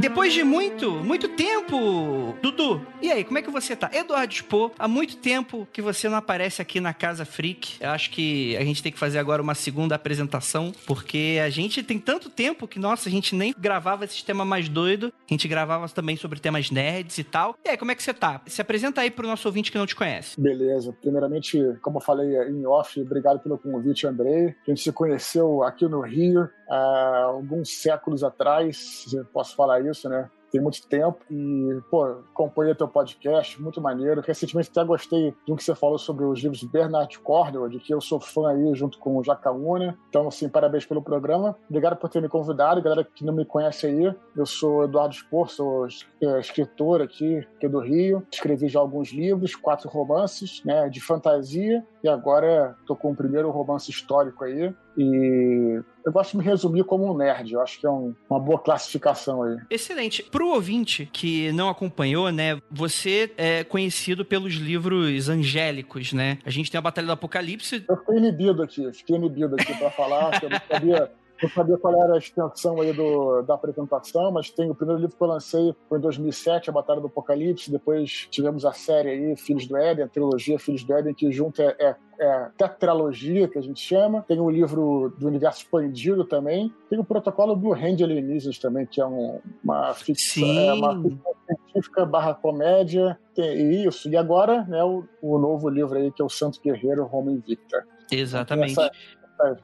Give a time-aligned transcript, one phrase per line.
[0.00, 3.90] Depois de muito, muito tempo, Dudu, e aí, como é que você tá?
[3.92, 7.76] Eduardo Expo, há muito tempo que você não aparece aqui na Casa Freak.
[7.80, 11.82] Eu acho que a gente tem que fazer agora uma segunda apresentação, porque a gente
[11.82, 15.12] tem tanto tempo que, nossa, a gente nem gravava esse tema mais doido.
[15.28, 17.54] A gente gravava também sobre temas nerds e tal.
[17.62, 18.40] E aí, como é que você tá?
[18.46, 20.40] Se apresenta aí pro nosso ouvinte que não te conhece.
[20.40, 20.96] Beleza.
[21.00, 24.54] Primeiramente, como eu falei em off, obrigado pelo convite, Andrei.
[24.66, 30.30] A gente se conheceu aqui no Rio há alguns séculos atrás, posso falar isso, né?
[30.50, 34.20] tem muito tempo e, pô, acompanhei teu podcast, muito maneiro.
[34.20, 37.94] Recentemente até gostei um que você falou sobre os livros de Bernard Cornwell, de que
[37.94, 39.96] eu sou fã aí junto com o Jacaúna.
[40.08, 41.56] Então, assim, parabéns pelo programa.
[41.68, 42.82] Obrigado por ter me convidado.
[42.82, 45.86] Galera que não me conhece aí, eu sou Eduardo Spor, sou
[46.20, 48.26] é, escritor aqui, aqui do Rio.
[48.32, 53.50] Escrevi já alguns livros, quatro romances, né, de fantasia e agora estou com o primeiro
[53.50, 54.74] romance histórico aí.
[55.02, 57.54] E eu gosto de me resumir como um nerd.
[57.54, 59.56] Eu acho que é um, uma boa classificação aí.
[59.70, 60.22] Excelente.
[60.22, 62.60] Para o ouvinte que não acompanhou, né?
[62.70, 66.36] Você é conhecido pelos livros angélicos, né?
[66.44, 67.82] A gente tem a Batalha do Apocalipse.
[67.88, 71.10] Eu fiquei inibido aqui, fiquei inibido aqui para falar, eu não sabia
[71.42, 75.16] eu sabia qual era a extensão aí do, da apresentação, mas tem o primeiro livro
[75.16, 77.70] que eu lancei foi em 2007, A Batalha do Apocalipse.
[77.70, 81.62] Depois tivemos a série aí, Filhos do Éden, a trilogia Filhos do Éden, que junto
[81.62, 84.22] é, é é, tetralogia, que a gente chama.
[84.28, 86.72] Tem o livro do universo expandido também.
[86.90, 91.34] Tem o protocolo do Hand Alienígenas também, que é um, uma ficção, é uma ficção
[91.46, 93.18] científica barra comédia.
[93.34, 94.06] Tem isso.
[94.10, 97.86] E agora, né, o, o novo livro aí, que é o Santo Guerreiro Roma Invicta.
[98.12, 98.72] Exatamente.
[98.72, 98.90] Essa,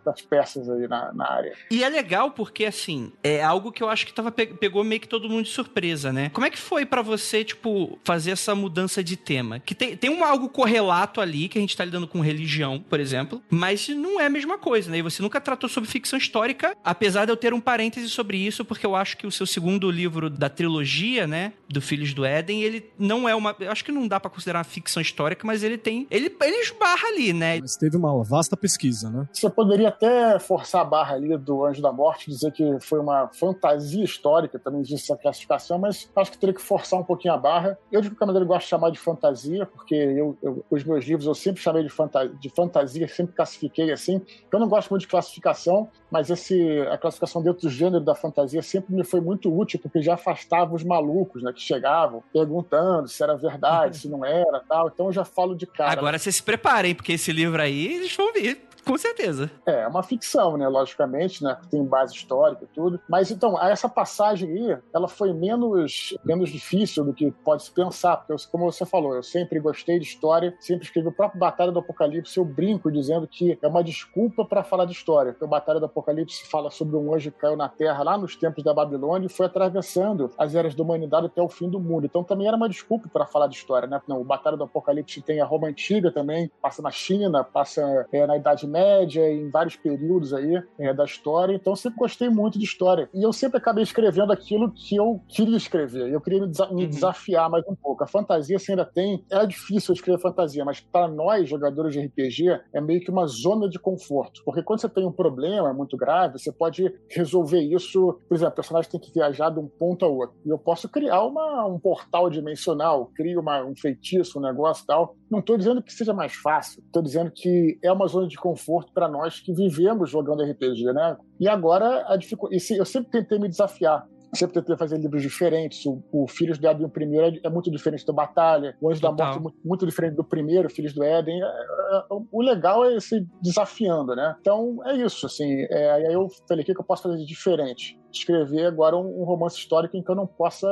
[0.05, 1.55] das peças aí na, na, área.
[1.71, 5.09] E é legal porque, assim, é algo que eu acho que tava, pegou meio que
[5.09, 6.31] todo mundo de surpresa, né?
[6.31, 9.61] Como é que foi para você, tipo, fazer essa mudança de tema?
[9.61, 13.01] Que tem, tem um algo correlato ali, que a gente tá lidando com religião, por
[13.01, 14.99] exemplo, mas não é a mesma coisa, né?
[14.99, 18.65] E você nunca tratou sobre ficção histórica, apesar de eu ter um parêntese sobre isso,
[18.65, 22.63] porque eu acho que o seu segundo livro da trilogia, né, do Filhos do Éden,
[22.63, 23.55] ele não é uma...
[23.61, 26.07] Eu acho que não dá para considerar uma ficção histórica, mas ele tem...
[26.11, 27.61] Ele, ele esbarra ali, né?
[27.61, 29.29] Mas teve uma vasta pesquisa, né?
[29.33, 33.01] Você pode poderia até forçar a barra ali do Anjo da Morte, dizer que foi
[33.01, 37.35] uma fantasia histórica, também existe essa classificação, mas acho que teria que forçar um pouquinho
[37.35, 37.77] a barra.
[37.91, 41.27] Eu, de qualquer maneira, gosto de chamar de fantasia, porque eu, eu, os meus livros
[41.27, 44.23] eu sempre chamei de, fanta de fantasia, sempre classifiquei assim.
[44.53, 48.63] Eu não gosto muito de classificação, mas esse, a classificação dentro do gênero da fantasia
[48.63, 53.21] sempre me foi muito útil, porque já afastava os malucos, né, que chegavam perguntando se
[53.21, 54.89] era verdade, se não era tal.
[54.95, 55.91] Então eu já falo de cara.
[55.91, 59.51] Agora vocês se preparem, porque esse livro aí eles vão vir com certeza.
[59.67, 60.69] É, é uma ficção, né?
[60.69, 61.59] Logicamente, né?
[61.69, 63.01] Tem base histórica e tudo.
[63.09, 68.17] Mas então, essa passagem aí, ela foi menos, menos difícil do que pode se pensar,
[68.17, 71.81] porque, como você falou, eu sempre gostei de história, sempre escrevi o próprio Batalha do
[71.81, 72.39] Apocalipse.
[72.39, 75.87] Eu brinco dizendo que é uma desculpa para falar de história, porque o Batalha do
[75.87, 79.29] Apocalipse fala sobre um anjo que caiu na Terra lá nos tempos da Babilônia e
[79.29, 82.07] foi atravessando as eras da humanidade até o fim do mundo.
[82.07, 84.01] Então também era uma desculpa para falar de história, né?
[84.07, 88.27] Não, o Batalha do Apocalipse tem a Roma Antiga também, passa na China, passa é,
[88.27, 92.59] na Idade Média, em vários períodos aí é, da história, então eu sempre gostei muito
[92.59, 93.09] de história.
[93.15, 96.13] E eu sempre acabei escrevendo aquilo que eu queria escrever.
[96.13, 96.91] Eu queria me, desa me uhum.
[96.91, 98.05] desafiar mais um pouco.
[98.05, 99.25] A fantasia você ainda tem.
[99.31, 103.69] É difícil escrever fantasia, mas para nós, jogadores de RPG, é meio que uma zona
[103.69, 104.43] de conforto.
[104.45, 108.21] Porque quando você tem um problema muito grave, você pode resolver isso.
[108.29, 110.37] Por exemplo, o personagem tem que viajar de um ponto a outro.
[110.45, 114.87] E eu posso criar uma, um portal dimensional, crio uma, um feitiço, um negócio e
[114.87, 115.17] tal.
[115.31, 116.83] Não estou dizendo que seja mais fácil.
[116.85, 121.17] Estou dizendo que é uma zona de conforto para nós que vivemos jogando RPG, né?
[121.39, 122.63] E agora a dificuldade.
[122.77, 124.07] Eu sempre tentei me desafiar.
[124.35, 125.87] Sempre tentei fazer livros diferentes.
[125.87, 128.77] O, o Filhos do Éden, o primeiro, é, é muito diferente do Batalha.
[128.81, 129.17] O Anjo Total.
[129.17, 131.41] da Morte é muito, muito, diferente do primeiro, Filhos do Éden.
[131.43, 134.37] É, é, o legal é se desafiando, né?
[134.41, 135.67] Então é isso, assim.
[135.71, 137.99] É, aí eu falei, o que eu posso fazer de diferente?
[138.13, 140.69] Escrever agora um, um romance histórico em que eu não possa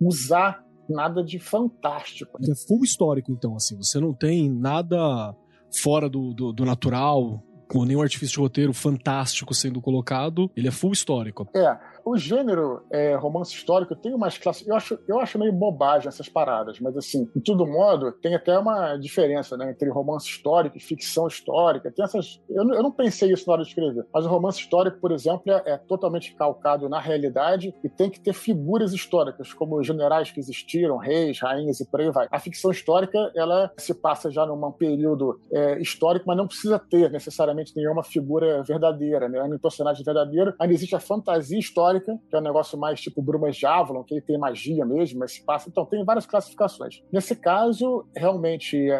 [0.00, 2.38] usar nada de fantástico.
[2.42, 3.76] É full histórico, então, assim.
[3.76, 5.34] Você não tem nada
[5.74, 10.70] fora do, do, do natural, com nenhum artifício de roteiro fantástico sendo colocado, ele é
[10.70, 11.48] full histórico.
[11.54, 11.76] É,
[12.06, 14.64] o gênero é, romance histórico tem umas classes.
[14.64, 18.56] Eu acho, eu acho meio bobagem essas paradas, mas assim, de todo modo, tem até
[18.56, 21.90] uma diferença né, entre romance histórico e ficção histórica.
[21.90, 22.40] Tem essas.
[22.48, 25.50] Eu, eu não pensei isso na hora de escrever, mas o romance histórico, por exemplo,
[25.50, 30.38] é, é totalmente calcado na realidade e tem que ter figuras históricas, como generais que
[30.38, 32.28] existiram, reis, rainhas e por aí vai.
[32.30, 37.10] A ficção histórica, ela se passa já num período é, histórico, mas não precisa ter
[37.10, 39.42] necessariamente necessariamente nenhuma figura verdadeira, né?
[39.42, 40.54] Um personagem verdadeiro.
[40.60, 44.14] Ainda existe a fantasia histórica, que é um negócio mais tipo Brumas de Avalon, que
[44.14, 45.68] ele tem magia mesmo, mas se passa.
[45.68, 47.02] Então, tem várias classificações.
[47.12, 48.94] Nesse caso, realmente é,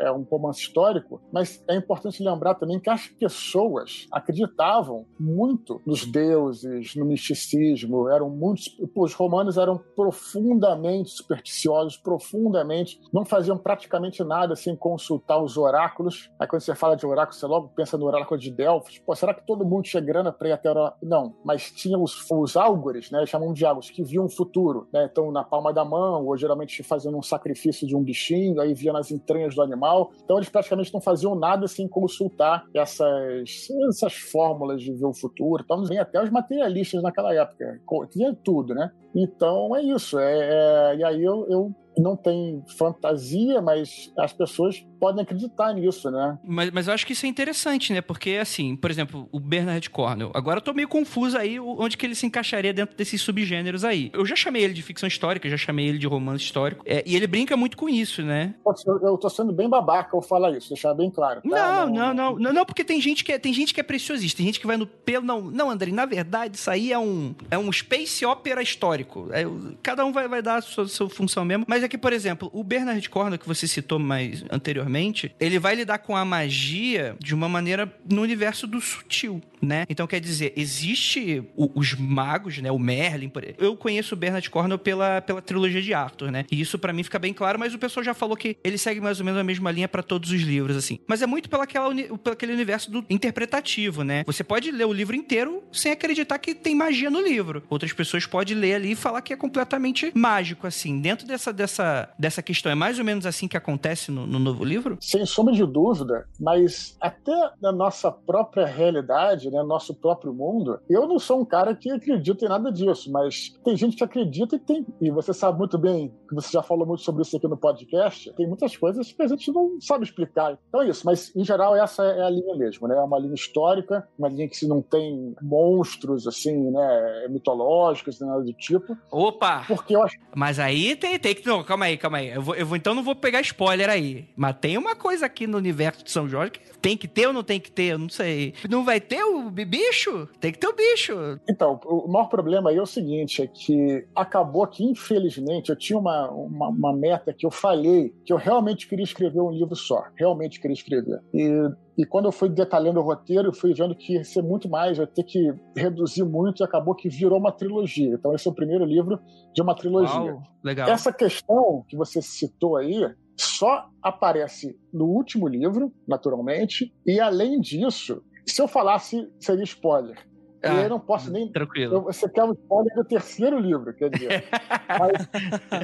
[0.00, 5.80] é, é um romance histórico, mas é importante lembrar também que as pessoas acreditavam muito
[5.86, 8.76] nos deuses, no misticismo, eram muitos.
[8.94, 16.30] Os romanos eram profundamente supersticiosos, profundamente, não faziam praticamente nada sem consultar os oráculos.
[16.38, 18.98] Aí quando você fala de oráculo, você logo pensa no oráculo de Delfos.
[18.98, 22.28] Pô, será que todo mundo tinha grana para ir até o Não, mas tinha os,
[22.30, 23.24] os álgores, né?
[23.26, 25.08] Chamam de álgores, que viam o futuro, né?
[25.10, 28.92] Então, na palma da mão, ou geralmente fazendo um sacrifício de um bichinho, aí via
[28.92, 30.10] nas entranhas do animal.
[30.24, 35.62] Então, eles praticamente não faziam nada sem consultar essas, essas fórmulas de ver o futuro.
[35.64, 37.80] Então, vem até os materialistas naquela época.
[38.10, 38.90] Tinha tudo, né?
[39.14, 40.18] Então, é isso.
[40.18, 46.10] É, é, e aí eu, eu não tem fantasia, mas as pessoas podem acreditar nisso,
[46.10, 46.38] né?
[46.44, 48.00] Mas, mas eu acho que isso é interessante, né?
[48.00, 50.30] Porque, assim, por exemplo, o Bernard Cornwell.
[50.34, 54.10] Agora eu tô meio confuso aí onde que ele se encaixaria dentro desses subgêneros aí.
[54.14, 56.84] Eu já chamei ele de ficção histórica, já chamei ele de romance histórico.
[56.86, 58.54] É, e ele brinca muito com isso, né?
[59.02, 61.42] Eu tô sendo bem babaca ao falar isso, deixar bem claro.
[61.42, 61.48] Tá?
[61.48, 64.36] Não, não, não, não, não, porque tem gente que é, tem gente que é preciosista,
[64.36, 65.24] tem gente que vai no pelo.
[65.24, 69.28] Não, não, André, na verdade, isso aí é um, é um space opera histórico.
[69.32, 69.44] É,
[69.82, 72.12] cada um vai, vai dar a sua, sua função mesmo, mas mas é que, por
[72.12, 77.16] exemplo, o Bernard Cornwell, que você citou mais anteriormente, ele vai lidar com a magia
[77.18, 79.84] de uma maneira no universo do sutil né?
[79.88, 82.70] Então quer dizer, existe o, os magos, né?
[82.70, 83.44] O Merlin, por...
[83.58, 86.44] eu conheço o Bernard Cornwell pela, pela trilogia de Arthur, né?
[86.50, 89.00] E isso para mim fica bem claro, mas o pessoal já falou que ele segue
[89.00, 90.98] mais ou menos a mesma linha para todos os livros, assim.
[91.06, 91.94] Mas é muito pela aquela,
[92.36, 94.24] pelo universo do interpretativo, né?
[94.26, 97.62] Você pode ler o livro inteiro sem acreditar que tem magia no livro.
[97.70, 101.00] Outras pessoas podem ler ali e falar que é completamente mágico, assim.
[101.00, 104.64] Dentro dessa, dessa, dessa questão, é mais ou menos assim que acontece no, no novo
[104.64, 104.98] livro?
[105.00, 111.06] Sem sombra de dúvida, mas até na nossa própria realidade, né, nosso próprio mundo, eu
[111.06, 114.58] não sou um cara que acredita em nada disso, mas tem gente que acredita e
[114.58, 114.86] tem.
[115.00, 118.32] E você sabe muito bem, que você já falou muito sobre isso aqui no podcast,
[118.32, 120.58] tem muitas coisas que a gente não sabe explicar.
[120.68, 122.96] Então é isso, mas em geral essa é a linha mesmo, né?
[122.96, 128.42] É uma linha histórica, uma linha que se não tem monstros, assim, né, mitológicos, nada
[128.42, 128.96] do tipo.
[129.10, 129.64] Opa!
[129.66, 130.16] Porque eu acho.
[130.34, 131.46] Mas aí tem, tem que.
[131.46, 132.30] Não, calma aí, calma aí.
[132.30, 134.28] Eu vou, eu vou, então não vou pegar spoiler aí.
[134.36, 137.32] Mas tem uma coisa aqui no universo de São Jorge que tem que ter ou
[137.32, 138.54] não tem que ter, eu não sei.
[138.68, 140.28] Não vai ter o bicho?
[140.40, 141.40] Tem que ter o bicho.
[141.48, 145.98] Então, o maior problema aí é o seguinte: é que acabou que, infelizmente, eu tinha
[145.98, 150.04] uma, uma, uma meta que eu falhei, que eu realmente queria escrever um livro só.
[150.16, 151.20] Realmente queria escrever.
[151.32, 151.50] E
[151.96, 154.96] e quando eu fui detalhando o roteiro, eu fui vendo que ia ser muito mais,
[154.96, 158.14] ia ter que reduzir muito e acabou que virou uma trilogia.
[158.14, 159.20] Então, esse é o primeiro livro
[159.54, 160.32] de uma trilogia.
[160.32, 160.88] Uau, legal.
[160.88, 163.06] Essa questão que você citou aí
[163.36, 170.18] só aparece no último livro, naturalmente, e além disso, se eu falasse, seria spoiler.
[170.62, 171.50] Ah, e eu não posso nem.
[171.50, 171.94] Tranquilo.
[171.94, 174.44] Eu, você quer um spoiler do terceiro livro, quer dizer.
[174.98, 175.28] mas,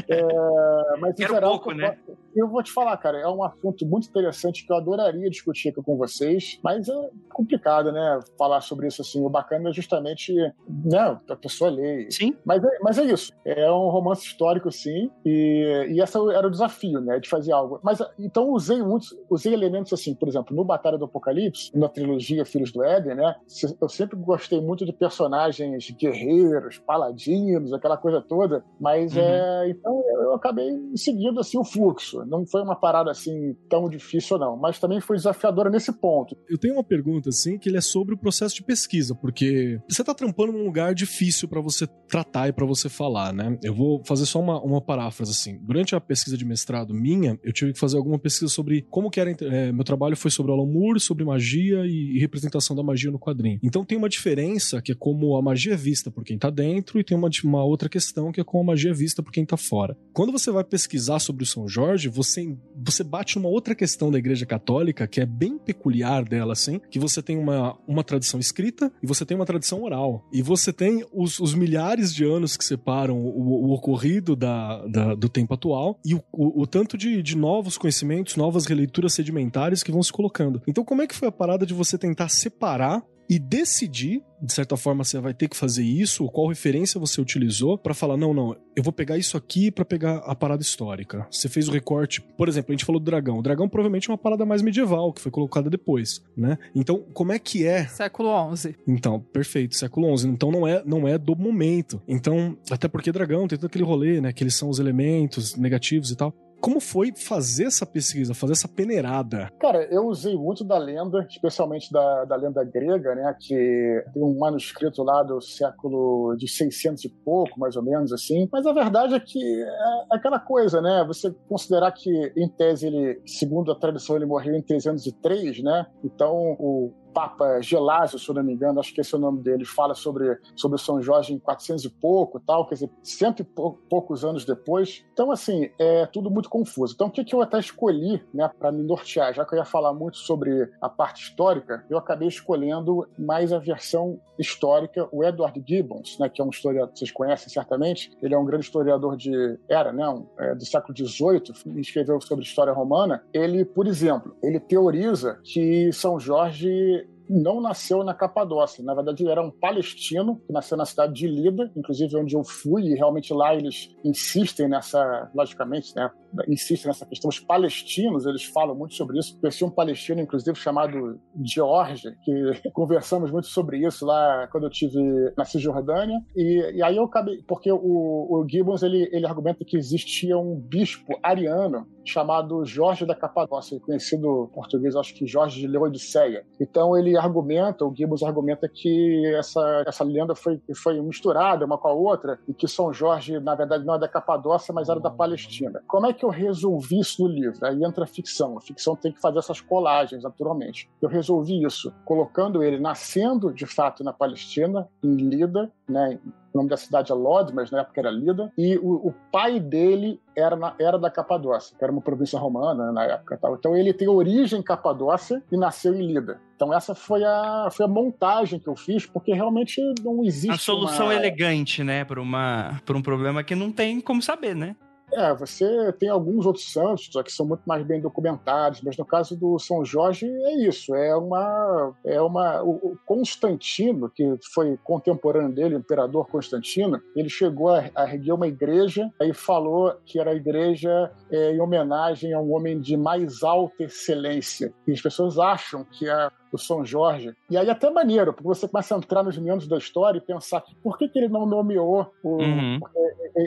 [0.09, 1.97] é, mas em geral, pouco, né?
[2.35, 5.83] eu vou te falar, cara, é um assunto muito interessante que eu adoraria discutir aqui
[5.83, 8.21] com vocês, mas é complicado, né?
[8.39, 9.25] Falar sobre isso assim.
[9.25, 10.33] O bacana é justamente
[10.69, 12.11] né, a pessoa ler.
[12.11, 12.37] Sim.
[12.45, 13.33] Mas é, mas é isso.
[13.45, 15.11] É um romance histórico, sim.
[15.25, 17.19] E, e esse era o desafio, né?
[17.19, 17.81] De fazer algo.
[17.83, 22.45] Mas então usei muitos, usei elementos assim, por exemplo, no Batalha do Apocalipse, na trilogia
[22.45, 23.35] Filhos do Éden, né?
[23.81, 28.65] Eu sempre gostei muito de personagens guerreiros, paladinos, aquela coisa toda.
[28.81, 29.23] Mas uhum.
[29.23, 29.71] é.
[29.71, 32.25] Então eu acabei seguindo assim o fluxo.
[32.27, 34.57] Não foi uma parada assim tão difícil, não.
[34.57, 36.37] Mas também foi desafiadora nesse ponto.
[36.49, 40.03] Eu tenho uma pergunta, assim, que ele é sobre o processo de pesquisa, porque você
[40.03, 43.59] tá trampando num lugar difícil para você tratar e para você falar, né?
[43.63, 45.59] Eu vou fazer só uma, uma paráfrase, assim.
[45.63, 49.21] Durante a pesquisa de mestrado minha, eu tive que fazer alguma pesquisa sobre como que
[49.21, 49.31] era.
[49.31, 53.19] É, meu trabalho foi sobre Alan Moore, sobre magia e, e representação da magia no
[53.19, 53.59] quadrinho.
[53.63, 56.99] Então tem uma diferença que é como a magia é vista por quem tá dentro
[56.99, 59.45] e tem uma, uma outra questão que é como a magia é vista por quem
[59.45, 59.97] tá fora.
[60.13, 64.19] Quando você vai pesquisar sobre o São Jorge, você, você bate numa outra questão da
[64.19, 68.93] Igreja Católica que é bem peculiar dela, assim, que você tem uma, uma tradição escrita
[69.03, 70.27] e você tem uma tradição oral.
[70.33, 75.15] E você tem os, os milhares de anos que separam o, o ocorrido da, da,
[75.15, 79.83] do tempo atual e o, o, o tanto de, de novos conhecimentos, novas releituras sedimentares
[79.83, 80.63] que vão se colocando.
[80.67, 84.77] Então, como é que foi a parada de você tentar separar e decidir, de certa
[84.77, 88.57] forma você vai ter que fazer isso, qual referência você utilizou para falar, não, não,
[88.75, 91.27] eu vou pegar isso aqui para pegar a parada histórica.
[91.31, 93.39] Você fez o recorte, por exemplo, a gente falou do dragão.
[93.39, 96.59] O dragão provavelmente é uma parada mais medieval, que foi colocada depois, né?
[96.75, 97.87] Então, como é que é?
[97.87, 98.75] Século XI.
[98.87, 100.29] Então, perfeito, século XI.
[100.29, 102.01] Então não é, não é do momento.
[102.09, 106.11] Então, até porque dragão tem todo aquele rolê, né, que eles são os elementos negativos
[106.11, 109.51] e tal como foi fazer essa pesquisa, fazer essa peneirada?
[109.59, 113.35] Cara, eu usei muito da lenda, especialmente da, da lenda grega, né?
[113.39, 118.49] Que tem um manuscrito lá do século de 600 e pouco, mais ou menos assim.
[118.53, 121.05] Mas a verdade é que é aquela coisa, né?
[121.07, 125.87] Você considerar que, em tese, ele, segundo a tradição, ele morreu em 303, né?
[126.05, 129.41] Então, o Papa Gelásio, se eu não me engano, acho que esse é o nome
[129.43, 133.45] dele, fala sobre, sobre São Jorge em 400 e pouco, tal, quer dizer, cento e
[133.45, 135.05] poucos anos depois.
[135.13, 136.95] Então, assim, é tudo muito confuso.
[136.95, 139.65] Então, o que, que eu até escolhi, né, para me nortear, já que eu ia
[139.65, 145.63] falar muito sobre a parte histórica, eu acabei escolhendo mais a versão histórica, o Edward
[145.67, 149.59] Gibbons, né, que é um historiador, vocês conhecem certamente, ele é um grande historiador de,
[149.69, 153.25] era, né, um, é, do século XVIII, escreveu sobre história romana.
[153.33, 158.83] Ele, por exemplo, ele teoriza que São Jorge não nasceu na Capadócia.
[158.85, 162.45] Na verdade, ele era um palestino que nasceu na cidade de Lida, inclusive onde eu
[162.45, 166.11] fui, e realmente lá eles insistem nessa, logicamente, né,
[166.49, 167.29] insistem nessa questão.
[167.29, 169.39] Os palestinos, eles falam muito sobre isso.
[169.41, 172.33] Conheci um palestino, inclusive, chamado George, que
[172.73, 174.99] conversamos muito sobre isso lá quando eu tive
[175.37, 176.19] na Cisjordânia.
[176.37, 180.55] E, e aí eu acabei, porque o, o Gibbons, ele, ele argumenta que existia um
[180.59, 186.45] bispo ariano chamado Jorge da Capadócia, conhecido em português, acho que Jorge de Leodiceia.
[186.61, 191.89] Então ele argumenta, o Gibbons argumenta que essa, essa lenda foi, foi misturada uma com
[191.89, 195.11] a outra e que São Jorge, na verdade, não é da Capadócia, mas era da
[195.11, 195.83] Palestina.
[195.87, 197.65] Como é que eu resolvi isso no livro?
[197.65, 198.57] Aí entra a ficção.
[198.57, 200.91] A ficção tem que fazer essas colagens, naturalmente.
[201.01, 206.19] Eu resolvi isso colocando ele nascendo, de fato, na Palestina, em Lida, né,
[206.53, 209.61] o nome da cidade é Lod, mas na época era Lida, e o, o pai
[209.61, 213.39] dele era, na, era da Capadócia, que era uma província romana né, na época.
[213.41, 213.55] Tal.
[213.55, 216.41] Então ele tem origem Capadócia e nasceu em Lida.
[216.57, 220.51] Então essa foi a, foi a montagem que eu fiz, porque realmente não existe.
[220.51, 221.15] A solução uma...
[221.15, 224.75] elegante, né, para um problema que não tem como saber, né?
[225.13, 229.37] É, você tem alguns outros santos que são muito mais bem documentados, mas no caso
[229.37, 235.77] do São Jorge é isso, é uma é uma o Constantino, que foi contemporâneo dele,
[235.77, 240.35] o imperador Constantino, ele chegou a, a erguer uma igreja e falou que era a
[240.35, 244.73] igreja é, em homenagem a um homem de mais alta excelência.
[244.87, 247.35] E as pessoas acham que a do São Jorge.
[247.51, 250.21] E aí é até maneiro, porque você começa a entrar nos meandros da história e
[250.21, 252.37] pensar por que, que ele não nomeou o.
[252.37, 252.81] Uhum.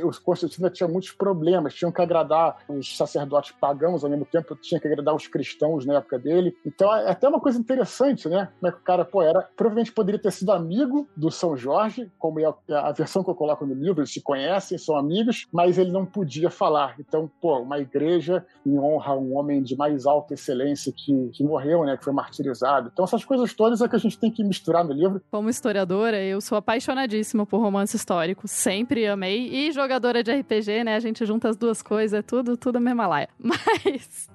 [0.06, 4.80] Os Constantino tinha muitos problemas, tinham que agradar os sacerdotes pagãos, ao mesmo tempo tinha
[4.80, 6.56] que agradar os cristãos na época dele.
[6.66, 8.50] Então é até uma coisa interessante, né?
[8.60, 9.42] Como é que o cara, pô, era.
[9.56, 13.66] Provavelmente poderia ter sido amigo do São Jorge, como é a versão que eu coloco
[13.66, 16.96] no livro, eles se conhecem, são amigos, mas ele não podia falar.
[17.00, 21.44] Então, pô, uma igreja em honra a um homem de mais alta excelência que, que
[21.44, 21.98] morreu, né?
[21.98, 24.94] Que foi martirizado então, essas coisas todas é que a gente tem que misturar no
[24.94, 25.22] livro.
[25.32, 28.48] Como historiadora, eu sou apaixonadíssima por romance histórico.
[28.48, 29.48] Sempre amei.
[29.48, 30.96] E jogadora de RPG, né?
[30.96, 33.30] A gente junta as duas coisas, é tudo, tudo a mesma laia.
[33.40, 34.30] Mas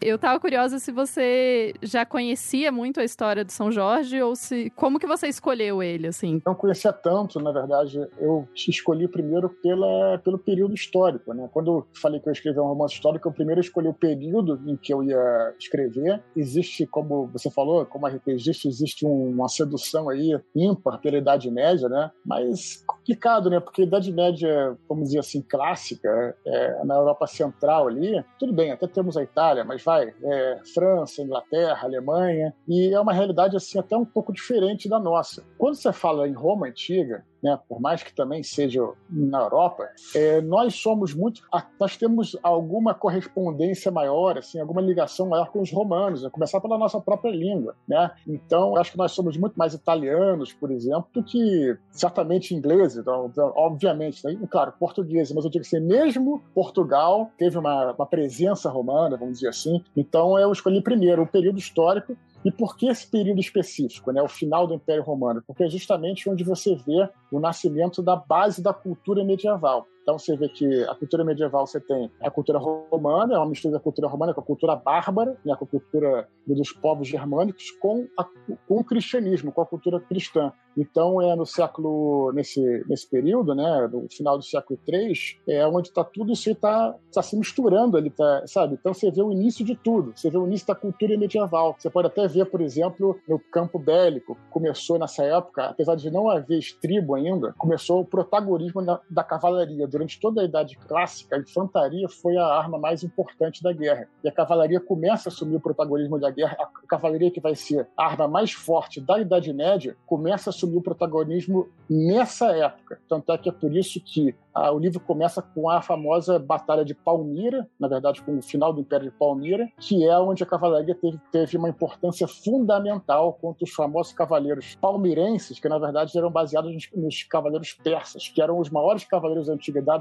[0.00, 4.70] eu tava curiosa se você já conhecia muito a história do São Jorge ou se.
[4.70, 6.42] Como que você escolheu ele, assim?
[6.44, 7.98] Não conhecia tanto, na verdade.
[8.18, 11.48] Eu escolhi primeiro pela, pelo período histórico, né?
[11.52, 14.76] Quando eu falei que eu escrevi um romance histórico, eu primeiro escolhi o período em
[14.76, 16.22] que eu ia escrever.
[16.36, 22.10] Existe, como você falou, como RPGista, existe uma sedução aí ímpar pela Idade Média, né?
[22.24, 23.60] Mas complicado, né?
[23.60, 28.72] Porque a Idade Média, vamos dizer assim, clássica, é, na Europa Central ali, tudo bem,
[28.72, 33.78] até temos a Itália, mas vai, é, França, Inglaterra, Alemanha, e é uma realidade assim
[33.78, 35.44] até um pouco diferente da nossa.
[35.58, 40.40] Quando você fala em Roma Antiga, né, por mais que também seja na Europa, é,
[40.40, 41.42] nós somos muito,
[41.78, 46.78] nós temos alguma correspondência maior, assim, alguma ligação maior com os romanos, a começar pela
[46.78, 48.10] nossa própria língua, né?
[48.26, 53.30] Então, acho que nós somos muito mais italianos, por exemplo, do que certamente ingleses, então,
[53.54, 54.38] obviamente, né?
[54.50, 59.48] claro, portugueses, mas eu digo assim, mesmo Portugal teve uma, uma presença romana, vamos dizer
[59.48, 59.84] assim.
[59.94, 64.28] Então, eu escolhi primeiro o período histórico e por que esse período específico, né, o
[64.28, 65.42] final do Império Romano?
[65.46, 69.86] Porque é justamente onde você vê o nascimento da base da cultura medieval.
[70.04, 73.72] Então você vê que a cultura medieval você tem a cultura romana, é uma mistura
[73.72, 78.06] da cultura romana com a cultura bárbara, né, com a cultura dos povos germânicos, com,
[78.18, 78.24] a,
[78.68, 80.52] com o cristianismo, com a cultura cristã.
[80.76, 85.14] Então é no século nesse nesse período, né, no final do século III,
[85.48, 88.74] é onde está tudo isso está tá se misturando ali, tá, sabe?
[88.74, 91.76] Então você vê o início de tudo, você vê o início da cultura medieval.
[91.78, 96.28] Você pode até ver, por exemplo, no campo bélico, começou nessa época, apesar de não
[96.28, 101.38] haver estribo ainda, começou o protagonismo da, da cavalaria durante toda a Idade Clássica, a
[101.38, 104.08] infantaria foi a arma mais importante da guerra.
[104.24, 106.56] E a cavalaria começa a assumir o protagonismo da guerra.
[106.60, 110.78] A cavalaria, que vai ser a arma mais forte da Idade Média, começa a assumir
[110.78, 112.98] o protagonismo nessa época.
[113.08, 116.84] Tanto é que é por isso que ah, o livro começa com a famosa Batalha
[116.84, 120.46] de Palmira, na verdade, com o final do Império de Palmira, que é onde a
[120.46, 126.30] cavalaria teve, teve uma importância fundamental contra os famosos cavaleiros palmirenses, que na verdade eram
[126.30, 129.54] baseados nos, nos cavaleiros persas, que eram os maiores cavaleiros da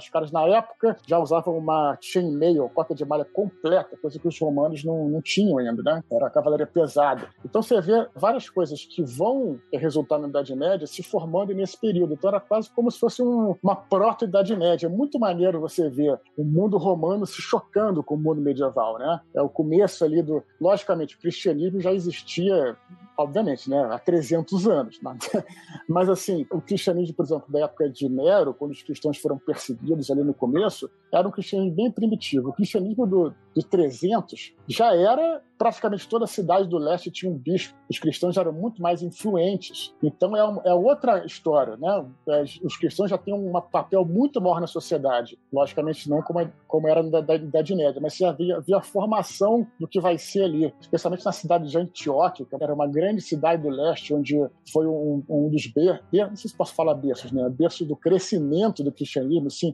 [0.04, 4.40] Os caras, na época, já usavam uma chainmail, cota de malha completa, coisa que os
[4.40, 6.04] romanos não, não tinham ainda, né?
[6.12, 7.28] Era a cavalaria pesada.
[7.44, 12.14] Então você vê várias coisas que vão resultar na Idade Média se formando nesse período.
[12.14, 14.88] Então era quase como se fosse um, uma proto-Idade Média.
[14.88, 19.20] É muito maneiro você ver o mundo romano se chocando com o mundo medieval, né?
[19.34, 20.44] É o começo ali do...
[20.60, 22.78] Logicamente, o cristianismo já existia
[23.18, 25.00] obviamente, né, há 300 anos.
[25.02, 25.30] Mas,
[25.88, 29.73] mas, assim, o cristianismo, por exemplo, da época de Nero, quando os cristãos foram perseguidos
[30.12, 32.50] ali no começo, era um cristianismo bem primitivo.
[32.50, 37.38] O cristianismo do, de 300 já era praticamente toda a cidade do leste tinha um
[37.38, 37.74] bispo.
[37.90, 39.94] Os cristãos eram muito mais influentes.
[40.04, 42.06] Então é, um, é outra história, né?
[42.28, 45.40] É, os cristãos já têm um papel muito maior na sociedade.
[45.52, 49.88] Logicamente não como, como era da Idade Média, mas você havia, havia a formação do
[49.88, 53.70] que vai ser ali, especialmente na cidade de Antioquia, que era uma grande cidade do
[53.70, 54.36] leste, onde
[54.72, 57.48] foi um, um dos berços, não sei se posso falar berços, né?
[57.50, 59.74] Berço do crescimento do cristianismo, assim,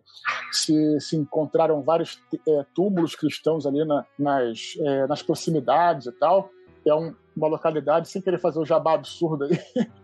[0.51, 6.49] se, se encontraram vários é, túmulos cristãos ali na, nas, é, nas proximidades e tal.
[6.85, 9.57] É um, uma localidade, sem querer fazer um jabá absurdo aí,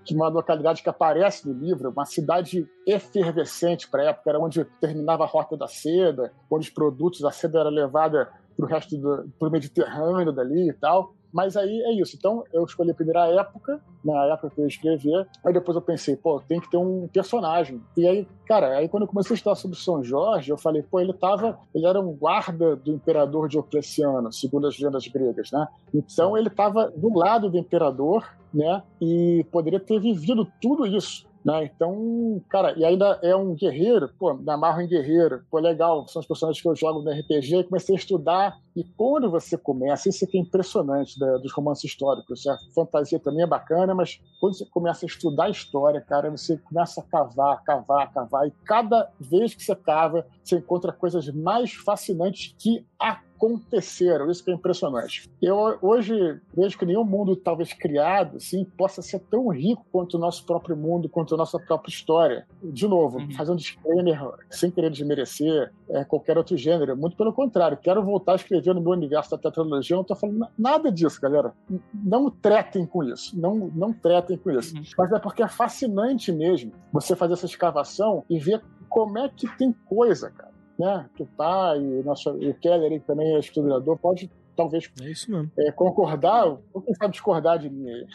[0.04, 4.64] que uma localidade que aparece no livro, uma cidade efervescente para a época, era onde
[4.80, 8.98] terminava a Rota da Seda, onde os produtos da seda era levada para o resto
[8.98, 11.14] do pro Mediterrâneo dali e tal.
[11.36, 12.16] Mas aí é isso.
[12.16, 15.28] Então eu escolhi a primeira época, na época que eu ia escrever.
[15.46, 17.82] Aí depois eu pensei, pô, tem que ter um personagem.
[17.98, 20.98] E aí, cara, aí quando eu comecei a estudar sobre São Jorge, eu falei, pô,
[20.98, 21.60] ele tava.
[21.76, 25.68] Ele era um guarda do imperador Diocleciano, segundo as lendas gregas, né?
[25.94, 28.82] Então ele estava do lado do imperador, né?
[29.02, 31.28] E poderia ter vivido tudo isso.
[31.46, 31.66] Né?
[31.66, 36.20] Então, cara, e ainda é um guerreiro, pô, me amarro em guerreiro, pô, legal, são
[36.20, 40.26] os personagens que eu jogo no RPG, comecei a estudar, e quando você começa, isso
[40.26, 45.08] é impressionante dos romances históricos, a fantasia também é bacana, mas quando você começa a
[45.08, 50.26] estudar história, cara, você começa a cavar, cavar, cavar, e cada vez que você cava,
[50.44, 54.30] você encontra coisas mais fascinantes que a aconteceram.
[54.30, 55.30] Isso que é impressionante.
[55.42, 60.20] Eu hoje vejo que nenhum mundo talvez criado assim possa ser tão rico quanto o
[60.20, 62.48] nosso próprio mundo, quanto a nossa própria história.
[62.64, 63.32] De novo, uhum.
[63.32, 64.20] fazer um disclaimer
[64.50, 66.98] sem querer desmerecer é, qualquer outro gênero.
[66.98, 69.94] Muito pelo contrário, quero voltar a escrever no meu universo da tetralogia.
[69.94, 71.54] Eu não estou falando nada disso, galera.
[71.94, 73.40] Não tretem com isso.
[73.40, 74.76] Não, não tretem com isso.
[74.76, 74.84] Uhum.
[74.98, 79.48] Mas é porque é fascinante mesmo você fazer essa escavação e ver como é que
[79.58, 81.10] tem coisa, cara né?
[81.18, 85.50] Tu tá e, nosso, e o Keller aí, que também é historiador, pode talvez é.
[85.58, 88.08] É, concordar, ou quem sabe discordar de mim aí.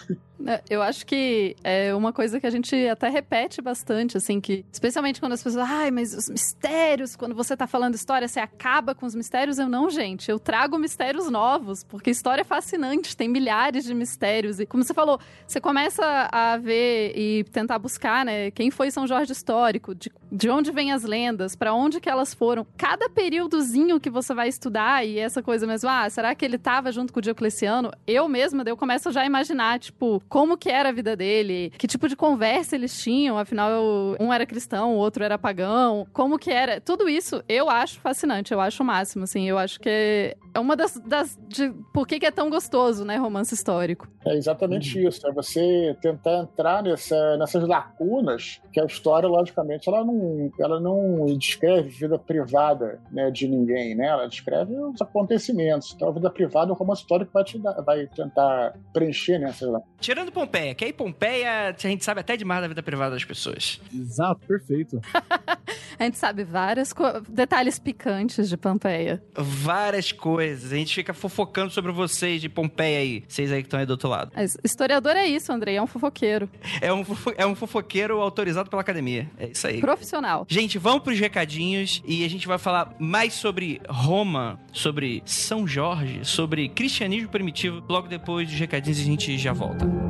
[0.47, 4.65] É, eu acho que é uma coisa que a gente até repete bastante, assim, que
[4.73, 8.95] especialmente quando as pessoas, ai, mas os mistérios, quando você tá falando história, você acaba
[8.95, 9.59] com os mistérios.
[9.59, 14.61] Eu não, gente, eu trago mistérios novos, porque história é fascinante, tem milhares de mistérios.
[14.61, 19.07] E como você falou, você começa a ver e tentar buscar, né, quem foi São
[19.07, 22.67] Jorge histórico, de, de onde vêm as lendas, para onde que elas foram.
[22.77, 26.91] Cada períodozinho que você vai estudar e essa coisa mesmo, ah, será que ele tava
[26.93, 27.91] junto com o Diocleciano?
[28.07, 31.89] Eu mesma, eu começo já a imaginar, tipo, como que era a vida dele, que
[31.89, 33.73] tipo de conversa eles tinham, afinal,
[34.21, 36.81] um era cristão, o outro era pagão, como que era.
[36.81, 39.49] Tudo isso eu acho fascinante, eu acho o máximo, assim.
[39.49, 41.01] Eu acho que é uma das.
[41.01, 44.09] das de, por que, que é tão gostoso, né, romance histórico?
[44.25, 45.09] É exatamente uhum.
[45.09, 45.27] isso.
[45.27, 51.27] É você tentar entrar nessa, nessas lacunas que a história, logicamente, ela não, ela não
[51.37, 54.07] descreve vida privada né, de ninguém, né?
[54.07, 55.93] Ela descreve os acontecimentos.
[55.95, 59.91] Então, a vida privada, o romance histórico vai, te dar, vai tentar preencher nessas lacunas.
[60.21, 63.81] Tirando Pompeia, que aí Pompeia a gente sabe até demais da vida privada das pessoas.
[63.95, 65.01] Exato, perfeito.
[65.99, 66.93] a gente sabe vários
[67.27, 69.23] detalhes picantes de Pompeia.
[69.35, 70.73] Várias coisas.
[70.73, 73.25] A gente fica fofocando sobre vocês de Pompeia aí.
[73.27, 74.33] Vocês aí que estão aí do outro lado.
[74.35, 75.77] Mas historiador é isso, Andrei.
[75.77, 76.51] É um fofoqueiro.
[76.83, 79.27] É um, fofo é um fofoqueiro autorizado pela academia.
[79.39, 79.81] É isso aí.
[79.81, 80.47] Profissional.
[80.51, 86.27] Gente, vamos pros recadinhos e a gente vai falar mais sobre Roma, sobre São Jorge,
[86.27, 87.83] sobre cristianismo primitivo.
[87.89, 90.10] Logo depois dos recadinhos a gente já volta.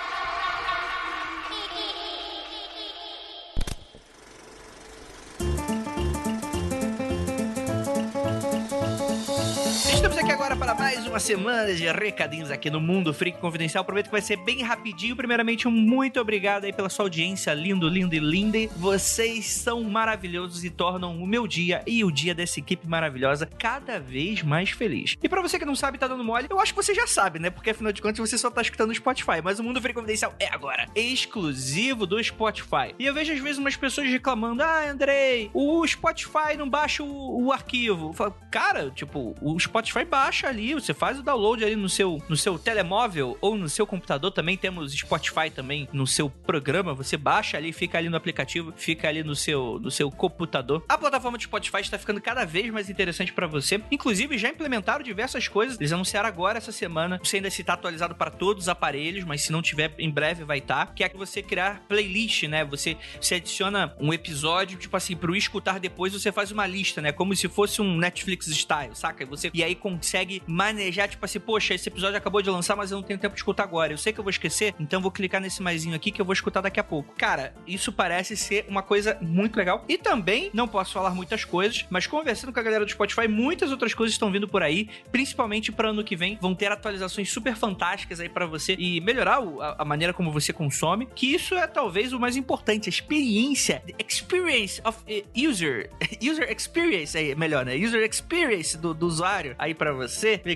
[11.11, 13.83] Uma semana de recadinhos aqui no Mundo Freak Confidencial.
[13.83, 15.13] Prometo que vai ser bem rapidinho.
[15.13, 18.57] Primeiramente, um muito obrigado aí pela sua audiência, lindo, lindo e linda.
[18.77, 23.99] Vocês são maravilhosos e tornam o meu dia e o dia dessa equipe maravilhosa cada
[23.99, 25.17] vez mais feliz.
[25.21, 27.39] E para você que não sabe, tá dando mole, eu acho que você já sabe,
[27.39, 27.49] né?
[27.49, 29.41] Porque afinal de contas você só tá escutando no Spotify.
[29.43, 32.95] Mas o Mundo Freak Confidencial é agora exclusivo do Spotify.
[32.97, 37.47] E eu vejo às vezes umas pessoas reclamando: Ah, Andrei, o Spotify não baixa o,
[37.47, 38.13] o arquivo.
[38.13, 42.37] Falo, Cara, tipo, o Spotify baixa ali, você faz o download ali no seu, no
[42.37, 44.55] seu telemóvel ou no seu computador também.
[44.55, 46.93] Temos Spotify também no seu programa.
[46.93, 50.85] Você baixa ali, fica ali no aplicativo, fica ali no seu, no seu computador.
[50.87, 53.81] A plataforma de Spotify está ficando cada vez mais interessante para você.
[53.89, 55.79] Inclusive, já implementaram diversas coisas.
[55.79, 57.19] Eles anunciaram agora essa semana.
[57.23, 60.43] Sei ainda se tá atualizado para todos os aparelhos, mas se não tiver, em breve
[60.43, 60.85] vai estar.
[60.85, 62.63] Tá, que é que você criar playlist, né?
[62.65, 67.11] Você, você adiciona um episódio, tipo assim, pro escutar depois, você faz uma lista, né?
[67.11, 69.25] Como se fosse um Netflix style, saca?
[69.25, 72.97] Você e aí consegue manejar, tipo assim, poxa, esse episódio acabou de lançar, mas eu
[72.97, 73.93] não tenho tempo de escutar agora.
[73.93, 76.33] Eu sei que eu vou esquecer, então vou clicar nesse maisinho aqui que eu vou
[76.33, 77.13] escutar daqui a pouco.
[77.15, 79.83] Cara, isso parece ser uma coisa muito legal.
[79.87, 83.71] E também, não posso falar muitas coisas, mas conversando com a galera do Spotify, muitas
[83.71, 86.37] outras coisas estão vindo por aí, principalmente para ano que vem.
[86.41, 90.51] Vão ter atualizações super fantásticas aí para você e melhorar a, a, maneira como você
[90.53, 91.07] consome.
[91.15, 94.99] Que isso é talvez o mais importante, a experiência, experience of
[95.35, 95.89] user,
[96.21, 97.75] user experience aí, melhor, né?
[97.75, 100.55] User experience do, do usuário aí para você, minha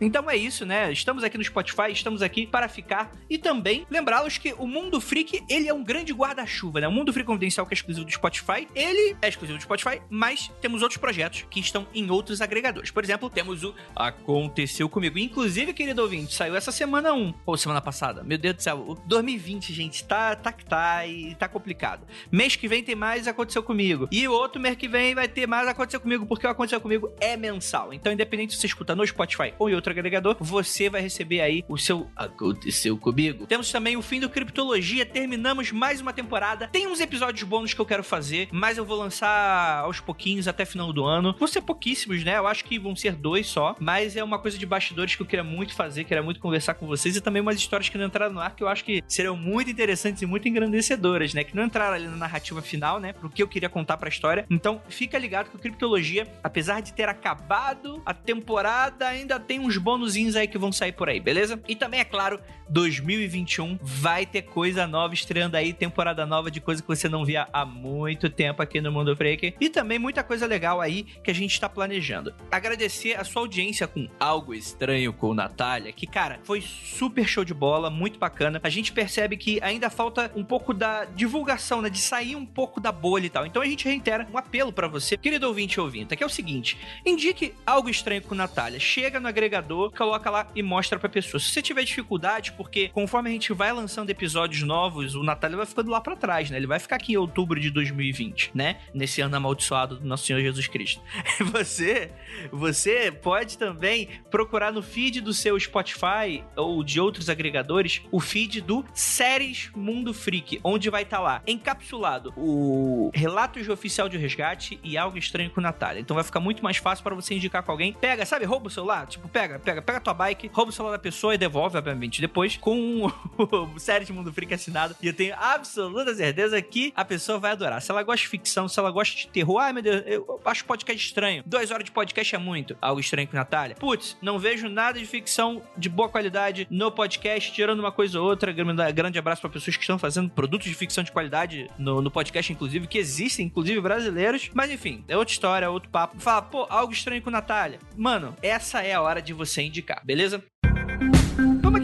[0.00, 0.90] Então é isso, né?
[0.92, 5.42] Estamos aqui no Spotify, estamos aqui para ficar e também lembrá-los que o Mundo Freak,
[5.48, 6.88] ele é um grande guarda-chuva, né?
[6.88, 10.50] O Mundo Freak Confidencial que é exclusivo do Spotify, ele é exclusivo do Spotify, mas
[10.60, 12.90] temos outros projetos que estão em outros agregadores.
[12.90, 15.18] Por exemplo, temos o Aconteceu Comigo.
[15.18, 18.22] Inclusive, querido ouvinte, saiu essa semana 1, ou semana passada.
[18.22, 22.06] Meu Deus do céu, o 2020, gente, tá, tá tá e tá complicado.
[22.30, 24.08] Mês que vem tem mais Aconteceu Comigo.
[24.10, 27.36] E outro mês que vem vai ter mais Aconteceu Comigo, porque o Aconteceu Comigo é
[27.36, 27.92] mensal.
[27.92, 31.64] Então, independente se você escuta no Spotify ou em outro agregador, você vai receber aí
[31.68, 33.46] o seu Aconteceu Comigo.
[33.46, 36.68] Temos também o fim do Criptologia, terminamos mais uma temporada.
[36.68, 40.64] Tem uns episódios bônus que eu quero fazer, mas eu vou lançar aos pouquinhos até
[40.64, 41.34] final do ano.
[41.38, 42.38] Vão ser pouquíssimos, né?
[42.38, 45.26] Eu acho que vão ser dois só, mas é uma coisa de bastidores que eu
[45.26, 48.32] queria muito fazer, queria muito conversar com vocês e também umas histórias que não entraram
[48.32, 51.44] no ar que eu acho que serão muito interessantes e muito engrandecedoras, né?
[51.44, 53.12] Que não entraram ali na narrativa final, né?
[53.12, 54.46] Pro que eu queria contar pra história.
[54.50, 59.76] Então, fica ligado que o Criptologia, apesar de ter acabado a temporada, ainda tem uns
[59.76, 61.60] bônusinhos aí que vão sair por aí, beleza?
[61.68, 66.82] E também, é claro, 2021 vai ter coisa nova estreando aí, temporada nova de coisa
[66.82, 69.54] que você não via há muito tempo aqui no Mundo Freak.
[69.60, 72.34] E também muita coisa legal aí que a gente tá planejando.
[72.50, 77.54] Agradecer a sua audiência com Algo Estranho com Natália, que, cara, foi super show de
[77.54, 78.60] bola, muito bacana.
[78.62, 81.90] A gente percebe que ainda falta um pouco da divulgação, né?
[81.90, 83.46] De sair um pouco da bolha e tal.
[83.46, 86.30] Então a gente reitera um apelo para você, querido ouvinte e ouvinte, que é o
[86.30, 88.78] seguinte: indique Algo Estranho com Natália.
[88.78, 91.40] Chega no agregador, coloca lá e mostra pra pessoa.
[91.40, 95.66] Se você tiver dificuldade, porque conforme a gente vai lançando episódios novos, o Natália vai
[95.66, 96.56] ficando lá para trás, né?
[96.56, 98.78] Ele vai ficar aqui em outubro de 2020, né?
[98.94, 101.02] Nesse ano amaldiçoado do nosso Senhor Jesus Cristo.
[101.54, 102.10] Você,
[102.50, 108.60] você pode também procurar no feed do seu Spotify ou de outros agregadores o feed
[108.60, 114.18] do Séries Mundo Freak, onde vai estar tá lá encapsulado o Relatos de Oficial de
[114.18, 116.00] Resgate e Algo Estranho com Natália.
[116.00, 117.92] Então vai ficar muito mais fácil para você indicar com alguém.
[117.92, 120.98] Pega, sabe, rouba o celular, tipo, pega, pega, pega tua bike, rouba o celular da
[120.98, 123.06] pessoa e devolve, obviamente, depois com
[123.38, 124.94] o Séries Mundo Freak assinado.
[125.00, 127.80] E eu tenho absoluta certeza que a pessoa vai adorar.
[127.80, 130.64] Se ela gosta de ficção, se ela gosta de terror, ai meu Deus, eu acho
[130.64, 131.42] podcast estranho.
[131.46, 132.76] Duas horas de podcast é muito.
[132.80, 133.76] Algo estranho com Natália.
[133.76, 138.26] Putz, não vejo nada de ficção de boa qualidade no podcast, tirando uma coisa ou
[138.26, 138.52] outra.
[138.52, 142.52] Grande abraço para pessoas que estão fazendo produtos de ficção de qualidade no, no podcast,
[142.52, 144.50] inclusive, que existem, inclusive brasileiros.
[144.54, 146.18] Mas enfim, é outra história, é outro papo.
[146.18, 147.78] Fala, pô, algo estranho com Natália.
[147.96, 150.42] Mano, essa é a hora de você indicar, beleza?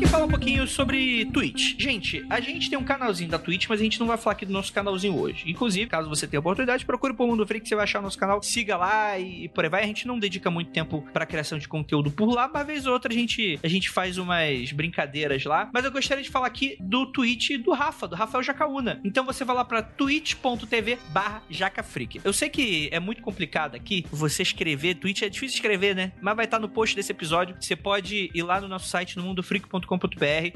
[0.01, 1.75] Aqui falar um pouquinho sobre Twitch.
[1.79, 4.47] Gente, a gente tem um canalzinho da Twitch, mas a gente não vai falar aqui
[4.47, 5.45] do nosso canalzinho hoje.
[5.47, 8.43] Inclusive, caso você tenha oportunidade, procure por Mundo Freak, você vai achar o nosso canal,
[8.43, 9.83] siga lá e, por aí vai.
[9.83, 12.95] A gente não dedica muito tempo pra criação de conteúdo por lá, mas vez ou
[12.95, 15.69] outra a gente, a gente faz umas brincadeiras lá.
[15.71, 19.03] Mas eu gostaria de falar aqui do Twitch do Rafa, do Rafael Jacaúna.
[19.05, 22.23] Então você vai lá pra twitch.tv barra jacafreak.
[22.25, 26.13] Eu sei que é muito complicado aqui você escrever, Twitch é difícil escrever, né?
[26.23, 27.55] Mas vai estar no post desse episódio.
[27.61, 29.90] Você pode ir lá no nosso site, no mundofreak.com.br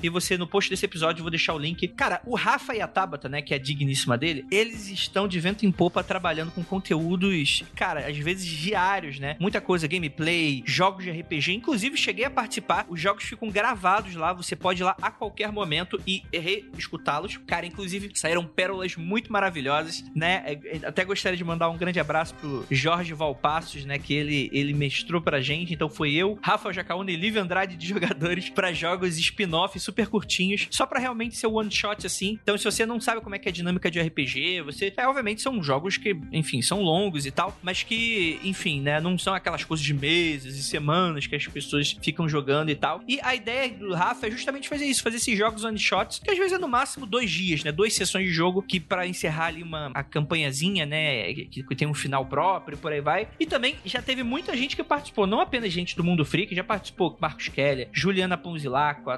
[0.02, 1.88] e você, no post desse episódio, eu vou deixar o link.
[1.88, 5.66] Cara, o Rafa e a Tabata, né, que é digníssima dele, eles estão de vento
[5.66, 9.36] em popa trabalhando com conteúdos, cara, às vezes diários, né?
[9.40, 11.52] Muita coisa, gameplay, jogos de RPG.
[11.52, 12.86] Inclusive, cheguei a participar.
[12.88, 14.32] Os jogos ficam gravados lá.
[14.32, 17.36] Você pode ir lá a qualquer momento e reescutá-los.
[17.46, 20.42] Cara, inclusive, saíram pérolas muito maravilhosas, né?
[20.46, 23.98] É, é, até gostaria de mandar um grande abraço pro Jorge Valpassos, né?
[23.98, 25.72] Que ele, ele mestrou pra gente.
[25.72, 30.66] Então foi eu, Rafa Jacaúna e Lívia Andrade de jogadores para jogos spin-off super curtinhos,
[30.70, 32.38] só para realmente ser one shot assim.
[32.42, 34.92] Então, se você não sabe como é que é a dinâmica de RPG, você.
[34.96, 39.00] É, obviamente, são jogos que, enfim, são longos e tal, mas que, enfim, né?
[39.00, 43.02] Não são aquelas coisas de meses e semanas que as pessoas ficam jogando e tal.
[43.06, 46.30] E a ideia do Rafa é justamente fazer isso, fazer esses jogos one shots, que
[46.30, 47.72] às vezes é no máximo dois dias, né?
[47.72, 51.32] Duas sessões de jogo que para encerrar ali uma a campanhazinha, né?
[51.34, 53.28] Que, que, tem um final próprio, por aí vai.
[53.38, 56.64] E também já teve muita gente que participou, não apenas gente do Mundo Freak, já
[56.64, 58.36] participou Marcos Keller, Juliana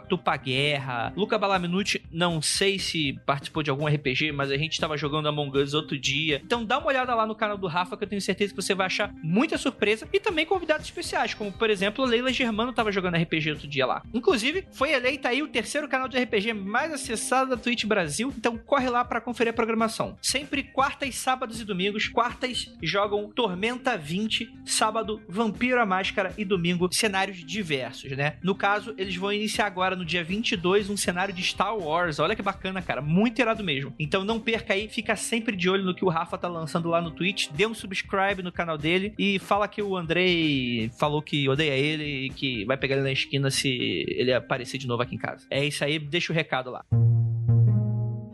[0.01, 4.97] Tupa Guerra, Luca Balaminuti, não sei se participou de algum RPG, mas a gente tava
[4.97, 6.41] jogando Among Us outro dia.
[6.45, 8.75] Então dá uma olhada lá no canal do Rafa, que eu tenho certeza que você
[8.75, 13.17] vai achar muita surpresa e também convidados especiais, como por exemplo Leila Germano tava jogando
[13.17, 14.03] RPG outro dia lá.
[14.13, 18.57] Inclusive, foi eleita aí o terceiro canal de RPG mais acessado da Twitch Brasil, então
[18.57, 20.17] corre lá para conferir a programação.
[20.21, 22.09] Sempre quartas, sábados e domingos.
[22.09, 28.39] Quartas jogam Tormenta 20, sábado Vampiro a Máscara e domingo cenários diversos, né?
[28.43, 32.19] No caso, eles vão iniciar agora no dia 22 um cenário de Star Wars.
[32.19, 33.95] Olha que bacana, cara, muito irado mesmo.
[33.99, 37.01] Então não perca aí, fica sempre de olho no que o Rafa tá lançando lá
[37.01, 41.49] no Twitch, dê um subscribe no canal dele e fala que o Andrei falou que
[41.49, 43.69] odeia ele e que vai pegar ele na esquina se
[44.09, 45.47] ele aparecer de novo aqui em casa.
[45.51, 46.85] É isso aí, deixa o recado lá.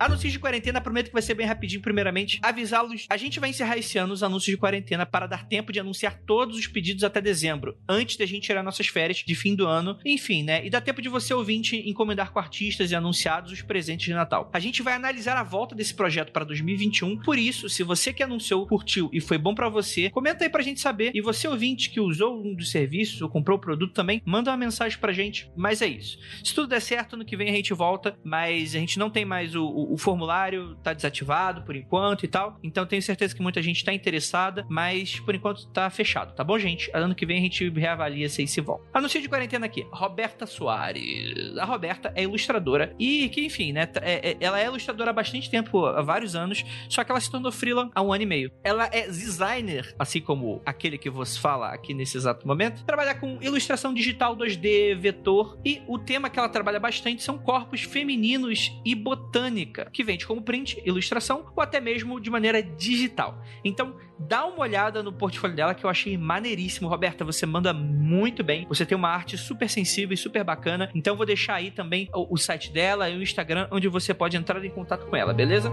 [0.03, 1.81] Anúncios de quarentena, prometo que vai ser bem rapidinho.
[1.81, 3.07] Primeiramente, avisá-los.
[3.09, 6.19] A gente vai encerrar esse ano os anúncios de quarentena para dar tempo de anunciar
[6.27, 9.97] todos os pedidos até dezembro, antes da gente tirar nossas férias de fim do ano.
[10.05, 10.67] Enfim, né?
[10.67, 14.51] E dá tempo de você, ouvinte, encomendar com artistas e anunciados os presentes de Natal.
[14.53, 17.19] A gente vai analisar a volta desse projeto para 2021.
[17.19, 20.63] Por isso, se você que anunciou, curtiu e foi bom para você, comenta aí pra
[20.63, 21.13] gente saber.
[21.15, 24.57] E você, ouvinte, que usou um dos serviços ou comprou o produto também, manda uma
[24.57, 25.49] mensagem pra gente.
[25.57, 26.19] Mas é isso.
[26.43, 29.25] Se tudo der certo, no que vem a gente volta, mas a gente não tem
[29.25, 32.59] mais o, o o formulário tá desativado por enquanto e tal.
[32.63, 36.59] Então tenho certeza que muita gente tá interessada, mas por enquanto tá fechado, tá bom,
[36.59, 36.91] gente?
[36.95, 38.85] Ano que vem a gente reavalia se se volta.
[38.95, 39.87] Anúncio de quarentena aqui.
[39.91, 41.59] Roberta Soares.
[41.59, 43.87] A Roberta é ilustradora e que, enfim, né?
[44.01, 47.31] É, é, ela é ilustradora há bastante tempo, há vários anos, só que ela se
[47.31, 48.51] tornou freela há um ano e meio.
[48.65, 52.83] Ela é designer, assim como aquele que vos fala aqui nesse exato momento.
[52.85, 57.83] Trabalha com ilustração digital 2D, vetor e o tema que ela trabalha bastante são corpos
[57.83, 63.43] femininos e botânica que vende como print, ilustração ou até mesmo de maneira digital.
[63.65, 66.89] Então, dá uma olhada no portfólio dela que eu achei maneiríssimo.
[66.89, 68.67] Roberta, você manda muito bem.
[68.69, 70.91] Você tem uma arte super sensível e super bacana.
[70.95, 74.37] Então, vou deixar aí também o, o site dela e o Instagram onde você pode
[74.37, 75.71] entrar em contato com ela, beleza?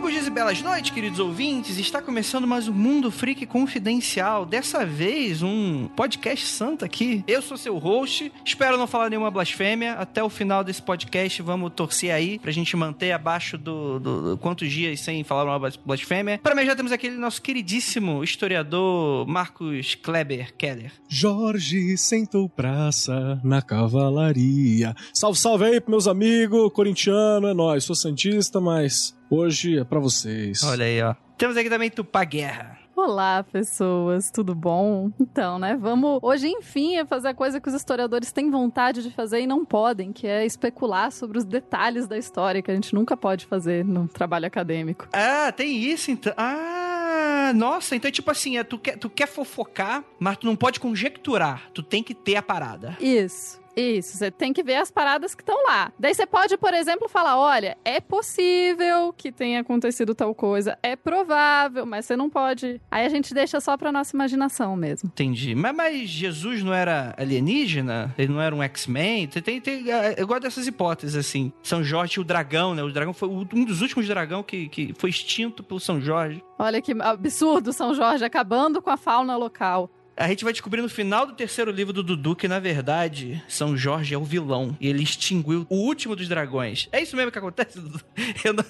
[0.00, 1.78] Bons dias e belas noites, queridos ouvintes.
[1.78, 4.46] Está começando mais um Mundo Freak Confidencial.
[4.46, 7.22] Dessa vez, um podcast santo aqui.
[7.28, 8.32] Eu sou seu host.
[8.44, 9.92] Espero não falar nenhuma blasfêmia.
[9.92, 14.38] Até o final desse podcast, vamos torcer aí pra gente manter abaixo do, do, do
[14.38, 16.40] quantos dias sem falar uma blas- blasfêmia.
[16.42, 20.92] Para mim, já temos aquele nosso queridíssimo historiador Marcos Kleber Keller.
[21.08, 24.94] Jorge sentou praça na cavalaria.
[25.12, 27.84] Salve, salve aí, meus amigos, corintiano, é nóis.
[27.84, 30.62] Sou santista, mas hoje é pra vocês.
[30.64, 31.14] Olha aí, ó.
[31.38, 32.78] Temos aqui também Tupá Guerra.
[32.94, 35.10] Olá, pessoas, tudo bom?
[35.18, 39.40] Então, né, vamos hoje, enfim, fazer a coisa que os historiadores têm vontade de fazer
[39.40, 43.16] e não podem, que é especular sobre os detalhes da história, que a gente nunca
[43.16, 45.08] pode fazer no trabalho acadêmico.
[45.14, 46.34] Ah, tem isso então.
[46.36, 50.54] Ah, nossa, então é tipo assim, é, tu, quer, tu quer fofocar, mas tu não
[50.54, 51.70] pode conjecturar.
[51.72, 52.98] Tu tem que ter a parada.
[53.00, 53.59] Isso.
[53.76, 55.92] Isso, você tem que ver as paradas que estão lá.
[55.98, 60.96] Daí você pode, por exemplo, falar: olha, é possível que tenha acontecido tal coisa, é
[60.96, 62.80] provável, mas você não pode.
[62.90, 65.08] Aí a gente deixa só pra nossa imaginação mesmo.
[65.12, 65.54] Entendi.
[65.54, 68.14] Mas, mas Jesus não era alienígena?
[68.18, 69.26] Ele não era um X-Men?
[69.28, 71.52] Tem, tem, tem- ah, eu gosto dessas hipóteses, assim.
[71.62, 72.82] São Jorge e o dragão, né?
[72.82, 76.42] O dragão foi um dos últimos dragão que, que foi extinto pelo São Jorge.
[76.58, 79.90] Olha que absurdo, São Jorge, acabando com a fauna local.
[80.20, 83.74] A gente vai descobrir no final do terceiro livro do Dudu que, na verdade, São
[83.74, 84.76] Jorge é o vilão.
[84.78, 86.90] E ele extinguiu o último dos dragões.
[86.92, 87.98] É isso mesmo que acontece, Dudu?
[88.44, 88.62] Eu não...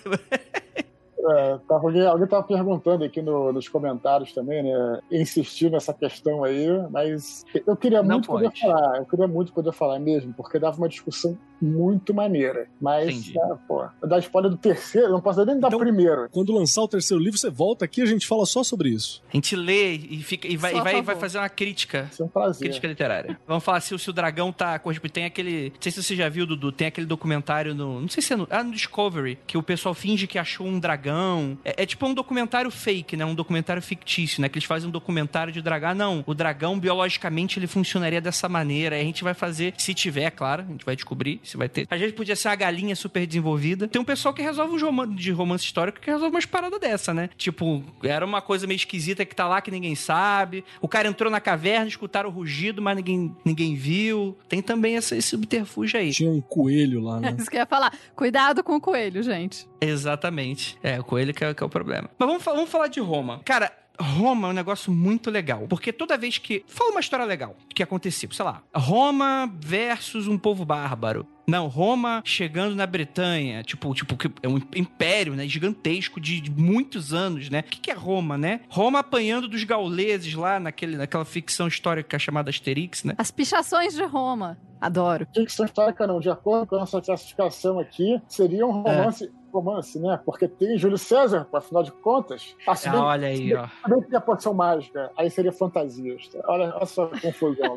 [1.33, 5.01] É, alguém, alguém tava perguntando aqui no- nos comentários também, né?
[5.11, 8.61] Insistir nessa questão aí, mas eu queria Não muito poder pode.
[8.61, 12.67] falar, eu queria muito poder falar mesmo, porque dava uma discussão muito maneira.
[12.81, 16.29] Mas, ah, pô, dar spoiler do terceiro, não posso nem dar Então- primeiro.
[16.31, 19.23] Quando lançar o terceiro livro, você volta aqui e a gente fala só sobre isso.
[19.33, 22.09] A gente lê e, fica, e, vai, e vai, vai fazer uma crítica.
[22.13, 22.61] Isso é um prazer.
[22.69, 23.39] Crítica literária.
[23.47, 24.79] Vamos falar se, o- se o dragão tá.
[24.79, 25.71] corresponde- Tem aquele.
[25.75, 26.71] Não sei se você já viu, Dudu.
[26.73, 28.01] Tem aquele documentário no.
[28.01, 28.47] Não sei se é no.
[28.51, 29.39] Ah, no Discovery.
[29.47, 31.59] Que o pessoal finge que achou um dragão.
[31.65, 33.25] É, é tipo um documentário fake, né?
[33.25, 34.49] Um documentário fictício, né?
[34.49, 35.91] Que eles fazem um documentário de dragão.
[35.91, 36.23] Ah, não.
[36.27, 38.97] O dragão, biologicamente, ele funcionaria dessa maneira.
[38.97, 39.75] Aí a gente vai fazer.
[39.79, 40.63] Se tiver, claro.
[40.69, 41.87] A gente vai descobrir se vai ter.
[41.91, 43.89] Às vezes podia ser uma galinha super desenvolvida.
[43.89, 47.13] Tem um pessoal que resolve uns roman de romance histórico que resolve umas paradas dessa,
[47.13, 47.29] né?
[47.37, 50.65] Tipo, era uma coisa meio esquisita que tá lá que ninguém sabe.
[50.81, 54.37] O cara entrou na caverna, escutaram o rugido, mas ninguém, ninguém viu.
[54.49, 56.13] Tem também essa, esse subterfúgio aí.
[56.13, 57.35] Tinha um coelho lá, né?
[57.39, 57.93] Isso que eu ia falar.
[58.15, 59.69] Cuidado com o coelho, gente.
[59.81, 60.77] Exatamente.
[60.83, 62.11] É, o coelho que é, que é o problema.
[62.19, 63.41] Mas vamos, vamos falar de Roma.
[63.45, 65.67] Cara, Roma é um negócio muito legal.
[65.69, 66.65] Porque toda vez que.
[66.67, 68.31] Fala uma história legal que aconteceu.
[68.33, 68.63] Sei lá.
[68.75, 71.27] Roma versus um povo bárbaro.
[71.47, 76.49] Não, Roma chegando na Bretanha, tipo, tipo, que é um império, né, gigantesco de, de
[76.49, 77.59] muitos anos, né?
[77.59, 78.61] O que, que é Roma, né?
[78.69, 83.15] Roma apanhando dos gauleses lá naquele, naquela ficção histórica chamada Asterix, né?
[83.19, 84.57] As pichações de Roma.
[84.81, 85.27] Adoro.
[85.35, 90.19] Ficção histórica não, de acordo com a nossa classificação aqui, seria um romance, romance, né?
[90.25, 92.55] Porque tem Júlio César, afinal de contas.
[92.67, 93.67] Ah, Ah, bem- olha aí, ó.
[93.67, 96.29] que tem a poção mágica, aí seria fantasias.
[96.45, 97.77] Olha, olha só a confusão.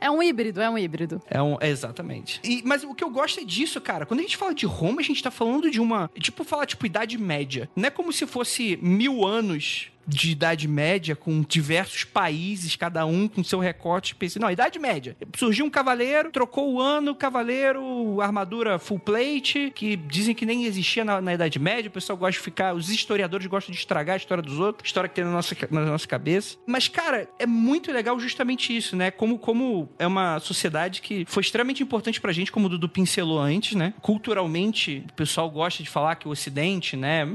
[0.00, 1.20] É um híbrido, é um híbrido.
[1.30, 2.40] É um, exatamente.
[2.44, 4.06] E, mas o que eu gosto é disso, cara.
[4.06, 6.10] Quando a gente fala de Roma, a gente tá falando de uma.
[6.18, 7.68] Tipo, falar, tipo, Idade Média.
[7.74, 13.28] Não é como se fosse mil anos de Idade Média, com diversos países, cada um
[13.28, 14.44] com seu recorte específico.
[14.44, 15.16] Não, Idade Média.
[15.36, 21.04] Surgiu um cavaleiro, trocou o ano, cavaleiro, armadura full plate, que dizem que nem existia
[21.04, 21.88] na, na Idade Média.
[21.88, 22.74] O pessoal gosta de ficar.
[22.74, 25.80] Os historiadores gostam de estragar a história dos outros, história que tem na nossa, na
[25.86, 26.56] nossa cabeça.
[26.66, 29.10] Mas, cara, é muito legal justamente isso, né?
[29.10, 33.38] Como, como é uma sociedade que foi extremamente importante pra gente, como o Dudu pincelou
[33.38, 33.94] antes, né?
[34.00, 37.26] Culturalmente, o pessoal gosta de falar que o Ocidente, né?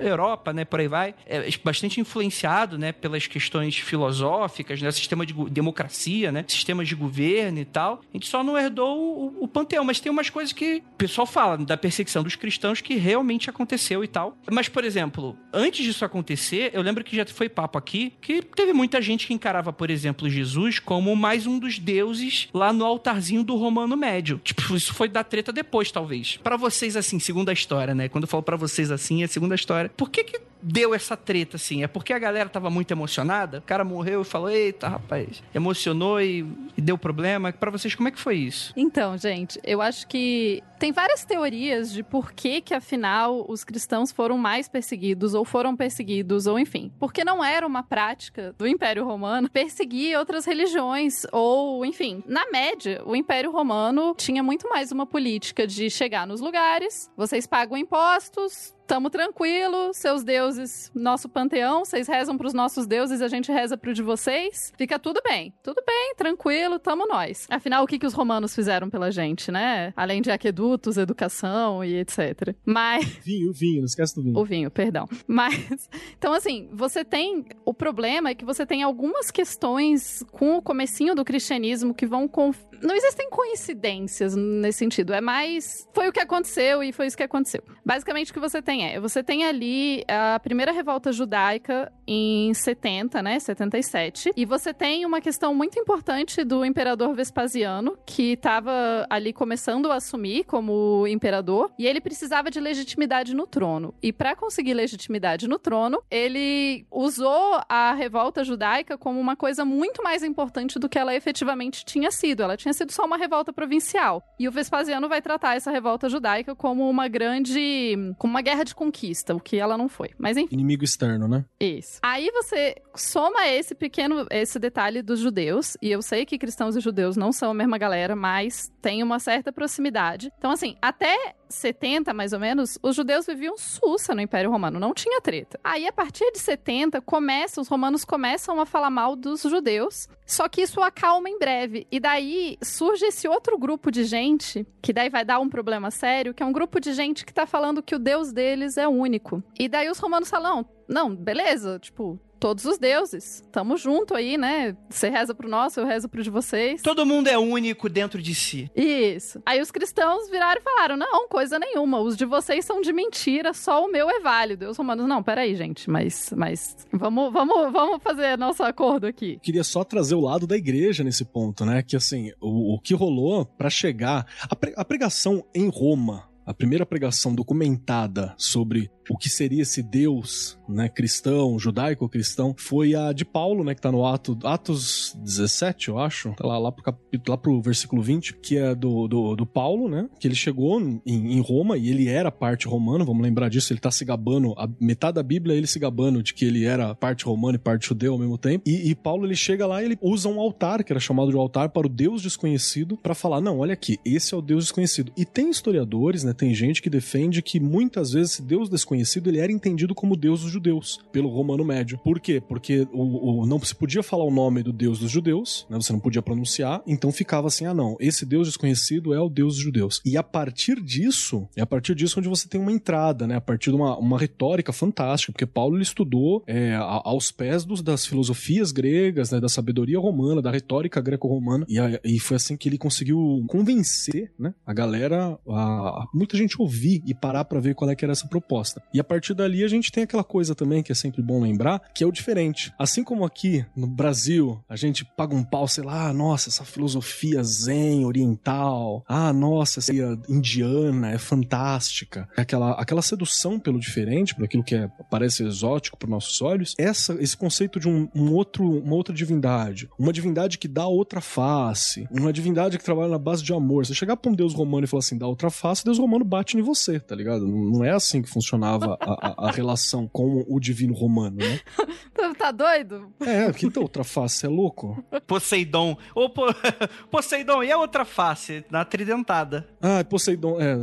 [0.00, 0.64] Europa, né?
[0.64, 2.92] Por aí vai, é bastante influenciado, né?
[2.92, 4.90] Pelas questões filosóficas, né?
[4.90, 6.44] Sistema de democracia, né?
[6.48, 8.00] Sistemas de governo e tal.
[8.12, 11.26] A gente só não herdou o, o panteão, mas tem umas coisas que o pessoal
[11.26, 14.36] fala da perseguição dos cristãos que realmente aconteceu e tal.
[14.50, 18.72] Mas, por exemplo, antes disso acontecer, eu lembro que já foi papo aqui que teve
[18.72, 23.44] muita gente que encarava, por exemplo, Jesus como mais um dos deuses lá no altarzinho
[23.44, 24.40] do Romano Médio.
[24.42, 26.38] Tipo, isso foi da treta depois, talvez.
[26.42, 28.08] Pra vocês, assim, segundo a história, né?
[28.08, 29.90] Quando eu falo pra vocês assim, é segunda história.
[29.96, 31.82] Por que que deu essa treta, assim?
[31.82, 33.58] É porque a galera tava muito emocionada?
[33.58, 37.52] O cara morreu e falou, eita, rapaz, emocionou e, e deu problema.
[37.52, 38.72] Pra vocês, como é que foi isso?
[38.76, 44.12] Então, gente, eu acho que tem várias teorias de por que que afinal os cristãos
[44.12, 49.04] foram mais perseguidos ou foram perseguidos ou enfim, porque não era uma prática do Império
[49.04, 55.06] Romano perseguir outras religiões ou enfim, na média, o Império Romano tinha muito mais uma
[55.06, 62.06] política de chegar nos lugares, vocês pagam impostos, tamo tranquilo, seus deuses, nosso panteão, vocês
[62.06, 64.72] rezam pros nossos deuses, a gente reza pro de vocês.
[64.76, 65.52] Fica tudo bem.
[65.62, 67.46] Tudo bem, tranquilo, tamo nós.
[67.50, 69.92] Afinal, o que, que os romanos fizeram pela gente, né?
[69.96, 72.54] Além de aquedutos, educação e etc.
[72.64, 73.04] Mas.
[73.24, 74.38] Vinho, vinho, não esquece do vinho.
[74.38, 75.08] O vinho, perdão.
[75.26, 75.88] Mas.
[76.16, 77.44] Então, assim, você tem.
[77.64, 82.28] O problema é que você tem algumas questões com o comecinho do cristianismo que vão.
[82.28, 82.58] Conf...
[82.82, 85.12] Não existem coincidências nesse sentido.
[85.12, 85.88] É mais.
[85.94, 87.62] Foi o que aconteceu e foi isso que aconteceu.
[87.84, 89.00] Basicamente, o que você tem é.
[89.00, 93.38] Você tem ali a primeira revolta judaica em 70, né?
[93.38, 94.32] 77.
[94.36, 99.96] E você tem uma questão muito importante do imperador Vespasiano, que estava ali começando a
[99.96, 101.70] assumir como imperador.
[101.78, 103.94] E ele precisava de legitimidade no trono.
[104.02, 110.02] E para conseguir legitimidade no trono, ele usou a revolta judaica como uma coisa muito
[110.02, 112.42] mais importante do que ela efetivamente tinha sido.
[112.42, 114.22] Ela tinha sido só uma revolta provincial.
[114.38, 118.14] E o Vespasiano vai tratar essa revolta judaica como uma grande.
[118.18, 120.10] como uma guerra de conquista, o que ela não foi.
[120.18, 120.54] Mas enfim.
[120.54, 121.44] Inimigo externo, né?
[121.58, 121.98] Isso.
[122.02, 126.80] Aí você soma esse pequeno, esse detalhe dos judeus, e eu sei que cristãos e
[126.80, 130.30] judeus não são a mesma galera, mas tem uma certa proximidade.
[130.38, 134.94] Então, assim, até 70, mais ou menos, os judeus viviam sussa no Império Romano, não
[134.94, 135.58] tinha treta.
[135.62, 140.48] Aí, a partir de 70, começa, os romanos começam a falar mal dos judeus, só
[140.48, 141.86] que isso acalma em breve.
[141.90, 146.34] E daí surge esse outro grupo de gente, que daí vai dar um problema sério,
[146.34, 149.42] que é um grupo de gente que tá falando que o Deus deles é único.
[149.58, 153.42] E daí os romanos falam, não, beleza, tipo, todos os deuses.
[153.50, 154.76] Tamo junto aí, né?
[154.88, 156.82] Você reza pro nosso, eu rezo pro de vocês.
[156.82, 158.70] Todo mundo é único dentro de si.
[158.74, 159.40] Isso.
[159.44, 162.00] Aí os cristãos viraram e falaram: não, coisa nenhuma.
[162.00, 164.64] Os de vocês são de mentira, só o meu é válido.
[164.64, 169.38] E os romanos, não, peraí, gente, mas, mas vamos, vamos, vamos fazer nosso acordo aqui.
[169.42, 171.82] Queria só trazer o lado da igreja nesse ponto, né?
[171.82, 174.26] Que assim, o, o que rolou para chegar.
[174.48, 179.82] A, pre, a pregação em Roma a primeira pregação documentada sobre o que seria esse
[179.82, 185.88] Deus, né, cristão, judaico-cristão, foi a de Paulo, né, que tá no Ato, Atos 17,
[185.88, 189.36] eu acho, tá lá, lá, pro capítulo, lá pro versículo 20, que é do, do,
[189.36, 193.22] do Paulo, né, que ele chegou em, em, Roma e ele era parte romana, vamos
[193.22, 196.44] lembrar disso, ele tá se gabando, a metade da Bíblia ele se gabando de que
[196.44, 199.66] ele era parte romana e parte judeu ao mesmo tempo, e, e Paulo ele chega
[199.66, 202.96] lá e ele usa um altar, que era chamado de altar para o Deus desconhecido,
[202.96, 205.12] para falar, não, olha aqui, esse é o Deus desconhecido.
[205.16, 209.38] E tem historiadores, né, tem gente que defende que muitas vezes esse Deus desconhecido ele
[209.38, 211.98] era entendido como Deus dos judeus pelo Romano Médio.
[211.98, 212.42] Por quê?
[212.46, 215.76] Porque o, o, não se podia falar o nome do Deus dos judeus, né?
[215.76, 219.54] Você não podia pronunciar, então ficava assim: ah, não, esse Deus desconhecido é o Deus
[219.54, 220.00] dos judeus.
[220.04, 223.36] E a partir disso, é a partir disso onde você tem uma entrada, né?
[223.36, 227.82] A partir de uma, uma retórica fantástica, porque Paulo ele estudou é, aos pés dos,
[227.82, 229.40] das filosofias gregas, né?
[229.40, 234.54] Da sabedoria romana, da retórica greco-romana, e, e foi assim que ele conseguiu convencer, né?
[234.66, 238.12] A galera, a, a, muita gente ouvir e parar para ver qual é que era
[238.12, 238.82] essa proposta.
[238.92, 241.80] E a partir dali a gente tem aquela coisa também que é sempre bom lembrar,
[241.94, 242.72] que é o diferente.
[242.78, 247.42] Assim como aqui no Brasil, a gente paga um pau, sei lá, nossa, essa filosofia
[247.42, 249.92] zen oriental, ah, nossa, essa
[250.28, 252.28] indiana é fantástica.
[252.36, 257.14] Aquela, aquela sedução pelo diferente, por aquilo que é, parece exótico para nossos olhos, essa,
[257.20, 262.06] esse conceito de um, um outro, uma outra divindade, uma divindade que dá outra face,
[262.10, 263.86] uma divindade que trabalha na base de amor.
[263.86, 266.56] Você chegar pra um deus romano e falar assim, dá outra face, deus romano bate
[266.56, 267.46] em você, tá ligado?
[267.46, 271.60] Não é assim que funcionava a, a, a relação com o divino romano, né?
[272.36, 273.12] tá doido?
[273.20, 275.02] É, que então, outra face, é louco?
[275.26, 275.96] Poseidon.
[276.14, 276.42] Ô, po...
[277.10, 278.64] Poseidon, e a outra face?
[278.70, 279.68] Na tridentada.
[279.80, 280.74] Ah, Poseidon, é.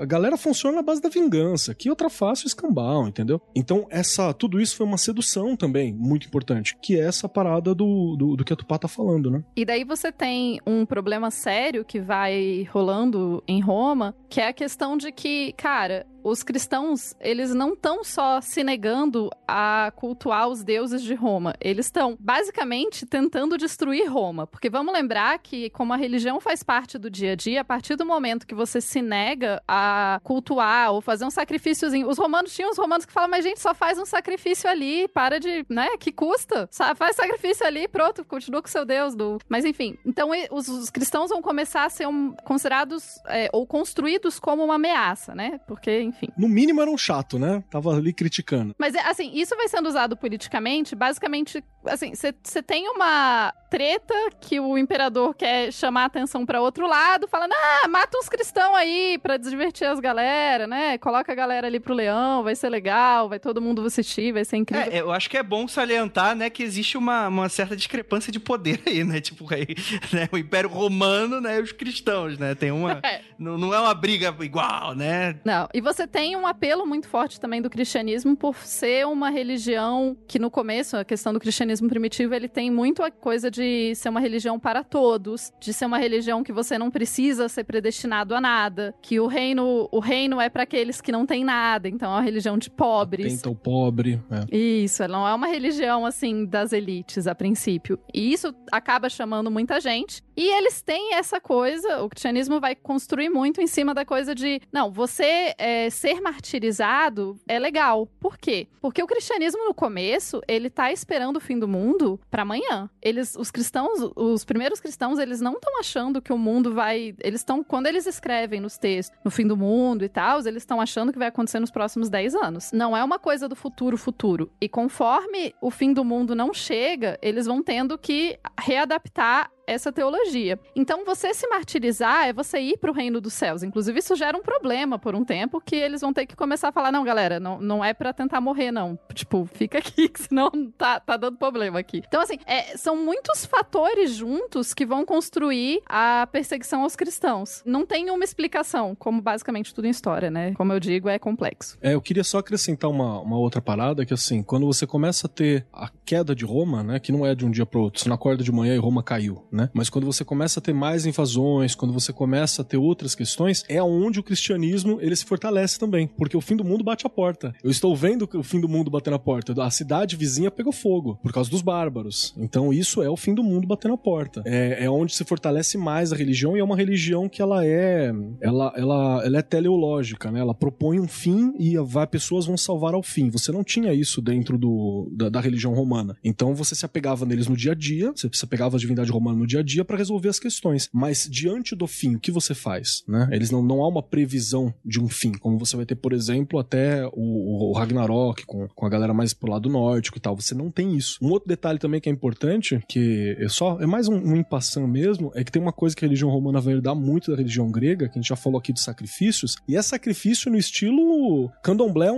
[0.00, 1.74] A galera funciona na base da vingança.
[1.74, 3.40] Que outra face, o escambau, entendeu?
[3.54, 8.16] Então, essa, tudo isso foi uma sedução também, muito importante, que é essa parada do,
[8.16, 9.42] do, do que a Tupá tá falando, né?
[9.56, 14.52] E daí você tem um problema sério que vai rolando em Roma, que é a
[14.52, 20.62] questão de que, cara, os cristãos, eles não estão só se negando a cultuar os
[20.62, 25.96] deuses de Roma, eles estão basicamente tentando destruir Roma, porque vamos lembrar que como a
[25.96, 29.62] religião faz parte do dia a dia, a partir do momento que você se nega
[29.66, 33.60] a cultuar ou fazer um sacrifíciozinho, os romanos tinham os romanos que falam, mas gente,
[33.60, 36.68] só faz um sacrifício ali, para de, né, que custa?
[36.96, 39.38] Faz sacrifício ali, pronto, continua com seu deus, do...
[39.48, 44.38] mas enfim, então os, os cristãos vão começar a ser um, considerados é, ou construídos
[44.38, 46.28] como uma ameaça, né, porque enfim.
[46.36, 47.62] No mínimo era um chato, né?
[47.70, 48.74] Tava ali criticando.
[48.78, 54.76] Mas, assim, isso vai sendo usado politicamente, basicamente, assim, você tem uma treta que o
[54.76, 59.38] imperador quer chamar a atenção para outro lado, falando, ah, mata uns cristãos aí pra
[59.38, 60.98] divertir as galera, né?
[60.98, 64.58] Coloca a galera ali pro leão, vai ser legal, vai todo mundo assistir, vai ser
[64.58, 64.92] incrível.
[64.92, 68.38] É, eu acho que é bom salientar, né, que existe uma, uma certa discrepância de
[68.38, 69.20] poder aí, né?
[69.20, 69.66] Tipo, aí,
[70.12, 72.54] né, o Império Romano, né, e os cristãos, né?
[72.54, 73.00] Tem uma...
[73.04, 73.20] É.
[73.38, 75.36] Não, não é uma briga igual, né?
[75.44, 79.30] Não, e você você tem um apelo muito forte também do cristianismo por ser uma
[79.30, 83.94] religião que no começo, a questão do cristianismo primitivo, ele tem muito a coisa de
[83.94, 88.34] ser uma religião para todos, de ser uma religião que você não precisa ser predestinado
[88.34, 92.10] a nada, que o reino, o reino é para aqueles que não têm nada, então
[92.10, 93.34] é uma religião de pobres.
[93.34, 94.20] Tenta o pobre.
[94.30, 94.56] É.
[94.56, 97.96] Isso, ela não é uma religião assim das elites a princípio.
[98.12, 100.20] E isso acaba chamando muita gente.
[100.36, 104.60] E eles têm essa coisa, o cristianismo vai construir muito em cima da coisa de,
[104.72, 108.08] não, você é, ser martirizado é legal.
[108.18, 108.66] Por quê?
[108.80, 112.90] Porque o cristianismo no começo, ele tá esperando o fim do mundo para amanhã.
[113.00, 117.40] Eles, os cristãos, os primeiros cristãos, eles não estão achando que o mundo vai, eles
[117.40, 121.12] estão, quando eles escrevem nos textos, no fim do mundo e tal, eles estão achando
[121.12, 122.72] que vai acontecer nos próximos 10 anos.
[122.72, 124.50] Não é uma coisa do futuro, futuro.
[124.60, 130.58] E conforme o fim do mundo não chega, eles vão tendo que readaptar essa teologia.
[130.74, 133.62] Então, você se martirizar é você ir para o reino dos céus.
[133.62, 136.72] Inclusive, isso gera um problema por um tempo que eles vão ter que começar a
[136.72, 138.98] falar: não, galera, não, não é para tentar morrer, não.
[139.14, 142.02] Tipo, fica aqui, que senão tá, tá dando problema aqui.
[142.06, 147.62] Então, assim, é, são muitos fatores juntos que vão construir a perseguição aos cristãos.
[147.64, 150.52] Não tem uma explicação, como basicamente tudo em história, né?
[150.54, 151.78] Como eu digo, é complexo.
[151.80, 155.30] É, eu queria só acrescentar uma, uma outra parada, que assim, quando você começa a
[155.30, 158.08] ter a queda de Roma, né, que não é de um dia para outro, você
[158.08, 159.68] não acorda de manhã e Roma caiu, né?
[159.74, 163.64] Mas quando você começa a ter mais invasões, quando você começa a ter outras questões,
[163.68, 167.10] é onde o cristianismo ele se fortalece também, porque o fim do mundo bate a
[167.10, 167.54] porta.
[167.62, 169.52] Eu estou vendo o fim do mundo batendo a porta.
[169.62, 172.34] A cidade vizinha pegou fogo por causa dos bárbaros.
[172.36, 174.42] Então isso é o fim do mundo batendo a porta.
[174.46, 178.12] É, é onde se fortalece mais a religião e é uma religião que ela é,
[178.40, 180.40] ela, ela, ela é teleológica, né?
[180.40, 183.28] Ela propõe um fim e vai pessoas vão salvar ao fim.
[183.30, 186.16] Você não tinha isso dentro do, da, da religião romana.
[186.24, 189.41] Então você se apegava neles no dia a dia, você se apegava à divindade romana
[189.42, 190.88] no dia a dia para resolver as questões.
[190.92, 193.02] Mas diante do fim, o que você faz?
[193.06, 193.28] Né?
[193.32, 196.58] Eles não, não há uma previsão de um fim, como você vai ter, por exemplo,
[196.58, 200.36] até o, o Ragnarok, com, com a galera mais pro lado nórdico e tal.
[200.36, 201.18] Você não tem isso.
[201.20, 204.86] Um outro detalhe também que é importante, que é só é mais um, um impassão
[204.86, 207.70] mesmo, é que tem uma coisa que a religião romana vai herdar muito da religião
[207.70, 212.10] grega, que a gente já falou aqui dos sacrifícios, e é sacrifício no estilo candomblé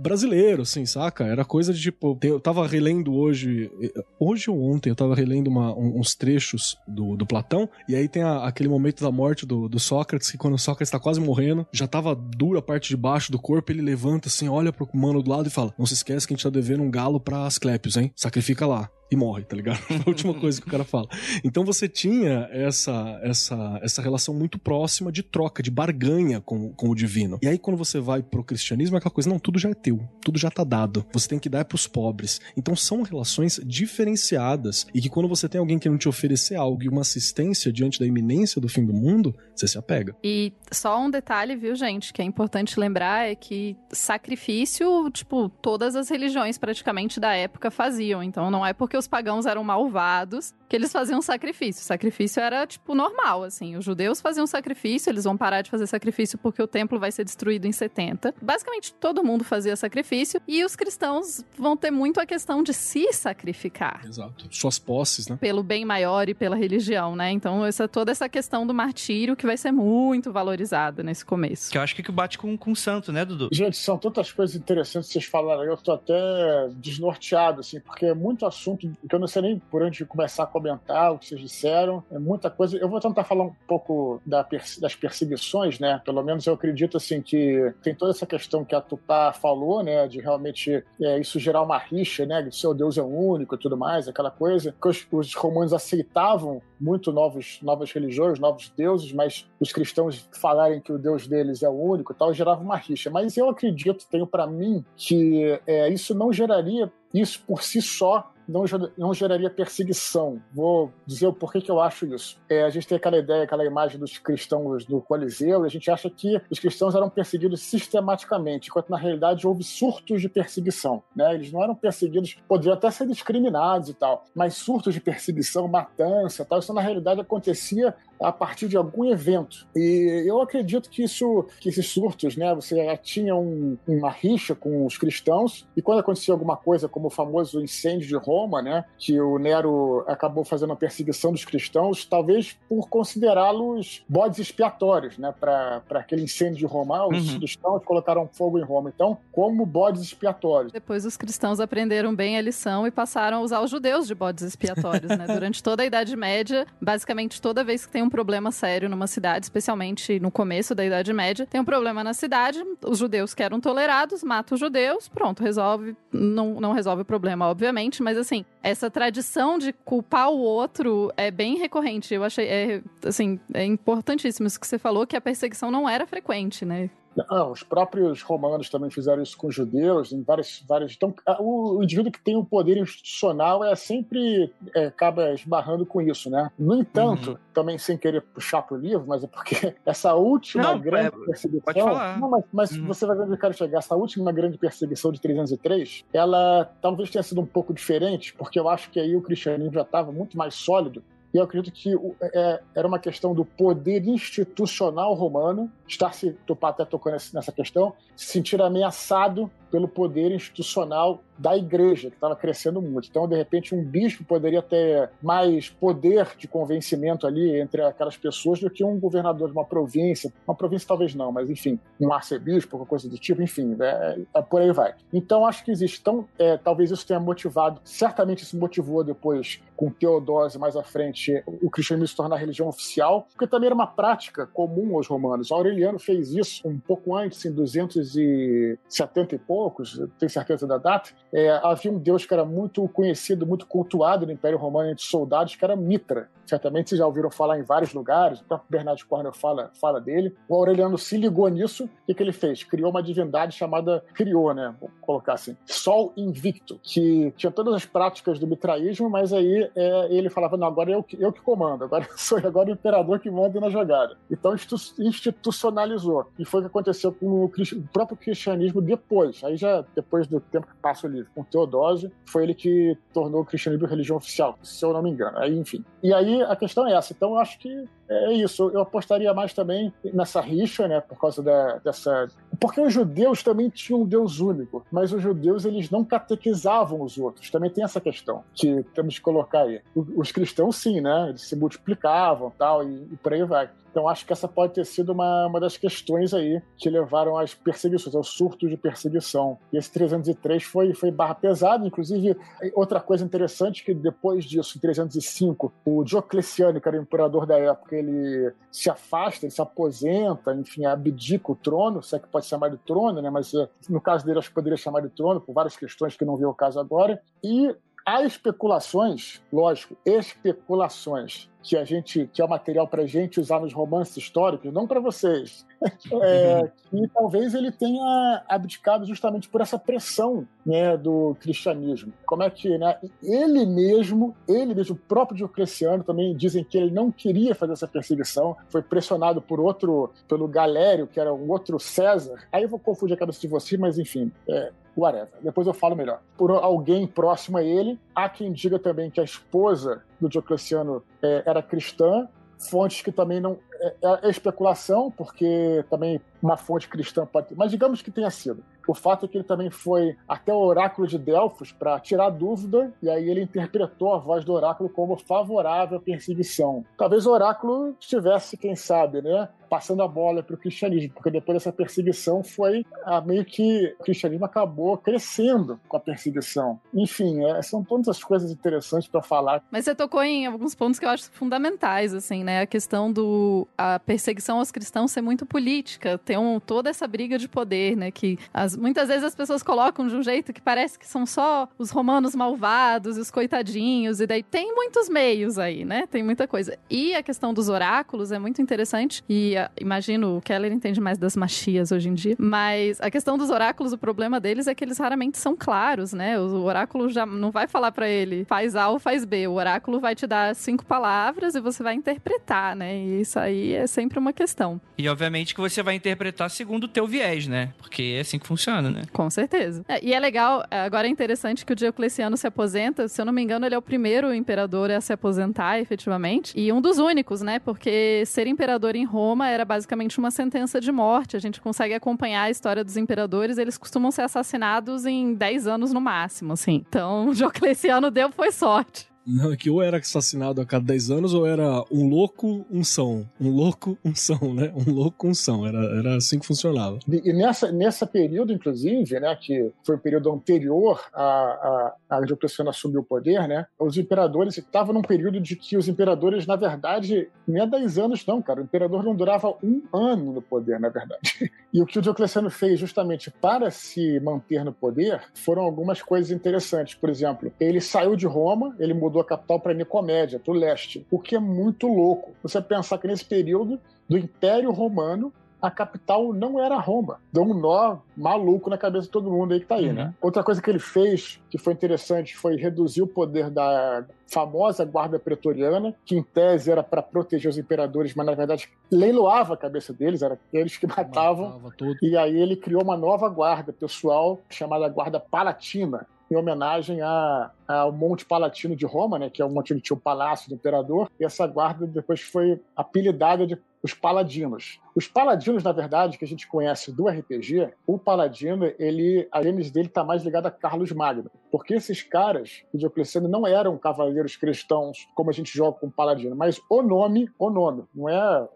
[0.00, 1.24] brasileiro, assim, saca?
[1.24, 2.18] Era coisa de tipo.
[2.22, 3.70] Eu tava relendo hoje,
[4.18, 7.68] hoje ou ontem, eu tava relendo uma, uns trechos do do, Platão.
[7.88, 10.90] E aí tem a, aquele momento da morte do, do Sócrates, que quando o Sócrates
[10.90, 14.48] tá quase morrendo, já tava dura a parte de baixo do corpo, ele levanta assim,
[14.48, 16.82] olha pro mano do lado e fala: Não se esquece que a gente tá devendo
[16.82, 18.12] um galo pra Asclepios, hein?
[18.16, 19.80] Sacrifica lá e morre, tá ligado?
[20.04, 21.08] a última coisa que o cara fala.
[21.44, 26.88] Então você tinha essa essa essa relação muito próxima de troca, de barganha com, com
[26.88, 27.38] o divino.
[27.42, 30.00] E aí quando você vai pro cristianismo, é aquela coisa, não, tudo já é teu,
[30.22, 31.04] tudo já tá dado.
[31.12, 32.40] Você tem que dar pros pobres.
[32.56, 36.88] Então são relações diferenciadas e que quando você tem alguém querendo te oferecer algo e
[36.88, 40.16] uma assistência diante da iminência do fim do mundo, você se apega.
[40.22, 45.94] E só um detalhe, viu, gente, que é importante lembrar é que sacrifício, tipo, todas
[45.96, 48.22] as religiões praticamente da época faziam.
[48.22, 51.84] Então não é porque os pagãos eram malvados que eles faziam sacrifício.
[51.84, 53.76] Sacrifício era, tipo, normal, assim.
[53.76, 57.24] Os judeus faziam sacrifício, eles vão parar de fazer sacrifício porque o templo vai ser
[57.24, 58.34] destruído em 70.
[58.40, 63.12] Basicamente, todo mundo fazia sacrifício e os cristãos vão ter muito a questão de se
[63.12, 64.02] sacrificar.
[64.06, 64.46] Exato.
[64.50, 65.36] Suas posses, né?
[65.38, 67.30] Pelo bem maior e pela religião, né?
[67.30, 71.70] Então, essa, toda essa questão do martírio que vai ser muito valorizada nesse começo.
[71.70, 73.48] Que eu acho que bate com, com o santo, né, Dudu?
[73.52, 75.64] Gente, são tantas coisas interessantes que vocês falaram.
[75.64, 79.82] Eu tô até desnorteado, assim, porque é muito assunto que eu não sei nem por
[79.82, 82.02] onde começar a comentar o que vocês disseram.
[82.10, 82.76] É muita coisa.
[82.76, 84.46] Eu vou tentar falar um pouco da,
[84.80, 86.00] das perseguições, né?
[86.04, 90.06] Pelo menos eu acredito assim que tem toda essa questão que a Tupá falou, né?
[90.08, 92.42] De realmente é, isso gerar uma rixa, né?
[92.42, 94.74] De seu Deus é único e tudo mais, aquela coisa.
[94.80, 100.80] Que os, os romanos aceitavam muito novos, novas religiões, novos deuses, mas os cristãos falarem
[100.80, 103.08] que o Deus deles é o único e tal, gerava uma rixa.
[103.08, 108.32] Mas eu acredito, tenho para mim, que é, isso não geraria isso por si só
[108.52, 108.64] não,
[108.96, 110.40] não geraria perseguição.
[110.52, 112.38] Vou dizer o porquê que eu acho isso.
[112.48, 115.90] É, a gente tem aquela ideia, aquela imagem dos cristãos do Coliseu, e a gente
[115.90, 121.02] acha que os cristãos eram perseguidos sistematicamente, enquanto na realidade houve surtos de perseguição.
[121.16, 121.34] Né?
[121.34, 126.44] Eles não eram perseguidos, poderiam até ser discriminados e tal, mas surtos de perseguição, matança,
[126.44, 129.66] tal, isso na realidade acontecia a partir de algum evento.
[129.74, 134.54] E eu acredito que isso, que esses surtos, né, você já tinha um, uma rixa
[134.54, 138.84] com os cristãos, e quando acontecia alguma coisa, como o famoso incêndio de Roma, né,
[138.98, 145.34] que o Nero acabou fazendo a perseguição dos cristãos, talvez por considerá-los bodes expiatórios, né,
[145.38, 147.38] para aquele incêndio de Roma, os uhum.
[147.38, 148.90] cristãos colocaram fogo em Roma.
[148.94, 150.72] Então, como bodes expiatórios.
[150.72, 154.44] Depois os cristãos aprenderam bem a lição e passaram a usar os judeus de bodes
[154.44, 155.26] expiatórios, né?
[155.32, 159.46] Durante toda a Idade Média, basicamente toda vez que tem um problema sério numa cidade,
[159.46, 161.46] especialmente no começo da Idade Média.
[161.46, 165.96] Tem um problema na cidade, os judeus que eram tolerados, mata os judeus, pronto, resolve.
[166.12, 171.30] Não, não resolve o problema, obviamente, mas assim, essa tradição de culpar o outro é
[171.30, 172.12] bem recorrente.
[172.12, 176.06] Eu achei, é, assim, é importantíssimo isso que você falou, que a perseguição não era
[176.06, 176.90] frequente, né?
[177.16, 180.64] Não, os próprios romanos também fizeram isso com os judeus, em várias.
[180.66, 186.00] várias então, o indivíduo que tem o poder institucional é sempre é, acaba esbarrando com
[186.00, 186.50] isso, né?
[186.58, 187.36] No entanto, uhum.
[187.52, 191.26] também sem querer puxar para o livro, mas é porque essa última não, grande é,
[191.26, 192.18] perseguição.
[192.18, 192.86] Não, mas, mas uhum.
[192.86, 193.78] você vai ver onde eu quero chegar.
[193.78, 198.68] Essa última grande perseguição de 303, ela talvez tenha sido um pouco diferente, porque eu
[198.68, 201.02] acho que aí o cristianismo já estava muito mais sólido
[201.32, 201.94] e eu acredito que
[202.34, 207.94] é, era uma questão do poder institucional romano, estar se, Tupá até tocando nessa questão,
[208.16, 213.08] se sentir ameaçado pelo poder institucional da igreja, que estava crescendo muito.
[213.08, 218.60] Então, de repente, um bispo poderia ter mais poder de convencimento ali entre aquelas pessoas
[218.60, 220.32] do que um governador de uma província.
[220.46, 224.42] Uma província talvez não, mas enfim, um arcebispo, alguma coisa do tipo, enfim, é, é,
[224.42, 224.94] por aí vai.
[225.12, 225.98] Então, acho que existe.
[226.00, 231.42] Então, é, talvez isso tenha motivado, certamente isso motivou depois, com Teodósio mais à frente,
[231.46, 235.50] o cristianismo se tornar religião oficial, porque também era uma prática comum aos romanos.
[235.50, 241.10] Aureliano fez isso um pouco antes, em 270 e pouco, poucos, tenho certeza da data,
[241.32, 245.54] é, havia um deus que era muito conhecido, muito cultuado no Império Romano entre soldados,
[245.54, 246.28] que era Mitra.
[246.46, 250.34] Certamente vocês já ouviram falar em vários lugares, o próprio Bernardo Cornel fala, fala dele.
[250.48, 252.64] O Aureliano se ligou nisso, o que, ele fez?
[252.64, 257.86] Criou uma divindade chamada, criou, né, vou colocar assim, Sol Invicto, que tinha todas as
[257.86, 262.06] práticas do mitraísmo, mas aí é, ele falava, não, agora eu, eu que comando, agora
[262.16, 264.16] sou agora o imperador que manda na jogada.
[264.30, 264.54] Então
[264.98, 266.26] institucionalizou.
[266.38, 269.42] E foi o que aconteceu com o, o próprio cristianismo depois.
[269.44, 272.96] Aí aí já depois do tempo que passa o livro com Teodósio, foi ele que
[273.12, 275.38] tornou o cristianismo religião oficial, se eu não me engano.
[275.38, 275.84] Aí, enfim.
[276.02, 277.12] E aí a questão é essa.
[277.12, 278.70] Então eu acho que é isso.
[278.70, 282.28] Eu apostaria mais também nessa rixa, né, por causa da, dessa
[282.62, 287.18] porque os judeus também tinham um Deus único, mas os judeus eles não catequizavam os
[287.18, 287.50] outros.
[287.50, 289.80] Também tem essa questão que temos que colocar aí.
[289.96, 291.30] Os cristãos sim, né?
[291.30, 293.68] Eles se multiplicavam tal e, e por aí vai.
[293.92, 297.52] Então acho que essa pode ter sido uma, uma das questões aí que levaram às
[297.52, 299.58] perseguições, ao surto de perseguição.
[299.70, 302.34] E esse 303 foi, foi barra pesada, inclusive
[302.74, 307.58] outra coisa interessante que depois disso, em 305, o Diocleciano, que era o imperador da
[307.58, 312.46] época, ele se afasta, ele se aposenta, enfim, abdica o trono, se é que pode
[312.46, 313.30] chamar de trono, né?
[313.30, 316.24] mas eh, no caso dele acho que poderia chamar de trono por várias questões que
[316.24, 317.20] não viu o caso agora.
[317.42, 317.74] E
[318.04, 323.72] há especulações, lógico, especulações que a gente que é o material para gente usar nos
[323.72, 325.64] romances históricos, não para vocês,
[326.22, 332.12] é, que talvez ele tenha abdicado justamente por essa pressão né, do cristianismo.
[332.26, 336.90] Como é que né, ele mesmo, ele mesmo, o próprio Diocleciano também dizem que ele
[336.90, 341.78] não queria fazer essa perseguição, foi pressionado por outro, pelo Galério, que era um outro
[341.78, 342.38] César.
[342.50, 345.32] Aí eu vou confundir a cabeça de vocês, mas enfim, é, whatever.
[345.40, 346.20] Depois eu falo melhor.
[346.36, 351.42] Por alguém próximo a ele, há quem diga também que a esposa do Diocleciano é,
[351.46, 352.28] era cristã,
[352.58, 353.58] fontes que também não.
[353.82, 358.62] É, é, especulação, porque também uma fonte cristã pode ter, mas digamos que tenha sido.
[358.86, 362.92] O fato é que ele também foi até o oráculo de Delfos para tirar dúvida,
[363.02, 366.84] e aí ele interpretou a voz do oráculo como favorável à perseguição.
[366.96, 371.56] Talvez o oráculo estivesse, quem sabe, né, passando a bola para o cristianismo, porque depois
[371.56, 376.78] dessa perseguição foi ah, meio que o cristianismo acabou crescendo com a perseguição.
[376.92, 379.64] Enfim, é, são todas as coisas interessantes para falar.
[379.70, 382.60] Mas você tocou em alguns pontos que eu acho fundamentais, assim, né?
[382.60, 387.38] A questão do a perseguição aos cristãos ser muito política, ter um, toda essa briga
[387.38, 388.10] de poder, né?
[388.10, 391.68] Que as, muitas vezes as pessoas colocam de um jeito que parece que são só
[391.78, 396.06] os romanos malvados, os coitadinhos, e daí tem muitos meios aí, né?
[396.06, 396.78] Tem muita coisa.
[396.90, 401.36] E a questão dos oráculos é muito interessante, e imagino, o Keller entende mais das
[401.36, 404.98] machias hoje em dia, mas a questão dos oráculos, o problema deles é que eles
[404.98, 406.38] raramente são claros, né?
[406.38, 409.46] O oráculo já não vai falar para ele faz A ou faz B.
[409.46, 412.96] O oráculo vai te dar cinco palavras e você vai interpretar, né?
[412.96, 414.80] E isso aí é sempre uma questão.
[414.96, 417.72] E obviamente que você vai interpretar segundo o teu viés, né?
[417.78, 419.02] Porque é assim que funciona, né?
[419.12, 419.84] Com certeza.
[419.88, 423.32] É, e é legal, agora é interessante que o Diocleciano se aposenta, se eu não
[423.32, 427.42] me engano, ele é o primeiro imperador a se aposentar efetivamente, e um dos únicos,
[427.42, 427.58] né?
[427.58, 431.36] Porque ser imperador em Roma era basicamente uma sentença de morte.
[431.36, 435.92] A gente consegue acompanhar a história dos imperadores, eles costumam ser assassinados em 10 anos
[435.92, 436.84] no máximo, assim.
[436.88, 439.11] Então, Diocleciano deu foi sorte.
[439.26, 442.82] Não, é que ou era assassinado a cada 10 anos ou era um louco, um
[442.82, 443.28] são.
[443.40, 444.72] Um louco, um são, né?
[444.74, 445.66] Um louco, um são.
[445.66, 446.98] Era, era assim que funcionava.
[447.08, 452.70] E, nessa, nessa período, inclusive, né, que foi o período anterior a, a, a Diocleciano
[452.70, 457.28] assumir o poder, né, os imperadores estavam num período de que os imperadores, na verdade,
[457.46, 458.60] nem é 10 anos não, cara.
[458.60, 461.20] O imperador não durava um ano no poder, na verdade.
[461.72, 466.30] E o que o Diocleciano fez justamente para se manter no poder foram algumas coisas
[466.30, 466.94] interessantes.
[466.94, 471.06] Por exemplo, ele saiu de Roma, ele mudou a capital para Nicomédia, para o leste,
[471.10, 472.32] o que é muito louco.
[472.42, 475.32] Você pensar que nesse período do Império Romano,
[475.62, 477.20] a capital não era Roma.
[477.32, 480.02] Deu um nó maluco na cabeça de todo mundo aí que tá aí, né?
[480.02, 480.08] uhum.
[480.08, 480.14] né?
[480.20, 485.20] Outra coisa que ele fez, que foi interessante, foi reduzir o poder da famosa guarda
[485.20, 489.92] pretoriana, que em tese era para proteger os imperadores, mas na verdade leiloava a cabeça
[489.92, 491.60] deles, era eles que matavam.
[492.02, 497.92] E aí ele criou uma nova guarda pessoal chamada Guarda Palatina, em homenagem a, ao
[497.92, 501.10] Monte Palatino de Roma, né, que é o monte onde tinha o palácio do imperador,
[501.18, 504.80] e essa guarda depois foi apelidada de os paladinos.
[504.94, 509.72] Os paladinos, na verdade, que a gente conhece do RPG, o paladino, ele, a gênese
[509.72, 514.36] dele está mais ligada a Carlos Magno, porque esses caras, o Diocleciano, não eram cavaleiros
[514.36, 518.48] cristãos como a gente joga com o paladino, mas o nome, o nome, não é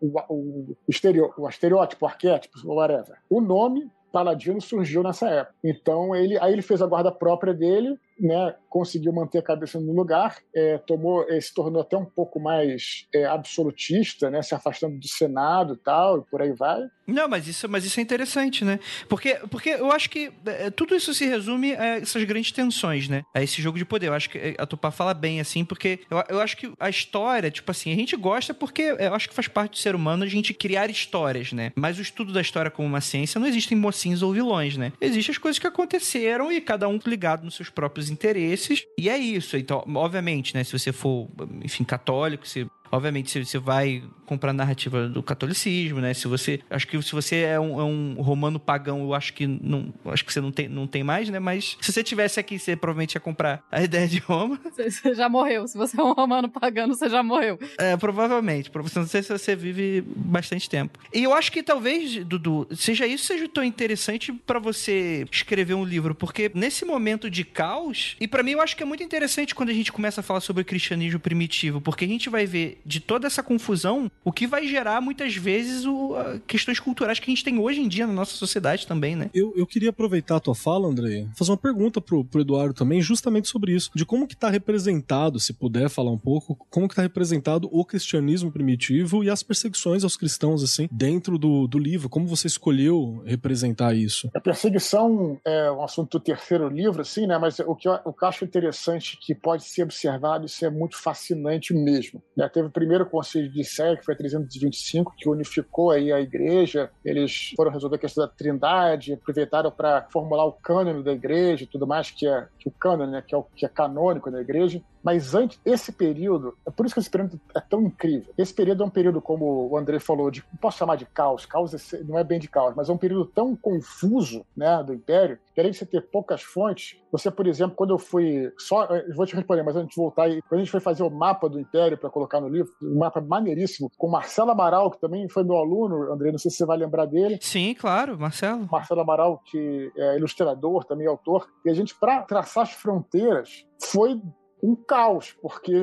[0.00, 3.18] o, o, o, estereo, o estereótipo, o arquétipo, whatever.
[3.28, 5.54] O nome Paladino surgiu nessa época.
[5.64, 9.92] Então ele, aí ele fez a guarda própria dele né, conseguiu manter a cabeça no
[9.92, 14.98] lugar, é, tomou, é, se tornou até um pouco mais é, absolutista, né, se afastando
[14.98, 16.82] do Senado e tal, e por aí vai.
[17.06, 18.78] Não, mas isso, mas isso é interessante, né?
[19.08, 23.22] Porque, porque eu acho que é, tudo isso se resume a essas grandes tensões, né?
[23.34, 24.06] A esse jogo de poder.
[24.06, 27.50] Eu acho que a Tupá fala bem, assim, porque eu, eu acho que a história,
[27.50, 30.28] tipo assim, a gente gosta porque eu acho que faz parte do ser humano a
[30.28, 31.72] gente criar histórias, né?
[31.74, 34.92] Mas o estudo da história como uma ciência não existem mocinhos ou vilões, né?
[35.00, 38.86] Existem as coisas que aconteceram e cada um ligado nos seus próprios interesses.
[38.98, 39.56] E é isso.
[39.56, 40.64] Então, obviamente, né?
[40.64, 41.28] Se você for,
[41.62, 46.14] enfim, católico, se obviamente você vai comprar a narrativa do catolicismo, né?
[46.14, 49.46] Se você, acho que se você é um, é um, romano pagão, eu acho que
[49.46, 51.38] não, acho que você não tem, não tem mais, né?
[51.38, 54.60] Mas se você tivesse aqui, você provavelmente ia comprar a ideia de Roma.
[54.76, 55.66] Você já morreu.
[55.66, 57.58] Se você é um romano pagano, você já morreu.
[57.78, 58.70] É, provavelmente.
[58.94, 60.98] Não sei se você vive bastante tempo.
[61.12, 65.84] E eu acho que talvez, Dudu, seja isso seja tão interessante para você escrever um
[65.84, 69.54] livro, porque nesse momento de caos, e para mim eu acho que é muito interessante
[69.54, 72.81] quando a gente começa a falar sobre o cristianismo primitivo, porque a gente vai ver
[72.84, 76.14] de toda essa confusão, o que vai gerar muitas vezes o,
[76.46, 79.30] questões culturais que a gente tem hoje em dia na nossa sociedade também, né?
[79.34, 83.00] Eu, eu queria aproveitar a tua fala, André, fazer uma pergunta pro, pro Eduardo também,
[83.00, 86.94] justamente sobre isso, de como que tá representado, se puder falar um pouco, como que
[86.94, 92.08] tá representado o cristianismo primitivo e as perseguições aos cristãos, assim, dentro do, do livro,
[92.08, 94.30] como você escolheu representar isso?
[94.34, 98.12] A perseguição é um assunto do terceiro livro, assim, né, mas o que eu, o
[98.12, 102.22] que eu acho interessante que pode ser observado, isso é muito fascinante mesmo.
[102.36, 102.48] Né?
[102.62, 106.90] Teve primeiro concílio de Sé, que foi 325, que unificou aí a igreja.
[107.04, 111.66] Eles foram resolver a questão da trindade, aproveitaram para formular o cânone da igreja e
[111.66, 114.40] tudo mais, que é que o cânone, né, que é o que é canônico da
[114.40, 114.80] igreja.
[115.02, 118.32] Mas antes, esse período, é por isso que esse período é tão incrível.
[118.38, 121.44] Esse período é um período, como o André falou, de, não posso chamar de caos,
[121.44, 124.94] caos é não é bem de caos, mas é um período tão confuso né, do
[124.94, 128.84] Império, que além de você ter poucas fontes, você, por exemplo, quando eu fui, só,
[128.86, 131.10] eu vou te responder, mas antes de voltar aí, quando a gente foi fazer o
[131.10, 135.28] mapa do Império para colocar no livro, um mapa maneiríssimo, com Marcelo Amaral, que também
[135.28, 137.38] foi meu aluno, André, não sei se você vai lembrar dele.
[137.40, 138.68] Sim, claro, Marcelo.
[138.70, 144.20] Marcelo Amaral, que é ilustrador, também autor, e a gente, para traçar as fronteiras, foi
[144.62, 145.74] um caos, porque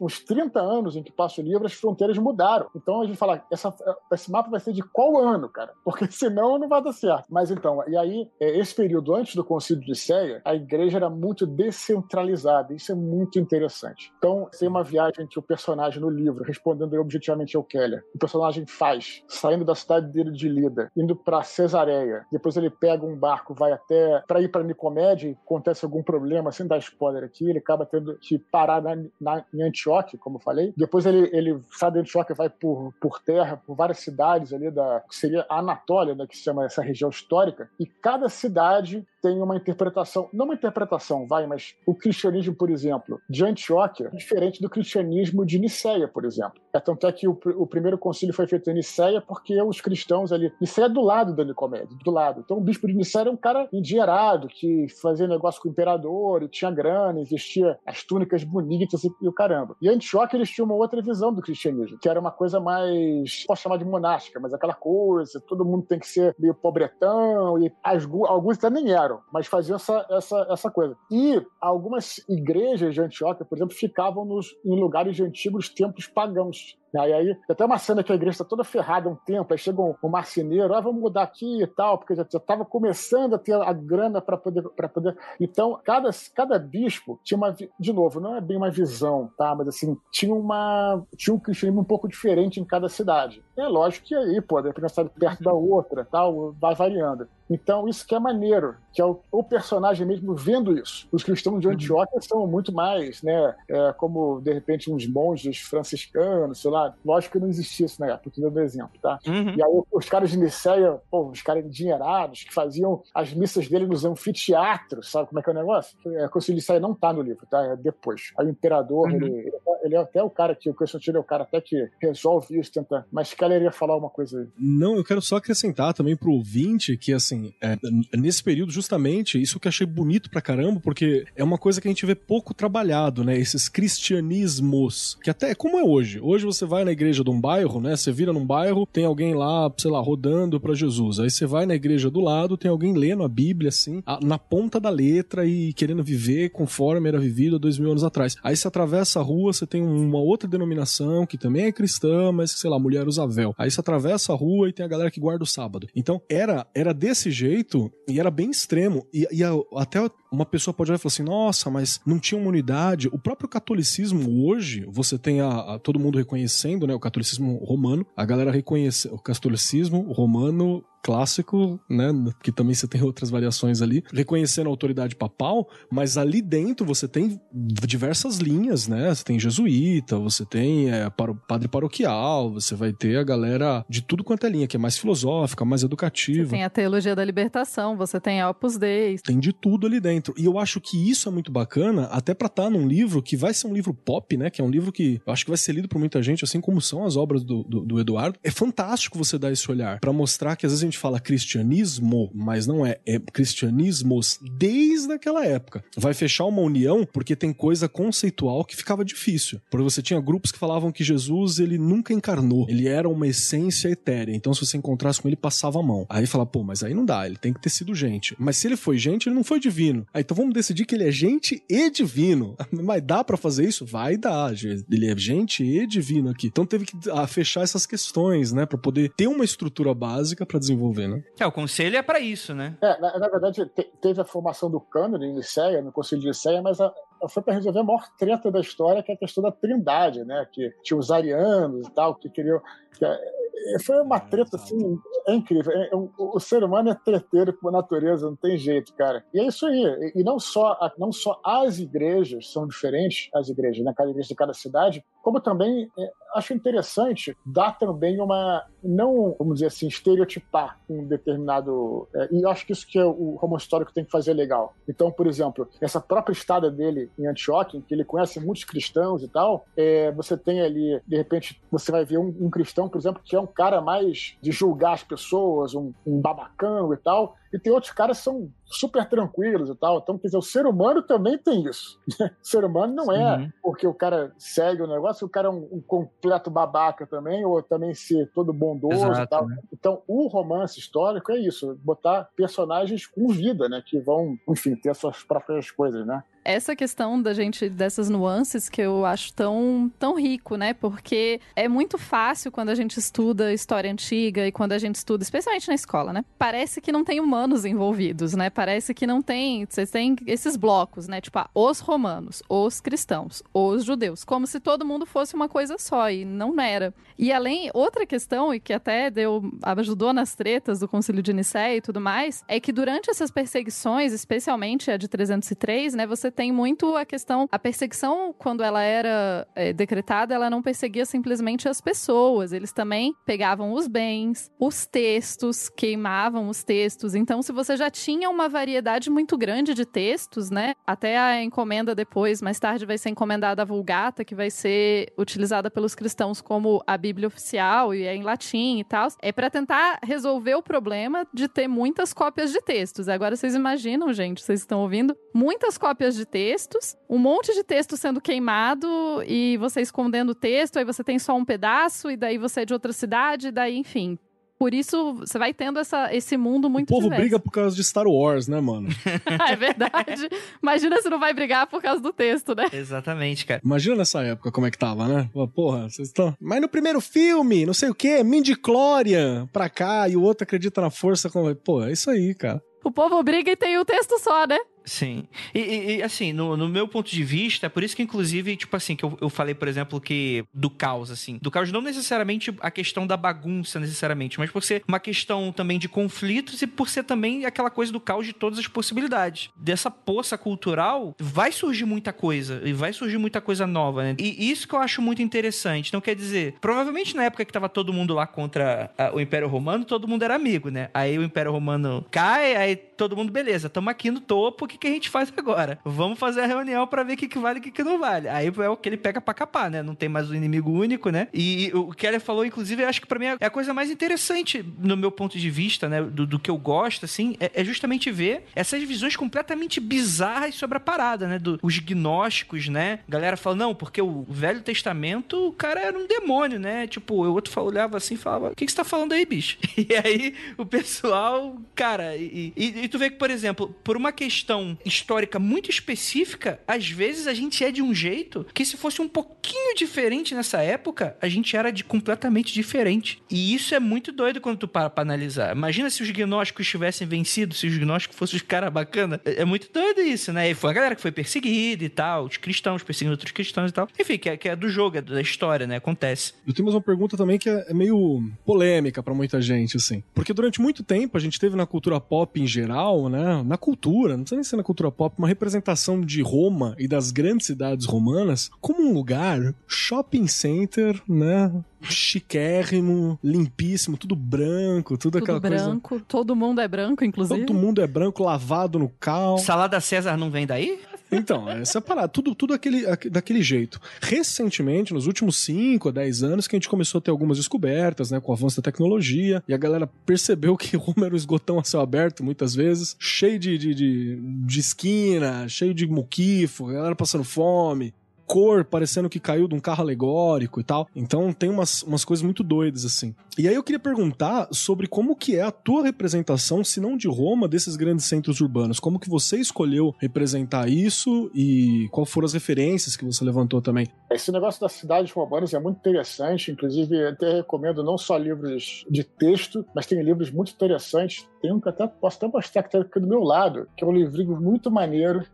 [0.00, 2.68] os 30 anos em que passa o livro, as fronteiras mudaram.
[2.74, 3.74] Então a gente fala, essa,
[4.12, 5.72] esse mapa vai ser de qual ano, cara?
[5.84, 7.26] Porque senão não vai dar certo.
[7.30, 11.08] Mas então, e aí, é, esse período antes do Concílio de Ceia, a igreja era
[11.08, 12.74] muito descentralizada.
[12.74, 14.12] Isso é muito interessante.
[14.18, 18.66] Então, tem uma viagem que o personagem no livro, respondendo objetivamente ao Keller, o personagem
[18.66, 22.26] faz, saindo da cidade dele de Lida, indo para Cesareia.
[22.32, 26.66] Depois ele pega um barco, vai até para ir para Nicomédia, acontece algum problema, sem
[26.66, 30.72] dar spoiler aqui, ele acaba tendo que parar na, na, em Antioquia, como eu falei.
[30.76, 35.02] Depois ele, ele sai de Antioquia vai por, por terra, por várias cidades ali da
[35.08, 37.68] que seria a Anatólia, né, que se chama essa região histórica.
[37.78, 43.18] E cada cidade tem uma interpretação, não uma interpretação, vai, mas o cristianismo, por exemplo,
[43.26, 46.60] de Antioquia, é diferente do cristianismo de Niceia, por exemplo.
[46.74, 50.30] É tanto é que o, o primeiro concílio foi feito em Niceia porque os cristãos
[50.30, 50.52] ali.
[50.60, 52.42] Niceia é do lado da Nicomédia, do lado.
[52.44, 56.42] Então o bispo de Niceia era um cara endinheirado, que fazia negócio com o imperador
[56.42, 59.74] e tinha grana, investia as túnicas bonitas e o caramba.
[59.80, 63.62] E Antioquia eles tinham uma outra visão do cristianismo, que era uma coisa mais, posso
[63.62, 68.04] chamar de monástica, mas aquela coisa, todo mundo tem que ser meio pobretão, e as,
[68.04, 70.96] alguns até nem eram eram, mas faziam essa, essa, essa coisa.
[71.10, 76.76] E algumas igrejas de Antioquia, por exemplo, ficavam nos, em lugares de antigos templos pagãos.
[76.94, 79.58] E aí, até uma cena que a igreja está toda ferrada há um tempo, aí
[79.58, 83.38] chega um, um marceneiro, ah, vamos mudar aqui e tal, porque já estava começando a
[83.38, 85.16] ter a grana para poder, poder.
[85.40, 87.54] Então, cada, cada bispo tinha uma.
[87.78, 89.54] De novo, não é bem uma visão, tá?
[89.54, 91.02] Mas assim, tinha uma.
[91.16, 93.42] Tinha um cristianismo um pouco diferente em cada cidade.
[93.56, 97.28] É lógico que aí, pô, depende de perto da outra, tal, vai variando.
[97.48, 101.06] Então, isso que é maneiro, que é o, o, personagem mesmo vendo isso.
[101.12, 101.74] Os cristãos de uhum.
[101.74, 106.83] Antioquia são muito mais, né, é, como, de repente, uns monges franciscanos, sei lá.
[107.04, 109.18] Lógico que não existia isso na época, tô dando exemplo, tá?
[109.26, 109.54] Uhum.
[109.56, 113.86] E aí, os caras de Niceia, pô, os caras endinheirados, que faziam as missas dele
[113.86, 115.96] nos anfiteatros, sabe como é que é o negócio?
[116.06, 117.64] É, Concílio de Niceia não tá no livro, tá?
[117.64, 118.32] É depois.
[118.38, 119.16] Aí o imperador, uhum.
[119.16, 122.58] ele, ele, é até o cara que, o Constantino é o cara até que resolve
[122.58, 123.06] isso, tenta...
[123.10, 124.46] Mas, cara, ele ia falar uma coisa aí.
[124.58, 127.76] Não, eu quero só acrescentar também pro ouvinte que, assim, é,
[128.16, 131.88] nesse período, justamente, isso que eu achei bonito pra caramba, porque é uma coisa que
[131.88, 133.38] a gente vê pouco trabalhado, né?
[133.38, 136.20] Esses cristianismos, que até é como é hoje.
[136.20, 137.94] Hoje você vai na igreja de um bairro, né?
[137.94, 141.20] Você vira num bairro, tem alguém lá, sei lá, rodando para Jesus.
[141.20, 144.80] Aí você vai na igreja do lado, tem alguém lendo a Bíblia, assim, na ponta
[144.80, 148.34] da letra e querendo viver conforme era vivido há dois mil anos atrás.
[148.42, 152.52] Aí você atravessa a rua, você tem uma outra denominação que também é cristã, mas,
[152.52, 153.54] sei lá, mulher usa véu.
[153.58, 155.86] Aí você atravessa a rua e tem a galera que guarda o sábado.
[155.94, 159.06] Então, era, era desse jeito e era bem extremo.
[159.12, 160.00] E, e a, até
[160.34, 163.08] uma pessoa pode olhar e falar assim: nossa, mas não tinha uma unidade.
[163.08, 166.94] O próprio catolicismo hoje, você tem a, a, todo mundo reconhecendo, né?
[166.94, 172.10] O catolicismo romano, a galera reconhece o catolicismo romano clássico, né?
[172.42, 177.06] Que também você tem outras variações ali, reconhecendo a autoridade papal, mas ali dentro você
[177.06, 179.14] tem diversas linhas, né?
[179.14, 181.10] Você tem jesuíta, você tem é,
[181.46, 184.96] padre paroquial, você vai ter a galera de tudo quanto é linha, que é mais
[184.96, 186.46] filosófica, mais educativa.
[186.46, 189.18] Você tem a teologia da libertação, você tem a Opus Dei.
[189.18, 190.32] Tem de tudo ali dentro.
[190.38, 193.36] E eu acho que isso é muito bacana, até para estar tá num livro que
[193.36, 194.48] vai ser um livro pop, né?
[194.48, 196.62] Que é um livro que eu acho que vai ser lido por muita gente, assim
[196.62, 198.38] como são as obras do, do, do Eduardo.
[198.42, 201.18] É fantástico você dar esse olhar para mostrar que às vezes a gente gente fala
[201.18, 205.84] cristianismo, mas não é, é cristianismos desde aquela época.
[205.96, 209.60] Vai fechar uma união porque tem coisa conceitual que ficava difícil.
[209.68, 213.88] Porque você tinha grupos que falavam que Jesus ele nunca encarnou, ele era uma essência
[213.88, 214.34] etérea.
[214.34, 216.06] Então se você encontrasse com ele passava a mão.
[216.08, 218.36] Aí fala, pô, mas aí não dá, ele tem que ter sido gente.
[218.38, 220.06] Mas se ele foi gente, ele não foi divino.
[220.14, 222.56] Aí então vamos decidir que ele é gente e divino.
[222.70, 223.84] Mas dá para fazer isso?
[223.84, 224.52] Vai dar.
[224.52, 226.46] Ele é gente e divino aqui.
[226.46, 230.58] Então teve que ah, fechar essas questões, né, para poder ter uma estrutura básica para
[230.58, 231.22] desenvolver desenvolver, né?
[231.38, 232.76] É, o conselho é para isso, né?
[232.80, 236.28] É, na, na verdade, te, teve a formação do cânone em Niceia, no conselho de
[236.28, 236.92] Niceia, mas a,
[237.28, 240.46] foi para resolver a maior treta da história, que é a questão da trindade, né?
[240.52, 242.60] Que tinha os arianos e tal, que queriam.
[242.98, 245.72] Que, é, foi uma treta assim, é incrível.
[245.72, 249.24] É, é, o, ser humano é treteiro por natureza, não tem jeito, cara.
[249.32, 249.84] E é isso aí.
[250.14, 253.92] E, e não só, não só as igrejas são diferentes, as igrejas, né?
[253.96, 258.64] Cada igreja de cada cidade, como também é, acho interessante dar também uma.
[258.82, 262.06] Não, vamos dizer assim, estereotipar um determinado.
[262.14, 264.74] É, e acho que isso que é o romance histórico tem que fazer legal.
[264.88, 269.28] Então, por exemplo, essa própria estada dele em Antioquia, que ele conhece muitos cristãos e
[269.28, 273.22] tal, é, você tem ali, de repente, você vai ver um, um, cristão, por exemplo,
[273.24, 277.58] que é um cara mais de julgar as pessoas, um, um babacão e tal, e
[277.58, 279.98] tem outros caras que são super tranquilos e tal.
[279.98, 282.00] Então, quer dizer, o ser humano também tem isso.
[282.20, 283.52] o ser humano não é uhum.
[283.62, 287.62] porque o cara segue o negócio, o cara é um, um, completo babaca também, ou
[287.62, 289.46] também ser todo bondoso Exato, e tal.
[289.46, 289.58] Né?
[289.72, 293.82] Então, o romance histórico é isso, botar personagens com vida, né?
[293.86, 296.24] Que vão, enfim, ter suas próprias coisas, né?
[296.44, 300.74] Essa questão da gente, dessas nuances que eu acho tão, tão rico, né?
[300.74, 305.22] Porque é muito fácil quando a gente estuda história antiga e quando a gente estuda,
[305.22, 306.24] especialmente na escola, né?
[306.38, 308.50] Parece que não tem humanos envolvidos, né?
[308.50, 309.66] Parece que não tem.
[309.68, 311.20] Vocês têm esses blocos, né?
[311.20, 315.76] Tipo, ah, os romanos, os cristãos, os judeus, como se todo mundo fosse uma coisa
[315.78, 316.92] só, e não era.
[317.18, 321.76] E além, outra questão, e que até deu, ajudou nas tretas do Concílio de Nicéia
[321.76, 326.06] e tudo mais, é que durante essas perseguições, especialmente a de 303, né?
[326.06, 327.48] Você tem muito a questão.
[327.50, 332.52] A perseguição, quando ela era é, decretada, ela não perseguia simplesmente as pessoas.
[332.52, 337.14] Eles também pegavam os bens, os textos, queimavam os textos.
[337.14, 340.74] Então, se você já tinha uma variedade muito grande de textos, né?
[340.86, 345.70] Até a encomenda depois, mais tarde, vai ser encomendada a Vulgata, que vai ser utilizada
[345.70, 349.08] pelos cristãos como a Bíblia oficial e é em latim e tal.
[349.20, 353.08] É para tentar resolver o problema de ter muitas cópias de textos.
[353.08, 357.62] Agora vocês imaginam, gente, vocês estão ouvindo, muitas cópias de de textos, um monte de
[357.62, 358.88] texto sendo queimado
[359.26, 362.64] e você escondendo o texto, aí você tem só um pedaço, e daí você é
[362.64, 364.18] de outra cidade, e daí, enfim.
[364.58, 367.20] por isso você vai tendo essa, esse mundo muito O povo diverso.
[367.20, 368.88] briga por causa de Star Wars, né, mano?
[369.50, 370.28] é verdade.
[370.62, 372.66] Imagina se não vai brigar por causa do texto, né?
[372.72, 373.60] Exatamente, cara.
[373.64, 375.28] Imagina nessa época como é que tava, né?
[375.32, 376.34] Pô, Porra, vocês estão.
[376.40, 380.80] Mas no primeiro filme, não sei o quê, Mindy-Chlorian pra cá e o outro acredita
[380.80, 381.28] na força.
[381.30, 381.54] Como...
[381.56, 382.62] Pô, é isso aí, cara.
[382.82, 384.58] O povo briga e tem o texto só, né?
[384.84, 385.24] Sim.
[385.54, 388.54] E, e- e, assim, no, no meu ponto de vista, é por isso que, inclusive,
[388.56, 391.38] tipo assim, que eu, eu falei, por exemplo, que do caos, assim.
[391.40, 395.78] Do caos não necessariamente a questão da bagunça, necessariamente, mas por ser uma questão também
[395.78, 399.48] de conflitos e por ser também aquela coisa do caos de todas as possibilidades.
[399.56, 402.60] Dessa poça cultural, vai surgir muita coisa.
[402.64, 404.16] E vai surgir muita coisa nova, né?
[404.18, 405.88] E isso que eu acho muito interessante.
[405.88, 409.48] Então, quer dizer, provavelmente na época que tava todo mundo lá contra ah, o Império
[409.48, 410.90] Romano, todo mundo era amigo, né?
[410.92, 414.78] Aí o Império Romano cai, aí todo mundo, beleza, tamo aqui no topo, o que,
[414.78, 415.78] que a gente faz agora?
[415.84, 417.98] Vamos fazer a reunião pra ver o que, que vale e o que, que não
[417.98, 418.28] vale.
[418.28, 419.82] Aí é o que ele pega pra capar, né?
[419.82, 421.28] Não tem mais um inimigo único, né?
[421.32, 424.64] E o Keller falou, inclusive, eu acho que pra mim é a coisa mais interessante,
[424.78, 426.02] no meu ponto de vista, né?
[426.02, 430.76] Do, do que eu gosto, assim, é, é justamente ver essas visões completamente bizarras sobre
[430.76, 431.38] a parada, né?
[431.38, 433.00] Do, os gnósticos, né?
[433.08, 436.86] A galera fala, não, porque o Velho Testamento, o cara era um demônio, né?
[436.86, 439.58] Tipo, o outro olhava assim e falava, o que, que você tá falando aí, bicho?
[439.76, 444.12] E aí o pessoal, cara, e, e- e tu vê que, por exemplo, por uma
[444.12, 449.02] questão histórica muito específica, às vezes a gente é de um jeito que se fosse
[449.02, 453.22] um pouquinho diferente nessa época, a gente era de completamente diferente.
[453.30, 455.54] E isso é muito doido quando tu para pra analisar.
[455.54, 459.20] Imagina se os gnósticos tivessem vencido, se os gnósticos fossem os caras bacanas.
[459.24, 460.50] É, é muito doido isso, né?
[460.50, 463.74] E foi a galera que foi perseguida e tal, os cristãos perseguindo outros cristãos e
[463.74, 463.88] tal.
[463.98, 465.76] Enfim, que é, que é do jogo, é da história, né?
[465.76, 466.34] Acontece.
[466.46, 470.02] Eu tenho mais uma pergunta também que é é meio polêmica pra muita gente, assim.
[470.14, 472.73] Porque durante muito tempo a gente teve na cultura pop em geral,
[473.08, 473.42] né?
[473.44, 477.10] Na cultura, não precisa nem ser na cultura pop, uma representação de Roma e das
[477.10, 481.52] grandes cidades romanas como um lugar shopping center, né?
[481.82, 485.64] Chiquérrimo, limpíssimo, tudo branco, tudo, Tudo aquela coisa.
[485.66, 486.00] branco.
[486.08, 487.44] Todo mundo é branco, inclusive.
[487.44, 489.36] Todo mundo é branco, lavado no cal.
[489.38, 490.80] Salada César não vem daí?
[491.16, 492.08] Então, é a parada.
[492.08, 493.80] Tudo, tudo aquele, aque- daquele jeito.
[494.00, 498.10] Recentemente, nos últimos 5 a 10 anos, que a gente começou a ter algumas descobertas,
[498.10, 498.20] né?
[498.20, 499.42] Com o avanço da tecnologia.
[499.48, 502.96] E a galera percebeu que Roma era um esgotão a céu aberto, muitas vezes.
[502.98, 507.92] Cheio de, de, de, de esquina, cheio de muquifo, a galera passando fome.
[508.26, 510.88] Cor parecendo que caiu de um carro alegórico e tal.
[510.94, 513.14] Então tem umas, umas coisas muito doidas, assim.
[513.36, 517.08] E aí eu queria perguntar sobre como que é a tua representação, se não de
[517.08, 518.78] Roma, desses grandes centros urbanos.
[518.78, 523.88] Como que você escolheu representar isso e qual foram as referências que você levantou também?
[524.10, 528.84] Esse negócio das cidades romanas é muito interessante, inclusive eu até recomendo não só livros
[528.88, 531.28] de texto, mas tem livros muito interessantes.
[531.42, 533.86] Tem um que até posso até mostrar que está aqui do meu lado, que é
[533.86, 535.24] um livrinho muito maneiro.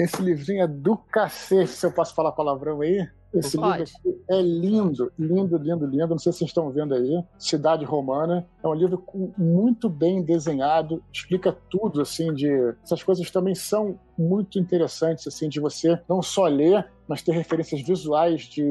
[0.00, 3.06] Esse livrinho é do cacete, se eu posso falar palavrão aí.
[3.32, 3.84] Esse Pode.
[3.84, 6.08] livro é lindo, lindo, lindo, lindo.
[6.08, 7.22] Não sei se vocês estão vendo aí.
[7.38, 8.46] Cidade Romana.
[8.62, 9.04] É um livro
[9.38, 12.48] muito bem desenhado, explica tudo, assim, de...
[12.82, 17.80] Essas coisas também são muito interessantes, assim, de você não só ler, mas ter referências
[17.82, 18.64] visuais de,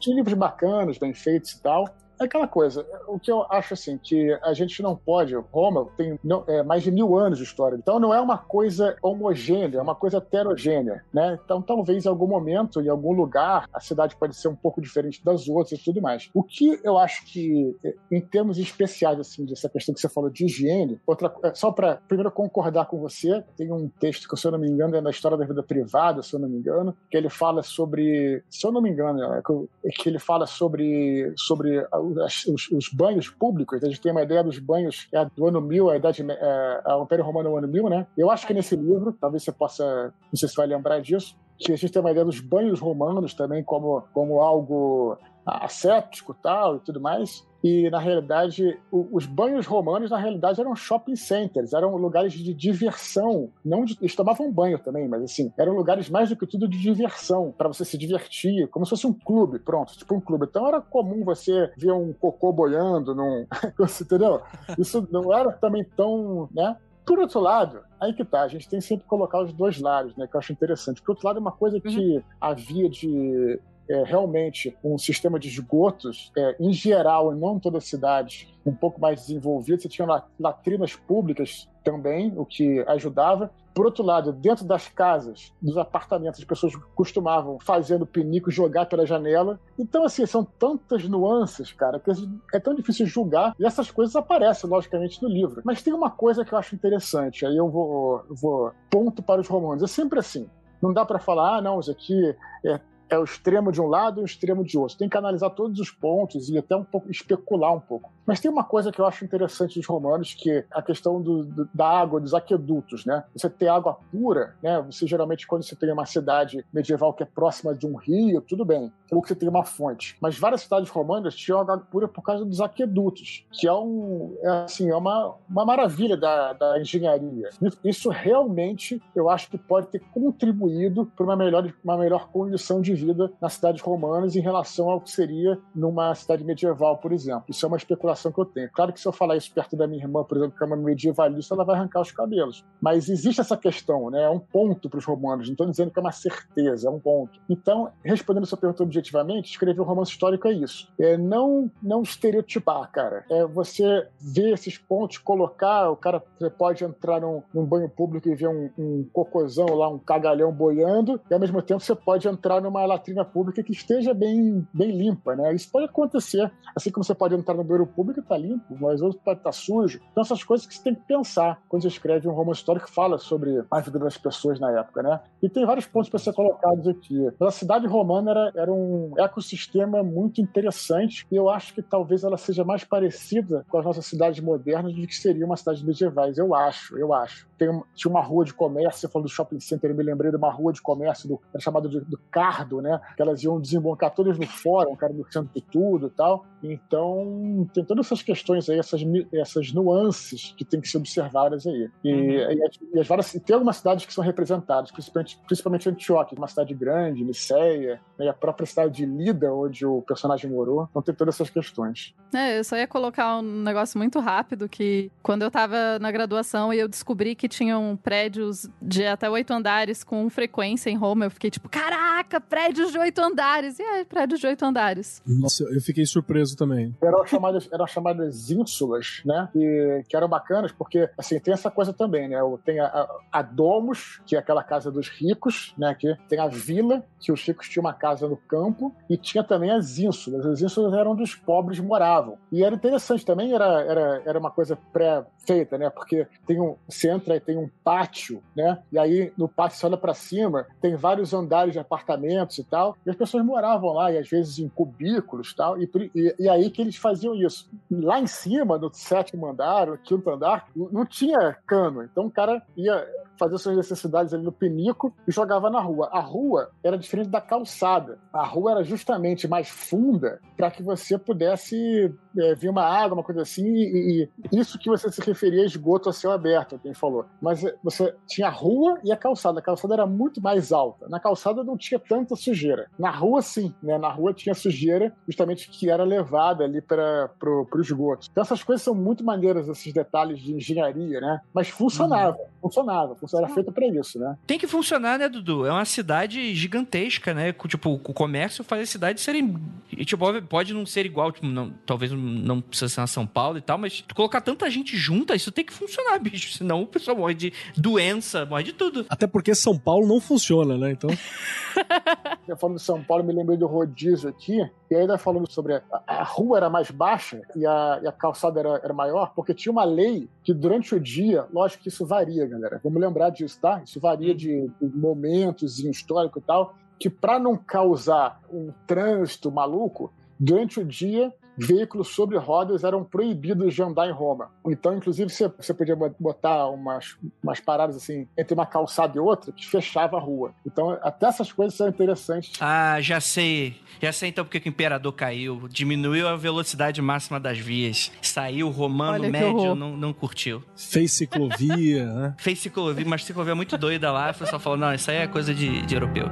[0.00, 1.84] de livros bacanas, bem feitos e tal.
[2.24, 5.34] Aquela coisa, o que eu acho assim, que a gente não pode.
[5.34, 8.96] Roma tem não- é, mais de mil anos de história, então não é uma coisa
[9.02, 11.38] homogênea, é uma coisa heterogênea, né?
[11.44, 15.24] Então talvez em algum momento, em algum lugar, a cidade pode ser um pouco diferente
[15.24, 16.28] das outras e tudo mais.
[16.34, 20.30] O que eu acho que, é, em termos especiais, assim, dessa questão que você falou
[20.30, 24.46] de higiene, outra, é, só para primeiro concordar com você, tem um texto que, se
[24.46, 26.96] eu não me engano, é na história da vida privada, se eu não me engano,
[27.10, 31.32] que ele fala sobre, se eu não me engano, é que- é ele fala sobre,
[31.36, 33.82] sobre a- as- os, os banhos públicos.
[33.82, 37.00] A gente tem uma ideia dos banhos é, do ano 1000, a idade, é, a-
[37.02, 38.06] Império Romano é o ano 1000, né?
[38.16, 41.72] Eu acho que nesse livro, talvez você possa, não sei se vai lembrar disso, que
[41.72, 45.16] a gente tem uma ideia dos banhos romanos também como, como algo
[45.46, 47.46] ascético tal e tudo mais.
[47.62, 53.50] E, na realidade, os banhos romanos, na realidade, eram shopping centers, eram lugares de diversão.
[53.64, 56.78] Não de, eles tomavam banho também, mas, assim, eram lugares mais do que tudo de
[56.78, 60.44] diversão, para você se divertir, como se fosse um clube, pronto, tipo um clube.
[60.46, 63.46] Então, era comum você ver um cocô boiando, num...
[63.98, 64.42] Entendeu?
[64.78, 66.76] Isso não era também tão, né?
[67.06, 70.14] Por outro lado, aí que tá, a gente tem sempre que colocar os dois lados,
[70.16, 70.26] né?
[70.26, 71.00] Que eu acho interessante.
[71.00, 73.58] Por outro lado, uma coisa que havia de
[73.88, 78.48] é, realmente um sistema de esgotos, é, em geral, e não em toda a cidade,
[78.64, 79.82] um pouco mais desenvolvido.
[79.82, 83.50] Você tinha la- latrinas públicas também, o que ajudava.
[83.74, 89.04] Por outro lado, dentro das casas, dos apartamentos, as pessoas costumavam, fazendo pinico, jogar pela
[89.04, 89.58] janela.
[89.78, 92.10] Então, assim, são tantas nuances, cara, que
[92.54, 93.54] é tão difícil julgar.
[93.58, 95.60] E essas coisas aparecem, logicamente, no livro.
[95.64, 99.48] Mas tem uma coisa que eu acho interessante, aí eu vou, vou ponto para os
[99.48, 99.82] romanos.
[99.82, 100.48] É sempre assim.
[100.80, 102.78] Não dá para falar, ah, não, isso aqui é,
[103.14, 104.98] é o extremo de um lado e o extremo de outro.
[104.98, 108.12] Tem que analisar todos os pontos e até um pouco especular um pouco.
[108.26, 111.44] Mas tem uma coisa que eu acho interessante dos romanos, que é a questão do,
[111.44, 113.24] do, da água, dos aquedutos, né?
[113.34, 114.80] Você ter água pura, né?
[114.82, 118.64] Você geralmente, quando você tem uma cidade medieval que é próxima de um rio, tudo
[118.64, 120.16] bem, ou que você tem uma fonte.
[120.20, 124.48] Mas várias cidades romanas tinham água pura por causa dos aquedutos, que é, um, é,
[124.64, 127.50] assim, é uma, uma maravilha da, da engenharia.
[127.84, 132.94] Isso realmente, eu acho que pode ter contribuído para uma melhor, uma melhor condição de
[132.94, 137.44] vida nas cidades romanas em relação ao que seria numa cidade medieval, por exemplo.
[137.48, 138.70] Isso é uma especulação que eu tenho.
[138.72, 140.76] Claro que se eu falar isso perto da minha irmã, por exemplo, que é uma
[140.76, 142.64] medievalista, ela vai arrancar os cabelos.
[142.80, 144.22] Mas existe essa questão, né?
[144.22, 145.46] É um ponto para os romanos.
[145.46, 147.40] Não estou dizendo que é uma certeza, é um ponto.
[147.48, 150.88] Então, respondendo a sua pergunta objetivamente, escrever um romance histórico é isso.
[150.98, 153.24] É não, não estereotipar, cara.
[153.30, 155.90] É você ver esses pontos, colocar.
[155.90, 156.22] O cara
[156.58, 161.20] pode entrar num, num banho público e ver um, um cocôzão lá, um cagalhão boiando,
[161.30, 165.34] e ao mesmo tempo você pode entrar numa latrina pública que esteja bem, bem limpa,
[165.34, 165.54] né?
[165.54, 166.50] Isso pode acontecer.
[166.76, 169.52] Assim como você pode entrar no banheiro público público está limpo, mas outro pode estar
[169.52, 170.00] sujo.
[170.10, 172.94] Então, essas coisas que você tem que pensar quando você escreve um romance histórico que
[172.94, 175.20] fala sobre a vida das pessoas na época, né?
[175.42, 177.30] E tem vários pontos para ser colocados aqui.
[177.38, 182.24] Mas a cidade romana era, era um ecossistema muito interessante e eu acho que talvez
[182.24, 186.36] ela seja mais parecida com as nossas cidades modernas do que seria uma cidade medievais.
[186.36, 187.48] Eu acho, eu acho.
[187.56, 190.36] Tem, tinha uma rua de comércio, você falou do shopping center, eu me lembrei de
[190.36, 193.00] uma rua de comércio do, era chamado de, do Cardo, né?
[193.16, 196.44] Que elas iam desembocar todas no fórum, cara no centro de tudo e tal.
[196.62, 199.00] Então, tem todas essas questões aí, essas,
[199.32, 201.88] essas nuances que tem que ser observadas aí.
[202.02, 202.30] E, uhum.
[202.30, 206.48] e, e, as várias, e tem algumas cidades que são representadas, principalmente, principalmente Antioquia, uma
[206.48, 210.88] cidade grande, Niceia, né, e a própria cidade de Lida, onde o personagem morou.
[210.90, 212.14] Então tem todas essas questões.
[212.34, 216.72] É, eu só ia colocar um negócio muito rápido, que quando eu tava na graduação
[216.72, 221.30] e eu descobri que tinham prédios de até oito andares com frequência em Roma, eu
[221.30, 223.78] fiquei tipo, caraca, prédios de oito andares!
[223.78, 225.22] E é, prédios de oito andares.
[225.24, 226.94] Nossa, eu fiquei surpreso também.
[227.00, 229.48] Eram chamadas, eram chamadas ínsulas, né?
[229.52, 232.38] Que, que eram bacanas, porque, assim, tem essa coisa também, né?
[232.64, 235.94] Tem a, a, Domus, que é aquela casa dos ricos, né?
[235.94, 239.70] Que tem a vila, que os ricos tinham uma casa no campo, e tinha também
[239.70, 240.46] as ínsulas.
[240.46, 242.38] As ínsulas eram onde os pobres moravam.
[242.50, 245.90] E era interessante também, era, era, era uma coisa pré-feita, né?
[245.90, 248.78] Porque tem um, você entra e tem um pátio, né?
[248.90, 252.96] E aí no pátio você olha para cima, tem vários andares de apartamentos e tal,
[253.04, 256.48] e as pessoas moravam lá, e às vezes em cubículos e tal, e, e, e
[256.48, 257.68] aí que eles faziam isso.
[257.90, 262.02] Lá em cima, no sétimo andar, quinto andar, não tinha cano.
[262.02, 263.06] Então o cara ia
[263.38, 266.08] fazer suas necessidades ali no pinico e jogava na rua.
[266.12, 268.18] A rua era diferente da calçada.
[268.32, 273.22] A rua era justamente mais funda para que você pudesse é, ver uma água, uma
[273.22, 276.94] coisa assim, e, e, isso que você se referia a esgoto a céu aberto, quem
[276.94, 277.26] falou.
[277.40, 279.58] Mas é, você tinha a rua e a calçada.
[279.58, 281.08] A calçada era muito mais alta.
[281.08, 282.88] Na calçada não tinha tanta sujeira.
[282.98, 283.74] Na rua, sim.
[283.82, 283.98] Né?
[283.98, 288.28] Na rua tinha sujeira justamente que era levada ali para o esgoto.
[288.30, 291.40] Então essas coisas são muito maneiras, esses detalhes de engenharia, né?
[291.52, 292.46] Mas funcionava, uhum.
[292.62, 294.36] funcionava, era feito para isso, né?
[294.46, 295.66] Tem que funcionar, né, Dudu?
[295.66, 297.52] É uma cidade gigantesca, né?
[297.52, 299.56] Tipo, o comércio faz as cidades serem.
[300.04, 302.23] Tipo, pode não ser igual, tipo, não, talvez não
[302.60, 305.64] precisa ser na São Paulo e tal, mas tu colocar tanta gente junta, isso tem
[305.64, 306.56] que funcionar, bicho.
[306.56, 309.06] Senão o pessoal morre de doença, morre de tudo.
[309.08, 310.92] Até porque São Paulo não funciona, né?
[310.92, 311.10] Então.
[312.46, 314.60] Eu falando de São Paulo, me lembrei do rodízio aqui.
[314.90, 318.60] E ainda falando sobre a, a rua era mais baixa e a, e a calçada
[318.60, 322.46] era, era, maior, porque tinha uma lei que durante o dia, lógico que isso varia,
[322.46, 322.80] galera.
[322.84, 323.82] Vamos lembrar disso, tá?
[323.84, 330.12] Isso varia de, de momentos histórico e tal, que para não causar um trânsito maluco,
[330.38, 334.50] durante o dia veículos sobre rodas eram proibidos de andar em Roma.
[334.66, 339.52] Então, inclusive, você, você podia botar umas, umas paradas assim entre uma calçada e outra
[339.52, 340.54] que fechava a rua.
[340.66, 342.52] Então, até essas coisas são interessantes.
[342.60, 343.76] Ah, já sei.
[344.00, 345.68] Já sei então porque o imperador caiu.
[345.68, 348.10] Diminuiu a velocidade máxima das vias.
[348.20, 350.62] Saiu, o romano Olha médio não, não curtiu.
[350.76, 352.34] Fez ciclovia, né?
[352.38, 354.30] Fez ciclovia, mas ciclovia muito doida lá.
[354.30, 356.28] O pessoal falou: não, isso aí é coisa de, de europeu.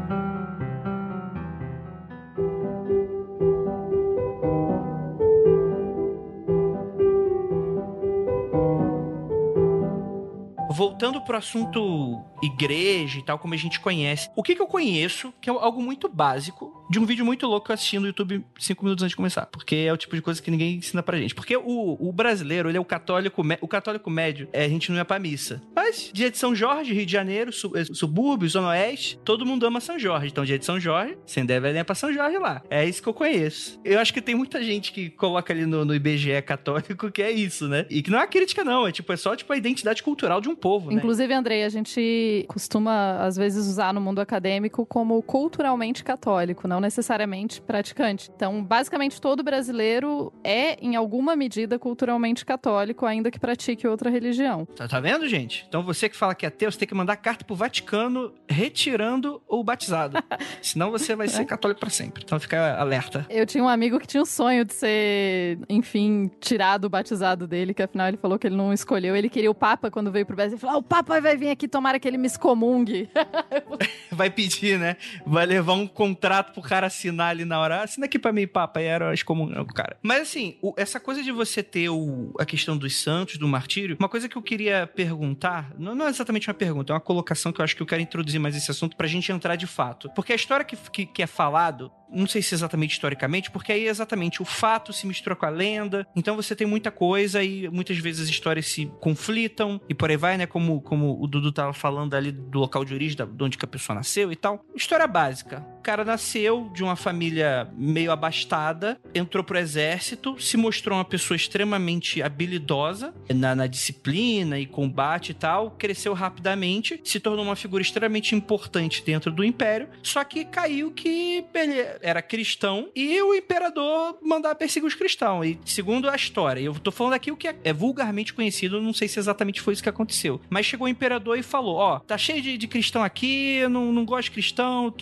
[10.83, 15.33] Voltando pro assunto igreja e tal, como a gente conhece, o que, que eu conheço,
[15.41, 18.45] que é algo muito básico de um vídeo muito louco que eu assisti no YouTube
[18.59, 19.47] cinco minutos antes de começar.
[19.47, 21.35] Porque é o tipo de coisa que ninguém ensina pra gente.
[21.35, 24.99] Porque o, o brasileiro, ele é o católico, o católico médio, é, a gente não
[24.99, 25.63] ia pra missa.
[25.75, 29.65] Mas dia de São Jorge, Rio de Janeiro, su, é, subúrbio, Zona Oeste, todo mundo
[29.65, 30.27] ama São Jorge.
[30.27, 32.61] Então, dia de São Jorge, você deve ir pra São Jorge lá.
[32.69, 33.81] É isso que eu conheço.
[33.83, 37.31] Eu acho que tem muita gente que coloca ali no, no IBGE católico que é
[37.31, 37.87] isso, né?
[37.89, 38.87] E que não é crítica, não.
[38.87, 40.97] É tipo, é só tipo a identidade cultural de um povo, né?
[40.97, 46.82] Inclusive, Andrei, a gente costuma, às vezes, usar no mundo acadêmico como culturalmente católico, não
[46.83, 48.31] necessariamente praticante.
[48.35, 54.67] Então, basicamente, todo brasileiro é, em alguma medida, culturalmente católico, ainda que pratique outra religião.
[54.77, 55.65] Tá, tá vendo, gente?
[55.69, 59.41] Então, você que fala que é ateu, você tem que mandar carta pro Vaticano retirando
[59.49, 60.19] o batizado.
[60.61, 62.23] Senão você vai ser católico para sempre.
[62.25, 63.27] Então, fica alerta.
[63.31, 67.73] Eu tinha um amigo que tinha um sonho de ser, enfim, tirado o batizado dele,
[67.73, 69.17] que afinal ele falou que ele não escolheu.
[69.17, 70.55] Ele queria o Papa quando veio pro Brasil.
[70.55, 73.09] Ele falou: ah, o Papa vai vir aqui, tomara que ele me excomungue.
[74.11, 74.97] vai pedir, né?
[75.27, 77.83] Vai levar um contrato pro cara assinar ali na hora.
[77.83, 78.81] Assina aqui pra mim, Papa.
[78.81, 79.99] E era excomungar o cara.
[80.01, 83.97] Mas assim, o, essa coisa de você ter o, a questão dos santos, do martírio,
[84.01, 87.53] uma coisa que eu queria perguntar, não, não é exatamente uma pergunta, é uma colocação
[87.53, 90.11] que eu acho que eu quero introduzir mais esse assunto pra gente entrar de fato.
[90.15, 93.87] Porque a história que, que, que é falado não sei se exatamente historicamente, porque aí
[93.87, 97.97] exatamente o fato se mistura com a lenda, então você tem muita coisa e muitas
[97.99, 100.47] vezes as histórias se conflitam e por aí vai, né?
[100.47, 103.69] Como, como o Dudu tava falando ali do local de origem, de onde que a
[103.69, 104.63] pessoa nasceu e tal.
[104.75, 105.67] História básica.
[105.83, 112.23] Cara nasceu de uma família meio abastada, entrou pro exército, se mostrou uma pessoa extremamente
[112.23, 118.35] habilidosa na, na disciplina e combate e tal, cresceu rapidamente, se tornou uma figura extremamente
[118.35, 124.55] importante dentro do império, só que caiu que ele era cristão e o imperador mandava
[124.55, 125.47] perseguir os cristãos.
[125.47, 128.93] E segundo a história, eu tô falando aqui o que é, é vulgarmente conhecido, não
[128.93, 130.41] sei se exatamente foi isso que aconteceu.
[130.49, 133.93] Mas chegou o imperador e falou: Ó, oh, tá cheio de, de, cristão aqui, não,
[133.93, 134.95] não gosto de cristão,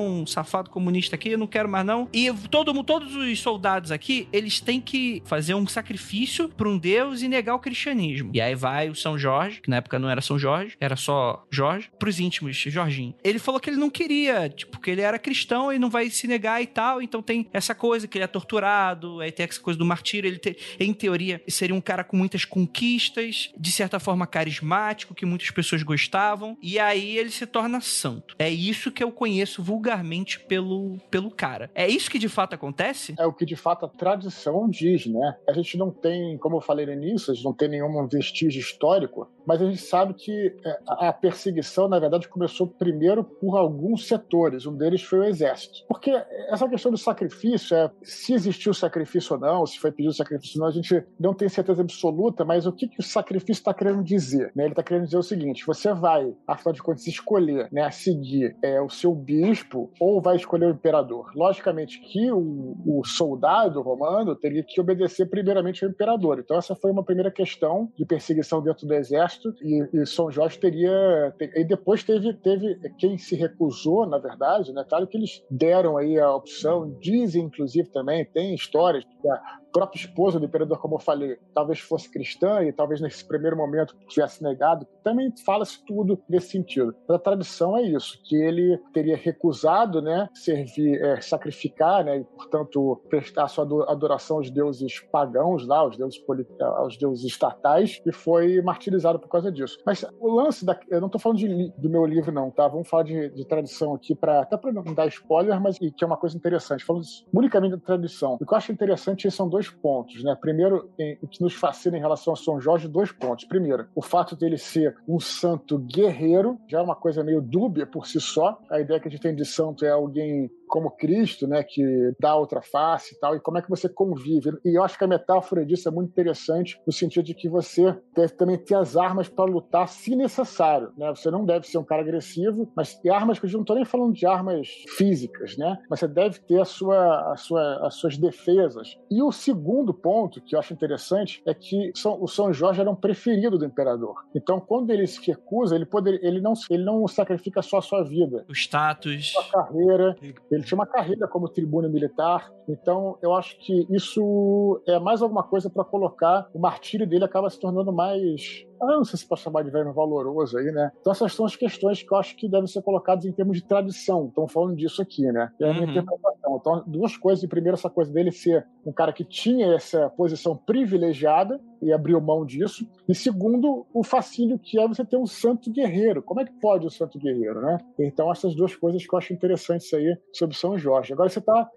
[0.00, 2.08] cristão safado comunista aqui, eu não quero mais não.
[2.12, 7.22] E todo, todos os soldados aqui, eles têm que fazer um sacrifício para um deus
[7.22, 8.30] e negar o cristianismo.
[8.32, 11.44] E aí vai o São Jorge, que na época não era São Jorge, era só
[11.50, 13.14] Jorge, pros íntimos, Jorginho.
[13.22, 16.26] Ele falou que ele não queria, tipo, que ele era cristão e não vai se
[16.26, 17.02] negar e tal.
[17.02, 20.28] Então tem essa coisa que ele é torturado, aí tem essa coisa do martírio.
[20.28, 25.26] Ele, te, em teoria, seria um cara com muitas conquistas, de certa forma carismático, que
[25.26, 26.56] muitas pessoas gostavam.
[26.62, 28.34] E aí ele se torna santo.
[28.38, 31.70] É isso que eu conheço vulgarmente pelo, pelo cara.
[31.74, 33.14] É isso que de fato acontece?
[33.18, 35.36] É o que de fato a tradição diz, né?
[35.48, 38.60] A gente não tem, como eu falei no início, a gente não tem nenhum vestígio
[38.60, 44.06] histórico, mas a gente sabe que é, a perseguição, na verdade, começou primeiro por alguns
[44.06, 44.64] setores.
[44.66, 45.84] Um deles foi o exército.
[45.88, 46.10] Porque
[46.48, 50.66] essa questão do sacrifício, é, se existiu sacrifício ou não, se foi pedido sacrifício ou
[50.66, 54.04] não, a gente não tem certeza absoluta, mas o que, que o sacrifício está querendo
[54.04, 54.52] dizer?
[54.54, 54.64] Né?
[54.64, 58.80] Ele está querendo dizer o seguinte: você vai, afinal de contas, escolher né, seguir é,
[58.80, 61.30] o seu bispo ou vai escolher o imperador.
[61.34, 66.38] Logicamente que o, o soldado romano teria que obedecer primeiramente ao imperador.
[66.38, 70.58] Então, essa foi uma primeira questão de perseguição dentro do exército, e, e São Jorge
[70.58, 71.34] teria.
[71.54, 74.84] e depois teve, teve quem se recusou, na verdade, né?
[74.88, 79.40] Claro que eles deram aí a opção, dizem inclusive também, tem histórias que a
[79.72, 83.96] própria esposa do imperador, como eu falei, talvez fosse cristã e talvez nesse primeiro momento
[84.08, 86.94] tivesse negado, também fala-se tudo nesse sentido.
[87.08, 93.00] A tradição é isso, que ele teria recusado, né, servir, é, sacrificar, né, e portanto
[93.08, 96.20] prestar sua adoração aos deuses pagãos lá, aos deuses,
[96.60, 99.78] aos deuses estatais, e foi martirizado por causa disso.
[99.84, 102.66] Mas o lance da, eu não estou falando de, do meu livro não, tá?
[102.68, 106.06] Vamos falar de, de tradição aqui para até para não dar spoiler, mas que é
[106.06, 106.84] uma coisa interessante.
[106.84, 108.34] Falando unicamente da tradição.
[108.40, 110.34] O que eu acho interessante são dois dois pontos, né?
[110.40, 113.44] Primeiro, o que nos fascina em relação a São Jorge, dois pontos.
[113.44, 118.06] Primeiro, o fato dele ser um santo guerreiro, já é uma coisa meio dúbia por
[118.06, 118.58] si só.
[118.70, 122.34] A ideia que a gente tem de santo é alguém como Cristo, né, que dá
[122.36, 124.52] outra face e tal, e como é que você convive.
[124.64, 127.94] E eu acho que a metáfora disso é muito interessante, no sentido de que você
[128.14, 131.10] deve também ter as armas para lutar se necessário, né?
[131.10, 134.14] Você não deve ser um cara agressivo, mas armas que eu não estou nem falando
[134.14, 135.78] de armas físicas, né?
[135.90, 138.96] Mas você deve ter a sua, a sua, as suas defesas.
[139.10, 142.90] E o segundo ponto que eu acho interessante é que São, o São Jorge era
[142.90, 144.14] um preferido do imperador.
[144.34, 148.04] Então, quando ele se recusa, ele, poder, ele, não, ele não sacrifica só a sua
[148.04, 148.44] vida.
[148.48, 149.34] O status.
[149.36, 150.16] A sua carreira.
[150.50, 155.22] Ele ele tinha uma carreira como tribuno militar, então eu acho que isso é mais
[155.22, 159.26] alguma coisa para colocar o martírio dele acaba se tornando mais ah, não sei se
[159.26, 160.90] pode chamar de verme valoroso aí, né?
[161.00, 163.64] Então essas são as questões que eu acho que devem ser colocadas em termos de
[163.64, 164.26] tradição.
[164.26, 165.50] Estão falando disso aqui, né?
[165.60, 165.90] É a minha uhum.
[165.90, 166.56] interpretação.
[166.56, 167.48] Então, duas coisas.
[167.48, 172.44] Primeiro, essa coisa dele ser um cara que tinha essa posição privilegiada e abriu mão
[172.44, 172.86] disso.
[173.08, 176.22] E segundo, o fascínio que é você ter um santo guerreiro.
[176.22, 177.78] Como é que pode o santo guerreiro, né?
[177.98, 181.12] Então, essas duas coisas que eu acho interessantes aí sobre São Jorge.
[181.12, 181.68] Agora, você está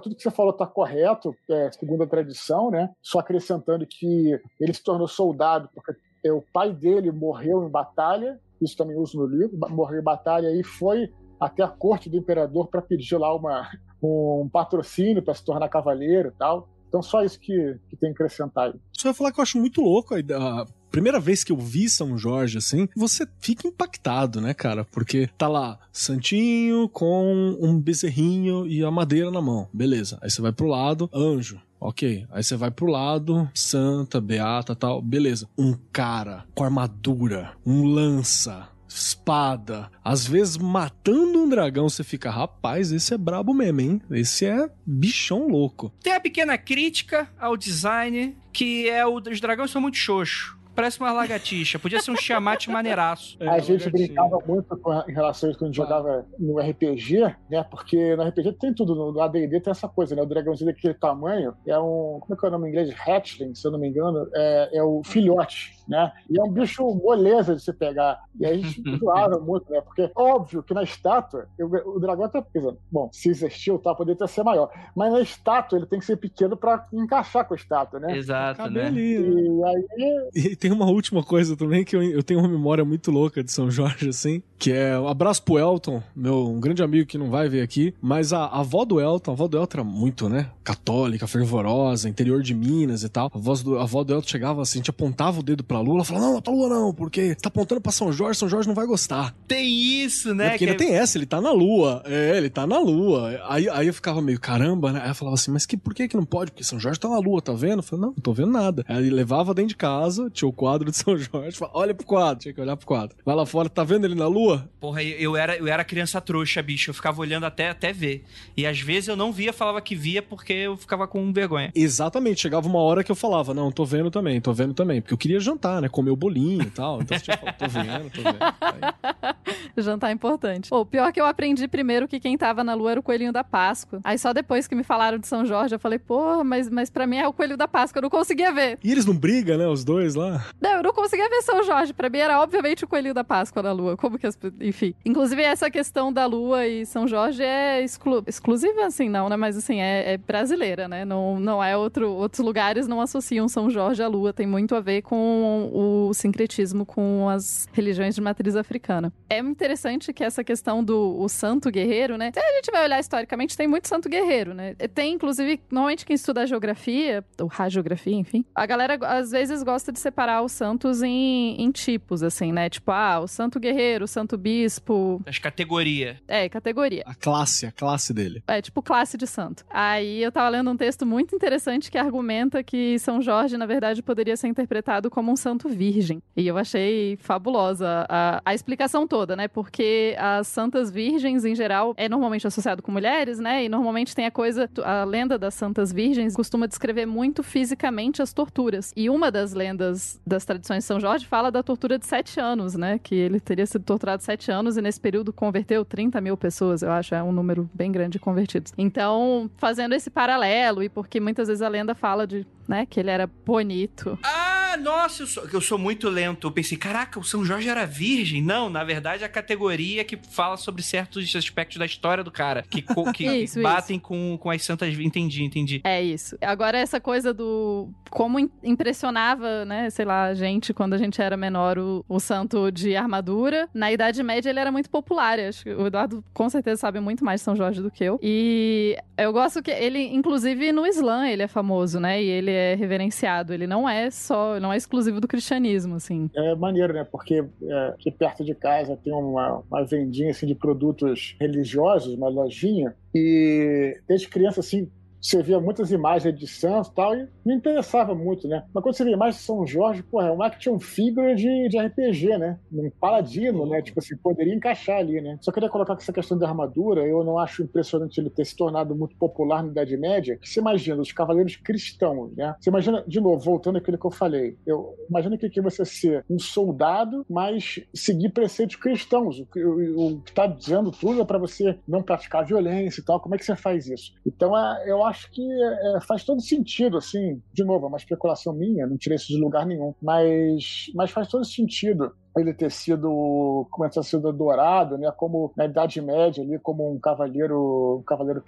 [0.00, 2.90] tudo que você falou está correto, é, segundo a tradição, né?
[3.02, 5.92] Só acrescentando que ele se tornou soldado porque
[6.30, 10.62] o pai dele morreu em batalha, isso também uso no livro, morreu em batalha e
[10.62, 13.68] foi até a corte do imperador para pedir lá uma,
[14.00, 16.68] um patrocínio para se tornar cavaleiro e tal.
[16.88, 18.80] Então, só isso que, que tem que acrescentar aí.
[18.92, 22.58] Só falar que eu acho muito louco a, primeira vez que eu vi São Jorge,
[22.58, 24.84] assim, você fica impactado, né, cara?
[24.84, 29.68] Porque tá lá, santinho com um bezerrinho e a madeira na mão.
[29.72, 30.18] Beleza.
[30.22, 31.60] Aí você vai pro lado, anjo.
[31.80, 32.26] Ok.
[32.30, 35.02] Aí você vai pro lado, santa, beata tal.
[35.02, 35.48] Beleza.
[35.58, 42.92] Um cara com armadura, um lança, espada, às vezes matando um dragão, você fica, rapaz,
[42.92, 44.02] esse é brabo mesmo, hein?
[44.10, 45.92] Esse é bichão louco.
[46.02, 50.58] Tem a pequena crítica ao design, que é o os dragões são muito xoxo.
[50.74, 51.78] Parece uma lagartixa.
[51.78, 53.36] Podia ser um Tiamat maneiraço.
[53.40, 56.58] É, a gente brincava muito com, em relação a isso quando a gente jogava no
[56.58, 57.20] RPG,
[57.50, 57.64] né?
[57.70, 58.94] Porque no RPG tem tudo.
[58.94, 60.22] No AD&D tem essa coisa, né?
[60.22, 62.18] O dragãozinho daquele tamanho é um...
[62.20, 62.94] Como é que é o nome em inglês?
[63.06, 64.28] Hatchling, se eu não me engano.
[64.34, 66.12] É, é o filhote né?
[66.28, 68.20] E é um bicho moleza de se pegar.
[68.38, 69.80] E a gente zoava muito, né?
[69.80, 74.26] Porque óbvio que na estátua, eu, o dragão tá pensando, bom, se existiu, tá, poderia
[74.26, 74.70] ser maior.
[74.94, 78.16] Mas na estátua ele tem que ser pequeno para encaixar com a estátua, né?
[78.16, 78.86] Exato, né?
[78.86, 79.42] Ali, né?
[79.42, 80.52] E aí.
[80.52, 83.50] E tem uma última coisa também que eu, eu tenho uma memória muito louca de
[83.50, 87.30] São Jorge, assim, que é um abraço pro Elton, meu um grande amigo que não
[87.30, 90.28] vai ver aqui, mas a, a avó do Elton, a avó do Elton era muito,
[90.28, 90.50] né?
[90.62, 93.30] Católica, fervorosa, interior de Minas e tal.
[93.34, 95.80] A, voz do, a avó do Elton chegava assim, a gente apontava o dedo pra
[95.80, 98.48] lua, ela falou, não, não pra lua não, porque tá apontando pra São Jorge, São
[98.48, 99.34] Jorge não vai gostar.
[99.48, 100.46] Tem isso, né?
[100.46, 102.02] É porque ainda tem essa, ele tá na lua.
[102.04, 103.40] É, ele tá na lua.
[103.48, 105.00] Aí, aí eu ficava meio, caramba, né?
[105.02, 106.50] Aí eu falava assim, mas que, por que que não pode?
[106.50, 107.78] Porque São Jorge tá na lua, tá vendo?
[107.78, 108.84] Eu falei, não, não tô vendo nada.
[108.86, 112.06] Aí ele levava dentro de casa, tinha o quadro de São Jorge, falava, olha pro
[112.06, 113.16] quadro, tinha que olhar pro quadro.
[113.24, 114.68] Vai lá fora, tá vendo ele na lua?
[114.80, 116.90] Porra, eu era, eu era criança trouxa, bicho.
[116.90, 118.24] Eu ficava olhando até, até ver.
[118.56, 121.70] E às vezes eu não via, falava que via porque eu ficava com vergonha.
[121.74, 122.42] Exatamente.
[122.42, 125.00] Chegava uma hora que eu falava, não, tô vendo também, tô vendo também.
[125.00, 125.88] Porque eu queria jantar, né?
[125.88, 127.00] Comer o bolinho e tal.
[127.02, 129.32] Então você tinha falado, tô vendo, tô vendo.
[129.76, 130.70] Jantar é importante.
[130.70, 133.44] Pô, pior que eu aprendi primeiro que quem tava na lua era o coelhinho da
[133.44, 134.00] Páscoa.
[134.04, 137.06] Aí só depois que me falaram de São Jorge, eu falei, pô, mas, mas pra
[137.06, 137.98] mim é o coelho da Páscoa.
[137.98, 138.78] Eu não conseguia ver.
[138.82, 139.66] E eles não brigam, né?
[139.66, 140.44] Os dois lá?
[140.60, 141.92] Não, eu não conseguia ver São Jorge.
[141.92, 143.96] Pra mim era obviamente o coelhinho da Páscoa na lua.
[143.96, 144.38] Como que as.
[144.60, 144.94] Enfim.
[145.04, 148.22] Inclusive, essa questão da lua e São Jorge é exclu...
[148.26, 149.36] exclusiva, assim, não, né?
[149.36, 151.04] Mas assim, é, é brasileira, né?
[151.04, 152.10] Não, não é outro.
[152.10, 154.32] Outros lugares não associam São Jorge à lua.
[154.32, 159.12] Tem muito a ver com o sincretismo com as religiões de matriz africana.
[159.28, 162.30] É interessante que essa questão do o santo guerreiro, né?
[162.32, 164.74] Se a gente vai olhar historicamente, tem muito santo guerreiro, né?
[164.94, 169.92] Tem, inclusive, normalmente quem estuda a geografia, ou radiografia, enfim, a galera às vezes gosta
[169.92, 172.68] de separar os santos em, em tipos, assim, né?
[172.68, 175.22] Tipo, ah, o santo guerreiro, o santo bispo.
[175.26, 176.16] As categorias.
[176.28, 177.02] É, categoria.
[177.06, 178.42] A classe, a classe dele.
[178.46, 179.64] É, tipo classe de santo.
[179.70, 184.02] Aí eu tava lendo um texto muito interessante que argumenta que São Jorge, na verdade,
[184.02, 186.22] poderia ser interpretado como um santo virgem.
[186.36, 189.48] E eu achei fabulosa a, a explicação toda, né?
[189.48, 193.64] Porque as santas virgens, em geral, é normalmente associado com mulheres, né?
[193.64, 198.32] E normalmente tem a coisa, a lenda das santas virgens costuma descrever muito fisicamente as
[198.32, 198.92] torturas.
[198.96, 202.74] E uma das lendas das tradições de São Jorge fala da tortura de sete anos,
[202.74, 203.00] né?
[203.02, 206.92] Que ele teria sido torturado sete anos e nesse período converteu 30 mil pessoas, eu
[206.92, 208.72] acho, é um número bem grande de convertidos.
[208.78, 213.10] Então, fazendo esse paralelo, e porque muitas vezes a lenda fala de, né, que ele
[213.10, 214.18] era bonito.
[214.22, 216.46] Ah, nossa, eu sou, eu sou muito lento.
[216.46, 218.42] Eu pensei, caraca, o São Jorge era virgem?
[218.42, 222.82] Não, na verdade, a categoria que fala sobre certos aspectos da história do cara, que,
[223.14, 224.04] que isso, batem isso.
[224.06, 224.98] Com, com as santas.
[224.98, 225.80] Entendi, entendi.
[225.84, 226.36] É isso.
[226.40, 227.88] Agora, essa coisa do.
[228.10, 232.70] Como impressionava, né, sei lá, a gente, quando a gente era menor, o, o santo
[232.70, 233.68] de armadura.
[233.72, 235.38] Na Idade Média, ele era muito popular.
[235.40, 238.20] Acho que o Eduardo com certeza sabe muito mais de São Jorge do que eu.
[238.22, 242.22] E eu gosto que ele, inclusive no Islã, ele é famoso, né?
[242.22, 243.54] E ele é reverenciado.
[243.54, 246.28] Ele não é só, não é exclusivo do cristianismo, assim.
[246.34, 247.04] É maneiro, né?
[247.10, 252.28] Porque é, aqui perto de casa tem uma, uma vendinha assim, de produtos religiosos, uma
[252.28, 252.94] lojinha.
[253.14, 254.90] E desde criança, assim,
[255.22, 258.64] você via muitas imagens de Santos e tal, e não interessava muito, né?
[258.74, 261.78] Mas quando você vê imagens de São Jorge, porra, é um action figure de, de
[261.78, 262.58] RPG, né?
[262.72, 263.80] Um paladino, né?
[263.80, 265.38] Tipo assim, poderia encaixar ali, né?
[265.40, 268.94] Só queria colocar essa questão da armadura, eu não acho impressionante ele ter se tornado
[268.94, 270.38] muito popular na Idade Média.
[270.42, 272.56] Você imagina, os cavaleiros cristãos, né?
[272.60, 276.24] Você imagina, de novo, voltando àquilo que eu falei, eu imagino que, que você ser
[276.28, 279.38] um soldado, mas seguir preceitos cristãos.
[279.38, 283.20] O, o, o que está dizendo tudo é para você não praticar violência e tal.
[283.20, 284.12] Como é que você faz isso?
[284.26, 288.52] Então, é, eu acho que é, faz todo sentido, assim, de novo, é uma especulação
[288.52, 293.66] minha, não tirei isso de lugar nenhum, mas, mas faz todo sentido ele ter sido
[293.70, 298.42] como ter sido adorado, né, como na Idade Média ali como um cavaleiro, um cavaleiro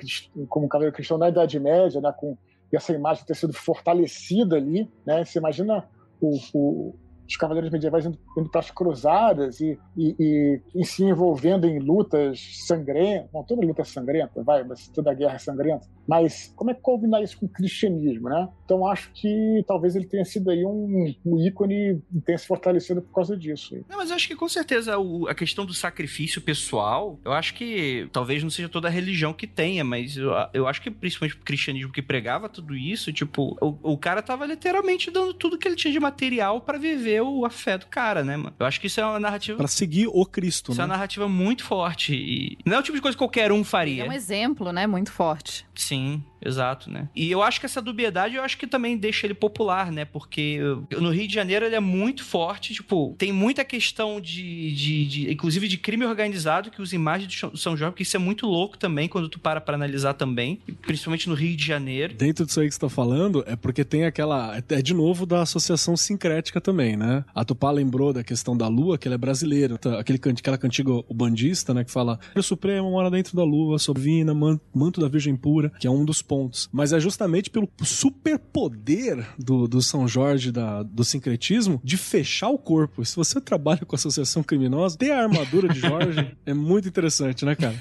[0.49, 2.37] como um cavaleiro cristão na Idade Média, né, com
[2.73, 5.25] essa imagem ter sido fortalecida ali, né?
[5.25, 5.85] Você imagina
[6.21, 6.95] o, o
[7.27, 11.79] os cavaleiros medievais indo, indo para as cruzadas e, e, e, e, se envolvendo em
[11.79, 13.31] lutas sangrentas.
[13.33, 15.87] Bom, toda luta é sangrenta, vai, mas toda guerra é sangrenta.
[16.07, 18.49] Mas como é que combinar isso com o cristianismo, né?
[18.65, 23.01] Então acho que talvez ele tenha sido aí um, um ícone e tenha se fortalecido
[23.01, 23.75] por causa disso.
[23.89, 27.55] Não, mas eu acho que com certeza o, a questão do sacrifício pessoal, eu acho
[27.55, 31.37] que talvez não seja toda a religião que tenha, mas eu, eu acho que principalmente
[31.37, 35.67] o cristianismo que pregava tudo isso, tipo, o, o cara tava literalmente dando tudo que
[35.67, 38.55] ele tinha de material para viver o a fé do cara, né, mano?
[38.59, 39.59] Eu acho que isso é uma narrativa.
[39.59, 40.85] Pra seguir o Cristo, isso né?
[40.85, 42.15] é uma narrativa muito forte.
[42.15, 44.05] E não é o tipo de coisa que qualquer um faria.
[44.05, 44.87] É um exemplo, né?
[44.87, 45.67] Muito forte.
[45.75, 46.23] Sim.
[46.45, 47.09] Exato, né?
[47.17, 50.05] E eu acho que essa dubiedade, eu acho que também deixa ele popular, né?
[50.05, 50.59] Porque
[50.91, 55.33] no Rio de Janeiro ele é muito forte, tipo, tem muita questão de, de, de
[55.33, 58.77] inclusive de crime organizado que usa imagens de São João, porque isso é muito louco
[58.77, 62.15] também quando tu para pra analisar também, principalmente no Rio de Janeiro.
[62.15, 65.41] Dentro disso aí que você tá falando, é porque tem aquela, é de novo da
[65.41, 67.04] associação sincrética também, né?
[67.35, 69.99] A Tupá lembrou da questão da lua, que ela é brasileira, tá?
[69.99, 74.33] aquele, aquela cantiga o bandista, né, que fala, o Supremo mora dentro da lua, sovina,
[74.75, 76.69] manto da Virgem Pura, que é um dos pontos.
[76.73, 82.59] Mas é justamente pelo superpoder do, do São Jorge, da, do sincretismo, de fechar o
[82.59, 83.05] corpo.
[83.05, 87.55] Se você trabalha com associação criminosa, ter a armadura de Jorge é muito interessante, né,
[87.55, 87.75] cara?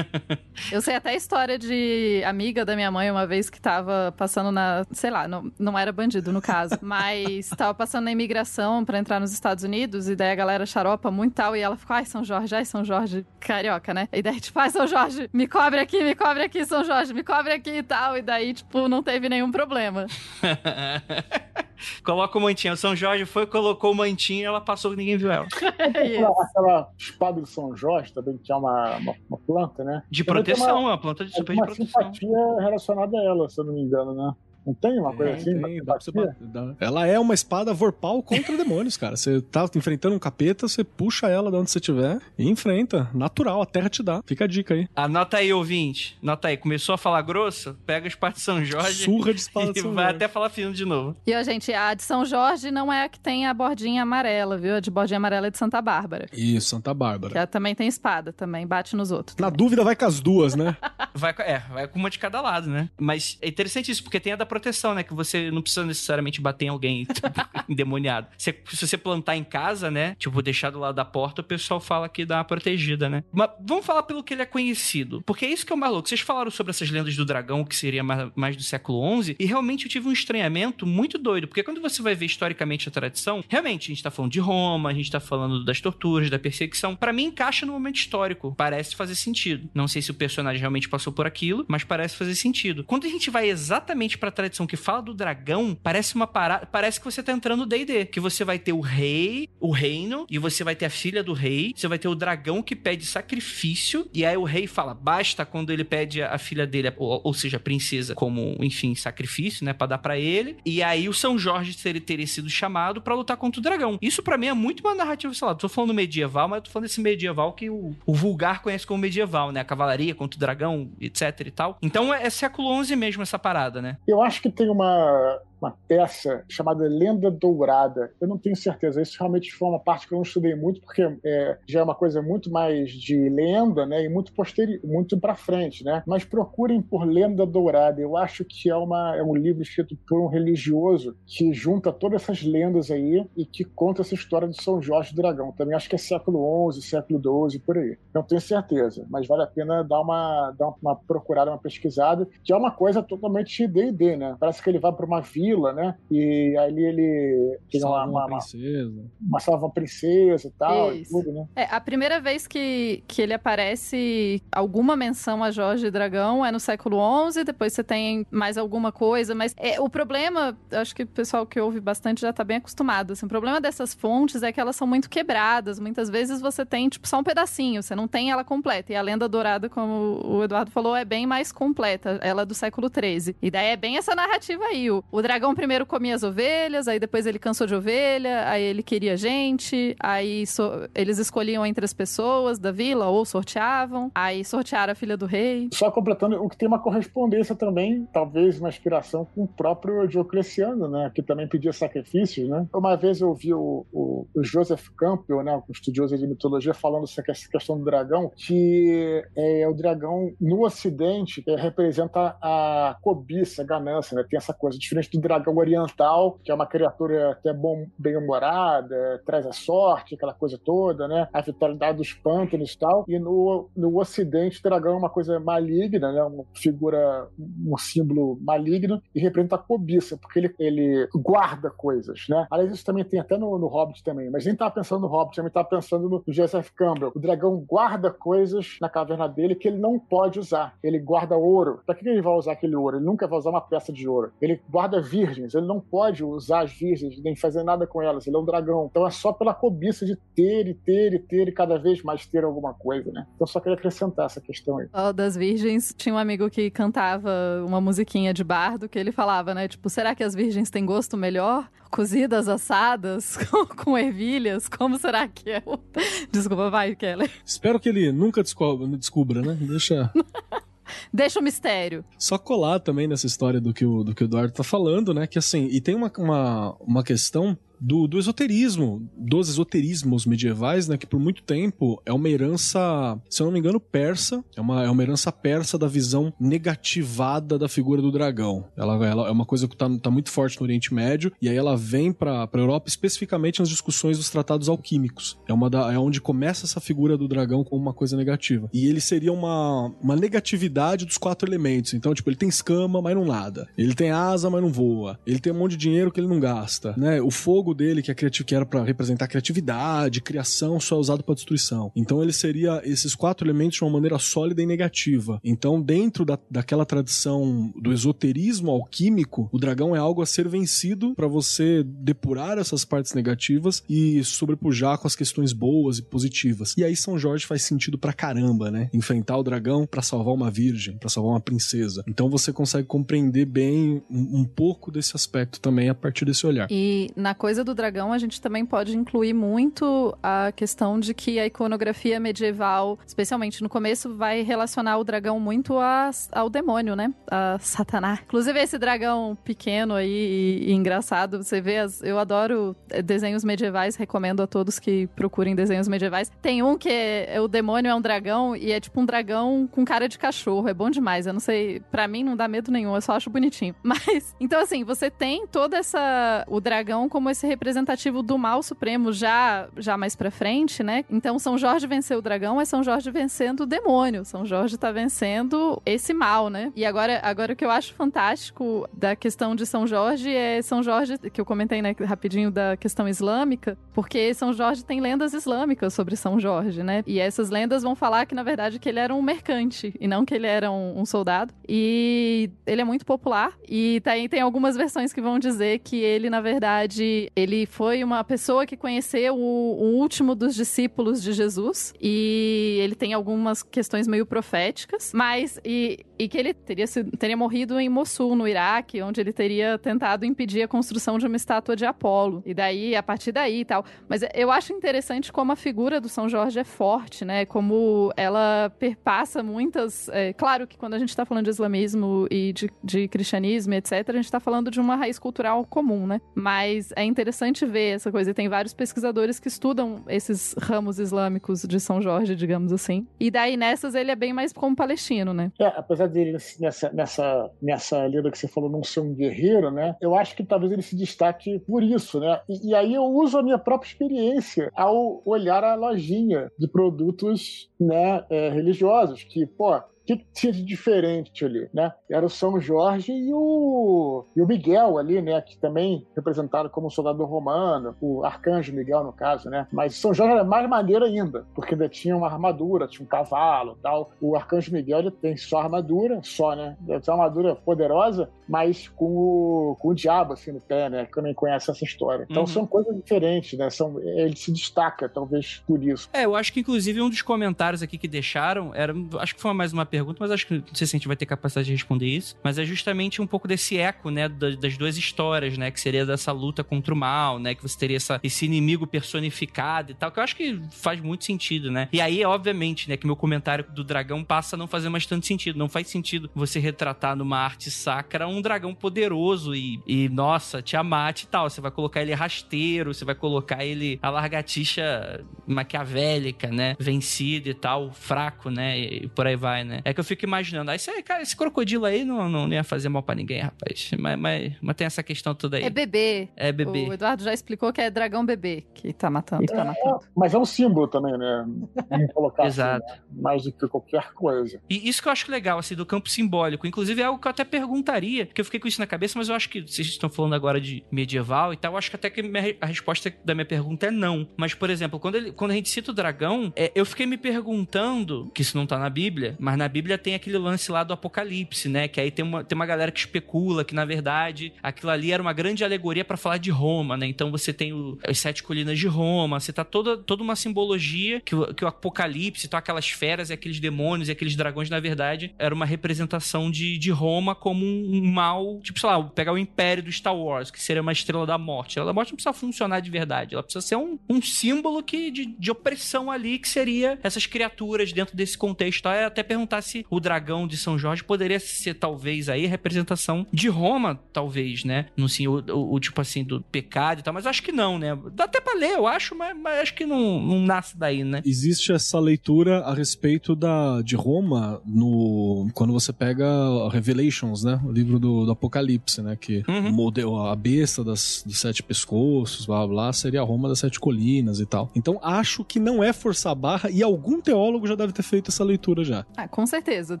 [0.70, 4.52] Eu sei até a história de amiga da minha mãe uma vez que tava passando
[4.52, 4.84] na.
[4.92, 9.20] Sei lá, não, não era bandido no caso, mas tava passando na imigração para entrar
[9.20, 12.24] nos Estados Unidos e daí a galera xaropa muito tal e ela ficou, ai, São
[12.24, 14.08] Jorge, ai, São Jorge, carioca, né?
[14.12, 17.22] E daí, tipo, ai, São Jorge, me cobre aqui, me cobre aqui, São Jorge, me
[17.22, 18.16] cobre aqui e tal.
[18.16, 20.06] E daí, tipo, não teve nenhum problema.
[22.04, 22.74] Coloca o mantinho.
[22.74, 25.46] O São Jorge foi, colocou o mantinho e ela passou que ninguém viu ela.
[25.78, 30.02] é aquela, espada do São Jorge também, que é uma, uma, uma planta, né?
[30.10, 32.02] De proteção, uma, uma planta de super de proteção.
[32.02, 34.34] Uma simpatia relacionada a ela, se eu não me engano, né?
[34.66, 35.60] Não tem uma coisa assim?
[35.60, 36.74] Tem, dá você dá.
[36.78, 39.16] Ela é uma espada vorpal contra demônios, cara.
[39.16, 43.08] Você tá enfrentando um capeta, você puxa ela de onde você tiver e enfrenta.
[43.14, 44.22] Natural, a terra te dá.
[44.26, 44.88] Fica a dica aí.
[44.94, 46.18] Anota aí, ouvinte.
[46.22, 46.56] Anota aí.
[46.56, 47.74] Começou a falar grosso?
[47.86, 49.04] Pega a espada de São Jorge.
[49.04, 50.16] Surra de espada de São vai Jorge.
[50.16, 51.16] até falar fino de novo.
[51.26, 54.56] E, ó, gente, a de São Jorge não é a que tem a bordinha amarela,
[54.58, 54.74] viu?
[54.76, 56.26] A de bordinha amarela é de Santa Bárbara.
[56.32, 57.32] Isso, Santa Bárbara.
[57.32, 58.66] Que ela também tem espada, também.
[58.66, 59.36] Bate nos outros.
[59.38, 60.76] Na dúvida, vai com as duas, né?
[61.14, 62.88] vai, é, vai com uma de cada lado, né?
[62.98, 65.04] Mas é interessante isso, porque tem a da proteção, né?
[65.04, 67.28] Que você não precisa necessariamente bater em alguém tipo,
[67.68, 68.26] endemoniado.
[68.36, 70.16] Se, se você plantar em casa, né?
[70.18, 73.22] Tipo, deixar do lado da porta, o pessoal fala que dá uma protegida, né?
[73.32, 75.22] Mas vamos falar pelo que ele é conhecido.
[75.22, 76.08] Porque é isso que é o maluco.
[76.08, 79.44] Vocês falaram sobre essas lendas do dragão, que seria mais, mais do século XI, e
[79.44, 81.46] realmente eu tive um estranhamento muito doido.
[81.46, 84.90] Porque quando você vai ver historicamente a tradição, realmente a gente tá falando de Roma,
[84.90, 86.96] a gente tá falando das torturas, da perseguição.
[86.96, 88.52] para mim, encaixa no momento histórico.
[88.56, 89.70] Parece fazer sentido.
[89.72, 92.84] Não sei se o personagem realmente passou por aquilo, mas parece fazer sentido.
[92.84, 96.66] Quando a gente vai exatamente pra tradição que fala do dragão, parece uma parada.
[96.66, 98.06] Parece que você tá entrando no DD.
[98.06, 101.32] Que você vai ter o rei, o reino, e você vai ter a filha do
[101.32, 101.72] rei.
[101.76, 104.08] Você vai ter o dragão que pede sacrifício.
[104.14, 107.56] E aí o rei fala: basta quando ele pede a filha dele, ou, ou seja,
[107.58, 109.72] a princesa, como, enfim, sacrifício, né?
[109.72, 110.56] Pra dar para ele.
[110.64, 113.98] E aí o São Jorge teria, teria sido chamado para lutar contra o dragão.
[114.00, 116.86] Isso para mim é muito uma narrativa, sei lá, tô falando medieval, mas tô falando
[116.86, 119.60] desse medieval que o, o vulgar conhece como medieval, né?
[119.60, 121.78] A cavalaria contra o dragão, etc e tal.
[121.82, 123.98] Então é, é século XI mesmo essa parada, né?
[124.06, 128.12] Eu acho que tem uma uma peça chamada Lenda Dourada.
[128.20, 131.02] Eu não tenho certeza, isso realmente foi uma parte que eu não estudei muito, porque
[131.24, 135.34] é, já é uma coisa muito mais de lenda, né, e muito posterior, muito para
[135.34, 136.02] frente, né?
[136.06, 138.00] Mas procurem por Lenda Dourada.
[138.00, 142.22] Eu acho que é, uma, é um livro escrito por um religioso que junta todas
[142.22, 145.52] essas lendas aí e que conta essa história de São Jorge do Dragão.
[145.52, 147.98] Também acho que é século XI, século XII, por aí.
[148.14, 152.52] Não tenho certeza, mas vale a pena dar uma, dar uma procurada, uma pesquisada, que
[152.52, 154.36] é uma coisa totalmente D&D, né?
[154.38, 155.94] Parece que ele vai para uma vila vila, né?
[156.10, 159.04] E ali ele uma, uma, uma, princesa.
[159.20, 161.46] Uma salva princesa e tal, e tudo, né?
[161.56, 166.60] É, a primeira vez que, que ele aparece alguma menção a Jorge Dragão é no
[166.60, 166.98] século
[167.30, 171.46] XI, depois você tem mais alguma coisa, mas é, o problema, acho que o pessoal
[171.46, 174.76] que ouve bastante já tá bem acostumado, assim, o problema dessas fontes é que elas
[174.76, 178.44] são muito quebradas, muitas vezes você tem, tipo, só um pedacinho, você não tem ela
[178.44, 182.46] completa, e a Lenda Dourada, como o Eduardo falou, é bem mais completa, ela é
[182.46, 186.14] do século XIII, e daí é bem essa narrativa aí, o, o dragão primeiro comia
[186.14, 190.62] as ovelhas, aí depois ele cansou de ovelha, aí ele queria gente, aí so,
[190.94, 195.68] eles escolhiam entre as pessoas da vila, ou sorteavam, aí sortearam a filha do rei.
[195.72, 200.88] Só completando, o que tem uma correspondência também, talvez uma inspiração com o próprio Diocleciano,
[200.88, 202.66] né, que também pedia sacrifícios, né.
[202.74, 207.06] Uma vez eu vi o, o, o Joseph Campbell, né, um estudioso de mitologia, falando
[207.06, 213.62] sobre essa questão do dragão, que é, o dragão no Ocidente é, representa a cobiça,
[213.62, 217.52] a ganância, né, tem essa coisa, diferente do dragão oriental, que é uma criatura até
[217.52, 223.04] bom, bem-humorada, traz a sorte, aquela coisa toda, né, a vitalidade dos pântanos e tal,
[223.08, 228.38] e no, no Ocidente o dragão é uma coisa maligna, né, uma figura, um símbolo
[228.40, 232.46] maligno, e representa a cobiça, porque ele, ele guarda coisas, né.
[232.50, 235.36] Aliás, isso também tem até no, no Hobbit também, mas nem estava pensando no Hobbit,
[235.36, 237.12] também estava pensando no Joseph Campbell.
[237.14, 240.74] O dragão guarda coisas na caverna dele que ele não pode usar.
[240.82, 241.80] Ele guarda ouro.
[241.86, 242.96] Para que ele vai usar aquele ouro?
[242.96, 244.32] Ele nunca vai usar uma peça de ouro.
[244.40, 245.54] Ele guarda virgens.
[245.54, 248.26] Ele não pode usar as virgens nem fazer nada com elas.
[248.26, 248.88] Ele é um dragão.
[248.90, 252.26] Então é só pela cobiça de ter e ter e ter e cada vez mais
[252.26, 253.26] ter alguma coisa, né?
[253.34, 254.88] Então só queria acrescentar essa questão aí.
[254.92, 257.30] Oh, das virgens, tinha um amigo que cantava
[257.66, 259.68] uma musiquinha de bardo que ele falava, né?
[259.68, 261.68] Tipo, será que as virgens têm gosto melhor?
[261.90, 264.68] Cozidas, assadas, com, com ervilhas?
[264.68, 265.62] Como será que é?
[266.30, 267.30] Desculpa, vai, Keller.
[267.44, 269.56] Espero que ele nunca descubra, né?
[269.60, 270.10] Deixa.
[271.12, 272.04] Deixa o mistério.
[272.18, 275.26] Só colar também nessa história do que o, do que o Eduardo tá falando, né?
[275.26, 280.96] Que assim, e tem uma, uma, uma questão do, do esoterismo, dos esoterismos medievais, né?
[280.96, 284.44] Que por muito tempo é uma herança, se eu não me engano, persa.
[284.56, 288.66] É uma, é uma herança persa da visão negativada da figura do dragão.
[288.76, 291.56] Ela, ela é uma coisa que tá, tá muito forte no Oriente Médio, e aí
[291.56, 295.38] ela vem pra, pra Europa especificamente nas discussões dos tratados alquímicos.
[295.48, 298.68] É, uma da, é onde começa essa figura do dragão como uma coisa negativa.
[298.72, 301.94] E ele seria uma, uma negatividade dos quatro elementos.
[301.94, 303.68] Então, tipo, ele tem escama, mas não nada.
[303.76, 305.18] Ele tem asa, mas não voa.
[305.26, 307.20] Ele tem um monte de dinheiro que ele não gasta, né?
[307.20, 311.24] O fogo dele, que é criativo, que era para representar criatividade, criação, só é usado
[311.24, 311.92] para destruição.
[311.94, 315.40] Então ele seria esses quatro elementos de uma maneira sólida e negativa.
[315.44, 321.14] Então, dentro da, daquela tradição do esoterismo alquímico, o dragão é algo a ser vencido
[321.14, 326.74] para você depurar essas partes negativas e sobrepujar com as questões boas e positivas.
[326.76, 328.88] E aí São Jorge faz sentido pra caramba, né?
[328.92, 332.04] Enfrentar o dragão para salvar uma virgem, para salvar uma princesa.
[332.06, 336.68] Então você consegue compreender bem um, um pouco desse aspecto também a partir desse olhar.
[336.70, 341.12] E na coisa coisa do dragão, a gente também pode incluir muito a questão de
[341.12, 346.96] que a iconografia medieval, especialmente no começo, vai relacionar o dragão muito a, ao demônio,
[346.96, 347.12] né?
[347.30, 348.20] A Satanás.
[348.24, 352.74] Inclusive, esse dragão pequeno aí e, e engraçado, você vê, as, eu adoro
[353.04, 356.30] desenhos medievais, recomendo a todos que procurem desenhos medievais.
[356.40, 359.68] Tem um que é, é, o demônio é um dragão e é tipo um dragão
[359.70, 361.26] com cara de cachorro, é bom demais.
[361.26, 363.74] Eu não sei, para mim não dá medo nenhum, eu só acho bonitinho.
[363.82, 366.44] Mas, então assim, você tem toda essa.
[366.48, 371.04] o dragão como esse representativo do mal supremo já, já mais pra frente, né?
[371.10, 374.24] Então São Jorge venceu o dragão, é São Jorge vencendo o demônio.
[374.24, 376.72] São Jorge tá vencendo esse mal, né?
[376.76, 380.82] E agora, agora o que eu acho fantástico da questão de São Jorge é São
[380.82, 385.92] Jorge, que eu comentei, né, rapidinho da questão islâmica, porque São Jorge tem lendas islâmicas
[385.92, 387.02] sobre São Jorge, né?
[387.06, 390.24] E essas lendas vão falar que, na verdade, que ele era um mercante e não
[390.24, 391.52] que ele era um, um soldado.
[391.68, 393.52] E ele é muito popular.
[393.68, 398.22] E tem, tem algumas versões que vão dizer que ele, na verdade, ele foi uma
[398.22, 404.06] pessoa que conheceu o, o, último dos discípulos de Jesus e ele tem algumas questões
[404.06, 409.00] meio proféticas, mas e, e que ele teria, sido, teria morrido em Mossul, no Iraque,
[409.00, 412.42] onde ele teria tentado impedir a construção de uma estátua de Apolo.
[412.44, 413.86] E daí, a partir daí e tal.
[414.06, 417.46] Mas eu acho interessante como a figura do São Jorge é forte, né?
[417.46, 420.10] Como ela perpassa muitas.
[420.10, 423.92] É, claro que quando a gente está falando de islamismo e de, de cristianismo, etc.,
[424.10, 426.20] a gente está falando de uma raiz cultural comum, né?
[426.34, 428.30] Mas é interessante ver essa coisa.
[428.30, 433.06] E tem vários pesquisadores que estudam esses ramos islâmicos de São Jorge, digamos assim.
[433.18, 435.50] E daí nessas ele é bem mais como palestino, né?
[435.58, 439.96] É, apesar dele nessa, nessa, nessa lenda que você falou não ser um guerreiro, né?
[440.00, 442.40] Eu acho que talvez ele se destaque por isso, né?
[442.48, 447.70] E, e aí eu uso a minha própria experiência ao olhar a lojinha de produtos
[447.78, 449.80] né, é, religiosos, que, pô,
[450.10, 451.92] que, que tinha de diferente ali, né?
[452.10, 455.40] Era o São Jorge e o, e o Miguel ali, né?
[455.40, 459.66] Que também representado como soldado romano, o arcanjo Miguel, no caso, né?
[459.72, 463.78] Mas São Jorge era mais maneiro ainda, porque ainda tinha uma armadura, tinha um cavalo
[463.82, 464.10] tal.
[464.20, 466.76] O arcanjo Miguel ele tem só armadura, só, né?
[466.80, 471.06] Deve uma armadura poderosa, mas com o, com o diabo assim no pé, né?
[471.12, 472.26] Quem nem conhece essa história.
[472.28, 472.46] Então uhum.
[472.46, 473.70] são coisas diferentes, né?
[473.70, 476.08] São, ele se destaca, talvez por isso.
[476.12, 479.52] É, eu acho que inclusive um dos comentários aqui que deixaram era, acho que foi
[479.52, 481.72] mais uma pergunta, mas acho que não sei se a gente vai ter capacidade de
[481.72, 485.80] responder isso, mas é justamente um pouco desse eco, né, das duas histórias, né, que
[485.80, 489.94] seria dessa luta contra o mal, né, que você teria essa, esse inimigo personificado e
[489.94, 491.88] tal, que eu acho que faz muito sentido, né?
[491.92, 495.26] E aí, obviamente, né, que meu comentário do dragão passa a não fazer mais tanto
[495.26, 495.58] sentido.
[495.58, 501.22] Não faz sentido você retratar numa arte sacra um dragão poderoso e, e nossa, Tiamat
[501.22, 501.48] e tal.
[501.48, 506.76] Você vai colocar ele rasteiro, você vai colocar ele a largatixa maquiavélica, né?
[506.78, 508.78] Vencido e tal, fraco, né?
[508.78, 509.79] E por aí vai, né?
[509.84, 510.70] É que eu fico imaginando.
[510.70, 513.90] Aí, você, cara, esse crocodilo aí não, não, não ia fazer mal para ninguém, rapaz.
[513.98, 515.64] Mas, mas, mas, tem essa questão toda aí.
[515.64, 516.28] É bebê.
[516.36, 516.86] É bebê.
[516.88, 519.46] O Eduardo já explicou que é dragão bebê que tá matando.
[519.46, 520.00] Tá matando.
[520.16, 521.46] mas é um símbolo também, né?
[521.88, 522.84] Vamos colocar Exato.
[522.84, 523.22] Assim, né?
[523.22, 524.60] Mais do que qualquer coisa.
[524.68, 526.66] E isso que eu acho legal, assim, do campo simbólico.
[526.66, 529.28] Inclusive, é algo que eu até perguntaria, que eu fiquei com isso na cabeça, mas
[529.28, 532.10] eu acho que vocês estão falando agora de medieval e tal, eu acho que até
[532.10, 532.22] que
[532.60, 534.26] a resposta da minha pergunta é não.
[534.36, 537.16] Mas, por exemplo, quando, ele, quando a gente cita o dragão, é, eu fiquei me
[537.16, 540.92] perguntando, que isso não tá na Bíblia, mas na Bíblia tem aquele lance lá do
[540.92, 541.88] Apocalipse, né?
[541.88, 545.22] Que aí tem uma, tem uma galera que especula que, na verdade, aquilo ali era
[545.22, 547.06] uma grande alegoria para falar de Roma, né?
[547.06, 551.20] Então você tem o, as sete colinas de Roma, você tá toda, toda uma simbologia
[551.20, 555.34] que, que o Apocalipse, então aquelas feras e aqueles demônios e aqueles dragões, na verdade,
[555.38, 559.82] era uma representação de, de Roma como um, mal, tipo, sei lá, pegar o Império
[559.82, 561.68] do Star Wars, que seria uma estrela da morte.
[561.68, 564.82] A estrela da morte não precisa funcionar de verdade, ela precisa ser um, um símbolo
[564.82, 568.88] que, de, de opressão ali, que seria essas criaturas dentro desse contexto.
[568.88, 573.48] É até perguntar se o dragão de São Jorge poderia ser, talvez, aí, representação de
[573.48, 574.86] Roma, talvez, né?
[574.96, 577.78] No sim, o, o, o, tipo assim, do pecado e tal, mas acho que não,
[577.78, 577.96] né?
[578.12, 581.22] Dá até pra ler, eu acho, mas, mas acho que não, não nasce daí, né?
[581.24, 586.26] Existe essa leitura a respeito da, de Roma no quando você pega
[586.70, 587.60] Revelations, né?
[587.64, 589.16] O livro do, do Apocalipse, né?
[589.16, 589.70] Que uhum.
[589.70, 594.40] model, a besta das, dos sete pescoços, blá blá, seria a Roma das sete colinas
[594.40, 594.70] e tal.
[594.74, 598.30] Então acho que não é forçar a barra e algum teólogo já deve ter feito
[598.30, 599.04] essa leitura já.
[599.16, 600.00] Ah, com certeza.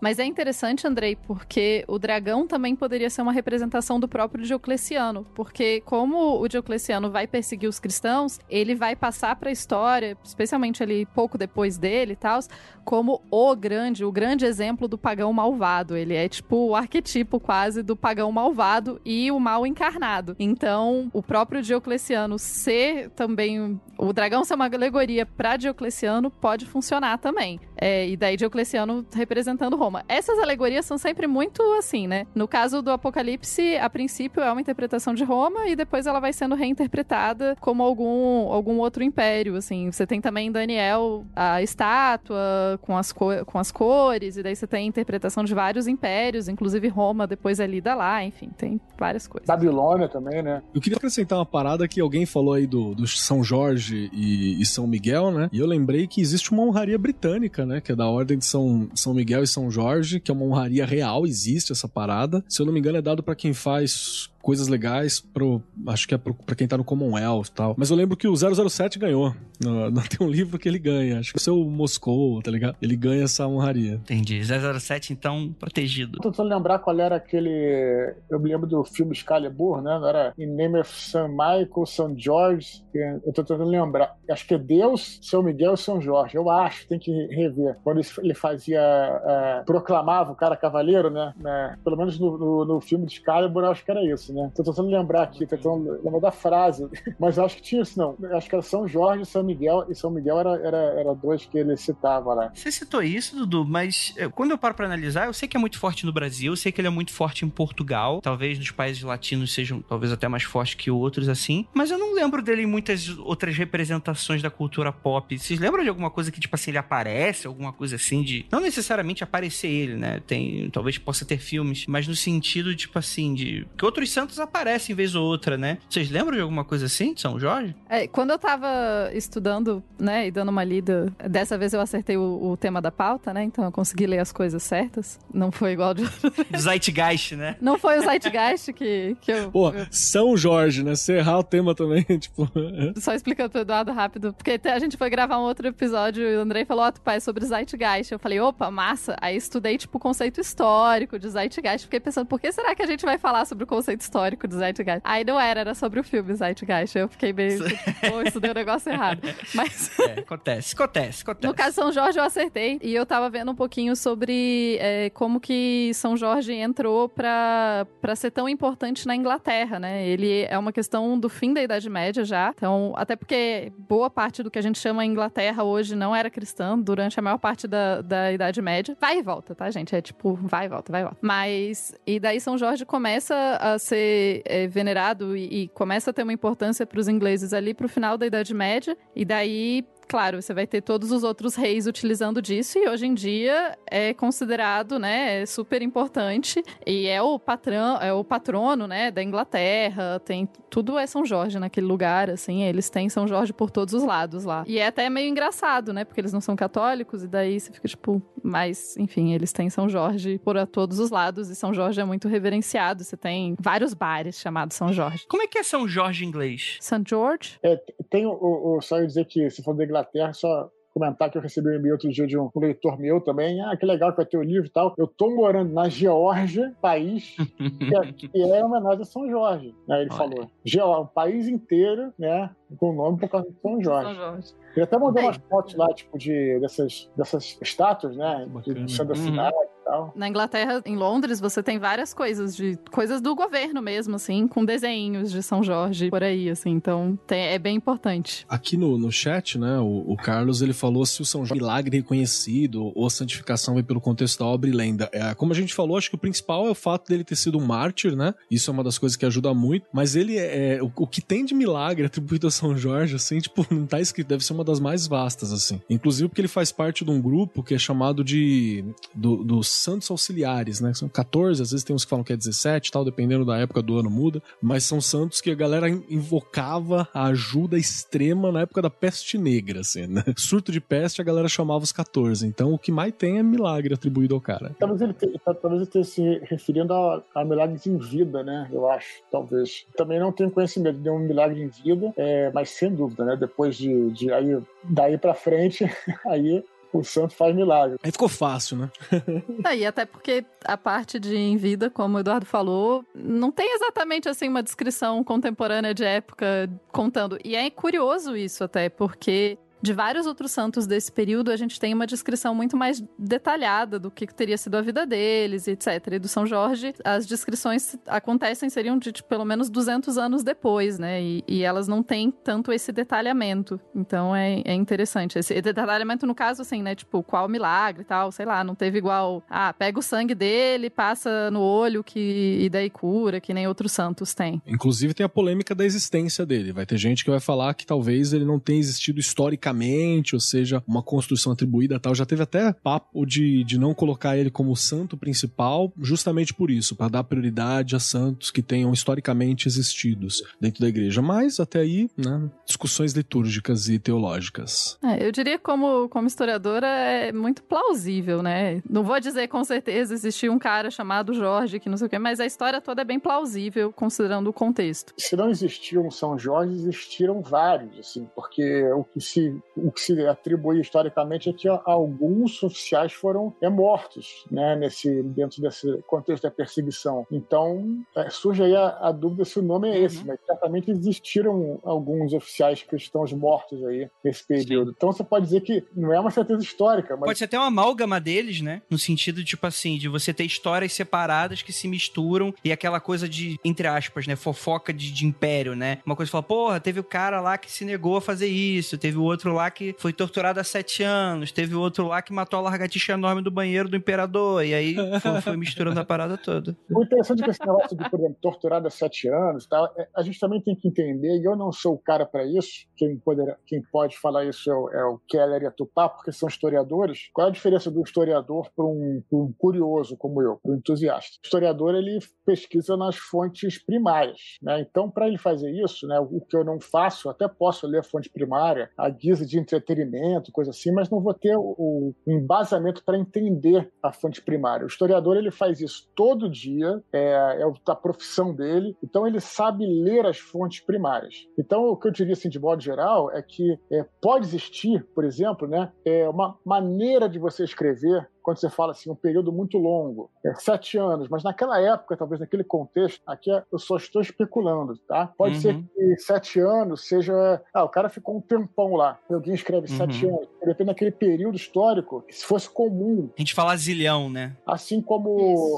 [0.00, 5.26] Mas é interessante, Andrei, porque o dragão também poderia ser uma representação do próprio Diocleciano,
[5.34, 10.82] porque como o Diocleciano vai perseguir os cristãos, ele vai passar para a história, especialmente
[10.82, 12.38] ali pouco depois dele e tal,
[12.84, 15.96] como o grande, o grande exemplo do pagão malvado.
[15.96, 20.36] Ele é tipo o arquetipo quase do pagão malvado e o mal encarnado.
[20.38, 27.18] Então, o próprio Diocleciano ser também o dragão ser uma alegoria para Diocleciano pode funcionar
[27.18, 27.60] também.
[27.76, 30.04] É, e daí Diocleciano representando Roma.
[30.08, 32.26] Essas alegorias são sempre muito assim, né?
[32.34, 36.32] No caso do Apocalipse, a princípio é uma interpretação de Roma e depois ela vai
[36.32, 39.90] sendo reinterpretada como algum, algum outro império, assim.
[39.90, 44.84] Você tem também Daniel a estátua com as, com as cores, e daí você tem
[44.84, 49.46] a interpretação de vários impérios, inclusive Roma depois é lida lá, enfim, tem várias coisas.
[49.46, 50.62] Babilônia também, né?
[50.72, 54.66] Eu queria acrescentar uma parada que alguém falou aí do, do São Jorge e, e
[54.66, 55.48] São Miguel, né?
[55.52, 57.80] E eu lembrei que existe uma honraria britânica, né?
[57.80, 60.84] Que é da ordem de São, São Miguel e São Jorge, que é uma honraria
[60.84, 62.44] real, existe essa parada.
[62.48, 65.62] Se eu não me engano, é dado para quem faz coisas legais pro.
[65.88, 67.74] Acho que é pro, pra quem tá no Commonwealth e tal.
[67.76, 69.34] Mas eu lembro que o 007 ganhou.
[69.62, 71.18] No, no, tem um livro que ele ganha.
[71.18, 72.74] Acho que é o seu Moscou, tá ligado?
[72.80, 73.96] Ele ganha essa honraria.
[73.96, 74.40] Entendi.
[74.42, 76.18] 007, então, protegido.
[76.18, 78.14] Tô tentando lembrar qual era aquele.
[78.30, 79.98] Eu me lembro do filme Excalibur, né?
[79.98, 81.28] Não era In Name of St.
[81.28, 82.14] Michael, St.
[82.16, 82.82] George.
[82.94, 84.16] Eu tô tentando lembrar.
[84.30, 86.36] Acho que é Deus, São Miguel e São Jorge.
[86.36, 87.76] Eu acho, tem que rever.
[87.84, 88.80] Quando ele fazia.
[88.80, 91.34] É, proclamava o cara cavaleiro, né?
[91.36, 91.76] né?
[91.84, 94.37] Pelo menos no, no, no filme de Excalibur, eu acho que era isso, né?
[94.38, 94.50] Né?
[94.54, 96.88] Tô tentando lembrar aqui, tentando lembrar da frase,
[97.18, 98.16] mas acho que tinha isso, não.
[98.32, 101.58] Acho que era São Jorge São Miguel, e São Miguel era, era, era dois que
[101.58, 102.50] ele citava lá.
[102.54, 105.60] Você citou isso, Dudu, mas eh, quando eu paro pra analisar, eu sei que é
[105.60, 108.70] muito forte no Brasil, eu sei que ele é muito forte em Portugal, talvez nos
[108.70, 112.62] países latinos sejam talvez até mais forte que outros, assim, mas eu não lembro dele
[112.62, 115.38] em muitas outras representações da cultura pop.
[115.38, 118.46] Vocês lembram de alguma coisa que, tipo assim, ele aparece, alguma coisa assim de...
[118.50, 120.20] Não necessariamente aparecer ele, né?
[120.26, 123.66] Tem, talvez possa ter filmes, mas no sentido, tipo assim, de...
[123.76, 125.78] Que outros santos aparecem vez ou outra, né?
[125.88, 127.76] Vocês lembram de alguma coisa assim de São Jorge?
[127.88, 128.66] É, quando eu tava
[129.14, 133.32] estudando, né, e dando uma lida, dessa vez eu acertei o, o tema da pauta,
[133.32, 133.44] né?
[133.44, 135.20] Então eu consegui ler as coisas certas.
[135.32, 136.02] Não foi igual de.
[136.58, 137.56] Zeitgeist, né?
[137.60, 139.52] Não foi o Zeitgeist que, que eu.
[139.52, 139.86] Pô, eu...
[139.88, 140.96] São Jorge, né?
[140.96, 142.50] Você errar o tema também, tipo.
[142.96, 146.40] Só explicando pro Eduardo rápido, porque a gente foi gravar um outro episódio e o
[146.40, 148.10] Andrei falou, ó, oh, pai, sobre Zeitgeist.
[148.10, 149.14] Eu falei, opa, massa.
[149.20, 151.84] Aí estudei, tipo, o conceito histórico de Zeitgeist.
[151.84, 154.56] Fiquei pensando, por que será que a gente vai falar sobre o conceito histórico de
[154.56, 155.02] Zeitgeist?
[155.04, 156.96] Aí não era, era sobre o filme Zeitgeist.
[156.96, 157.62] Eu fiquei meio,
[158.08, 159.20] pô, estudei o negócio errado.
[159.54, 159.98] Mas.
[160.00, 161.46] É, acontece, acontece, acontece.
[161.46, 162.78] No caso São Jorge eu acertei.
[162.82, 168.16] E eu tava vendo um pouquinho sobre é, como que São Jorge entrou pra, pra
[168.16, 170.06] ser tão importante na Inglaterra, né?
[170.06, 172.52] Ele é uma questão do fim da Idade Média já.
[172.56, 176.78] Então, até porque boa parte do que a gente chama Inglaterra hoje não era cristã
[176.78, 178.96] durante a maior parte da, da Idade Média.
[179.00, 179.94] Vai e volta, tá, gente?
[179.94, 181.18] É tipo, vai e volta, vai e volta.
[181.20, 183.97] Mas, e daí São Jorge começa a ser
[184.44, 188.16] é, venerado e, e começa a ter uma importância para os ingleses ali pro final
[188.16, 188.96] da Idade Média.
[189.14, 193.14] E daí claro, você vai ter todos os outros reis utilizando disso e hoje em
[193.14, 199.10] dia é considerado, né, é super importante e é o patrão, é o patrono, né,
[199.10, 203.70] da Inglaterra, tem tudo é São Jorge naquele lugar, assim, eles têm São Jorge por
[203.70, 204.64] todos os lados lá.
[204.66, 207.86] E é até meio engraçado, né, porque eles não são católicos e daí você fica
[207.86, 212.00] tipo, mas enfim, eles têm São Jorge por a todos os lados e São Jorge
[212.00, 215.26] é muito reverenciado, você tem vários bares chamados São Jorge.
[215.28, 216.78] Como é que é São Jorge em inglês?
[216.80, 217.02] St.
[217.06, 217.58] George?
[217.62, 217.76] É,
[218.10, 219.97] tem o, o, só eu dizer que se for da Inglaterra,
[220.32, 223.60] só comentar que eu recebi um e-mail outro dia de um leitor meu também.
[223.62, 224.94] Ah, que legal que vai ter o livro e tal.
[224.98, 230.00] Eu tô morando na Geórgia, país que é, que é homenagem a São Jorge, né?
[230.00, 230.18] Ele Olha.
[230.18, 230.50] falou.
[230.64, 232.50] Geórgia, um país inteiro, né?
[232.78, 234.14] Com o nome por causa de São Jorge.
[234.14, 234.54] São Jorge.
[234.74, 238.48] Ele até mandou umas fotos lá, tipo, de, dessas, dessas estátuas, né?
[238.64, 240.12] De, de da cidade e tal.
[240.14, 244.64] Na Inglaterra, em Londres, você tem várias coisas, de coisas do governo mesmo, assim, com
[244.64, 246.70] desenhos de São Jorge por aí, assim.
[246.70, 248.44] Então, tem, é bem importante.
[248.48, 251.64] Aqui no, no chat, né, o, o Carlos, ele falou se o São Jorge é
[251.64, 255.08] milagre reconhecido ou a santificação vem pelo contexto da obra e lenda.
[255.12, 257.58] É, como a gente falou, acho que o principal é o fato dele ter sido
[257.58, 258.34] um mártir, né?
[258.50, 259.86] Isso é uma das coisas que ajuda muito.
[259.92, 263.38] Mas ele é, é o, o que tem de milagre atribuído a São Jorge, assim,
[263.38, 265.80] tipo, não tá escrito, deve ser uma das mais vastas, assim.
[265.88, 268.84] Inclusive porque ele faz parte de um grupo que é chamado de
[269.14, 270.92] dos do Santos Auxiliares, né?
[270.94, 273.82] São 14, às vezes tem uns que falam que é 17 tal, dependendo da época
[273.82, 274.42] do ano muda.
[274.60, 279.80] Mas são santos que a galera invocava a ajuda extrema na época da peste negra,
[279.80, 280.22] assim, né?
[280.36, 282.46] Surto de peste, a galera chamava os 14.
[282.46, 284.74] Então o que mais tem é milagre atribuído ao cara.
[284.78, 285.14] Talvez ele,
[285.44, 288.68] talvez ele esteja se referindo a, a, milagres em vida, né?
[288.72, 289.86] Eu acho, talvez.
[289.96, 293.36] Também não tenho conhecimento de um milagre em vida, é, mas sem dúvida, né?
[293.36, 295.84] Depois de, de aí daí para frente,
[296.26, 297.98] aí o santo faz milagre.
[298.02, 298.90] Aí ficou fácil, né?
[299.64, 303.74] é, e até porque a parte de em vida, como o Eduardo falou, não tem
[303.74, 307.38] exatamente assim uma descrição contemporânea de época contando.
[307.44, 311.94] E é curioso isso até, porque de vários outros santos desse período, a gente tem
[311.94, 316.12] uma descrição muito mais detalhada do que teria sido a vida deles, etc.
[316.12, 320.98] E do São Jorge, as descrições acontecem, seriam de tipo, pelo menos 200 anos depois,
[320.98, 321.22] né?
[321.22, 323.80] E, e, elas não têm tanto esse detalhamento.
[323.94, 325.38] Então é, é interessante.
[325.38, 326.94] Esse detalhamento, no caso, assim, né?
[326.94, 330.90] Tipo, qual milagre e tal, sei lá, não teve igual, ah, pega o sangue dele,
[330.90, 334.60] passa no olho que, e daí cura, que nem outros santos têm.
[334.66, 336.72] Inclusive tem a polêmica da existência dele.
[336.72, 340.40] Vai ter gente que vai falar que talvez ele não tenha existido historicamente historicamente, ou
[340.40, 342.14] seja, uma construção atribuída tal.
[342.14, 346.96] Já teve até papo de, de não colocar ele como santo principal, justamente por isso,
[346.96, 351.20] para dar prioridade a santos que tenham historicamente existidos dentro da igreja.
[351.22, 354.98] Mas até aí, né, discussões litúrgicas e teológicas.
[355.02, 358.82] É, eu diria como, como historiadora é muito plausível, né?
[358.88, 362.18] Não vou dizer com certeza existia um cara chamado Jorge que não sei o quê,
[362.18, 365.12] mas a história toda é bem plausível considerando o contexto.
[365.16, 370.26] Se não existiam São Jorge, existiram vários, assim, porque o que se o que se
[370.26, 376.50] atribui historicamente é que alguns oficiais foram é, mortos, né, nesse, dentro desse contexto da
[376.50, 377.26] perseguição.
[377.30, 380.24] Então, é, surge aí a, a, dúvida se o nome é esse, uhum.
[380.26, 384.90] mas certamente existiram alguns oficiais cristãos mortos aí nesse período.
[384.90, 384.94] Sim.
[384.96, 387.26] Então, você pode dizer que não é uma certeza histórica, mas...
[387.26, 388.82] Pode ser até uma amálgama deles, né?
[388.90, 393.28] No sentido, tipo assim, de você ter histórias separadas que se misturam e aquela coisa
[393.28, 395.98] de, entre aspas, né, fofoca de, de império, né?
[396.04, 398.98] Uma coisa que fala, porra, teve o cara lá que se negou a fazer isso,
[398.98, 402.32] teve o outro outro lá que foi torturado há sete anos, teve outro lá que
[402.32, 406.36] matou a largatixa enorme do banheiro do imperador, e aí foi, foi misturando a parada
[406.36, 406.76] toda.
[406.98, 410.22] O interessante é que esse negócio de, por exemplo, torturado há sete anos, tá, a
[410.22, 413.56] gente também tem que entender, e eu não sou o cara para isso, quem, poderá,
[413.66, 417.28] quem pode falar isso é o, é o Keller e a Tupá, porque são historiadores.
[417.32, 421.36] Qual é a diferença do historiador para um, um, curioso como eu, para um entusiasta?
[421.42, 424.80] O historiador, ele pesquisa nas fontes primárias, né?
[424.80, 428.02] Então, para ele fazer isso, né, o que eu não faço, até posso ler a
[428.02, 433.04] fonte primária, a guisa de entretenimento, coisa assim, mas não vou ter o, o embasamento
[433.04, 434.84] para entender a fonte primária.
[434.84, 439.86] O historiador ele faz isso todo dia, é, é a profissão dele, então ele sabe
[439.86, 441.46] ler as fontes primárias.
[441.58, 445.24] Então, o que eu diria assim, de modo geral é que é, pode existir, por
[445.24, 449.76] exemplo, né, é uma maneira de você escrever quando você fala assim, um período muito
[449.76, 454.22] longo, é, sete anos, mas naquela época, talvez naquele contexto, aqui é, eu só estou
[454.22, 455.26] especulando, tá?
[455.36, 455.60] Pode uhum.
[455.60, 457.60] ser que sete anos seja.
[457.74, 459.18] Ah, o cara ficou um tempão lá.
[459.30, 459.98] Alguém escreve uhum.
[459.98, 460.48] sete anos.
[460.64, 463.28] Depende daquele período histórico, se fosse comum.
[463.36, 464.56] A gente fala zilhão, né?
[464.66, 465.28] Assim como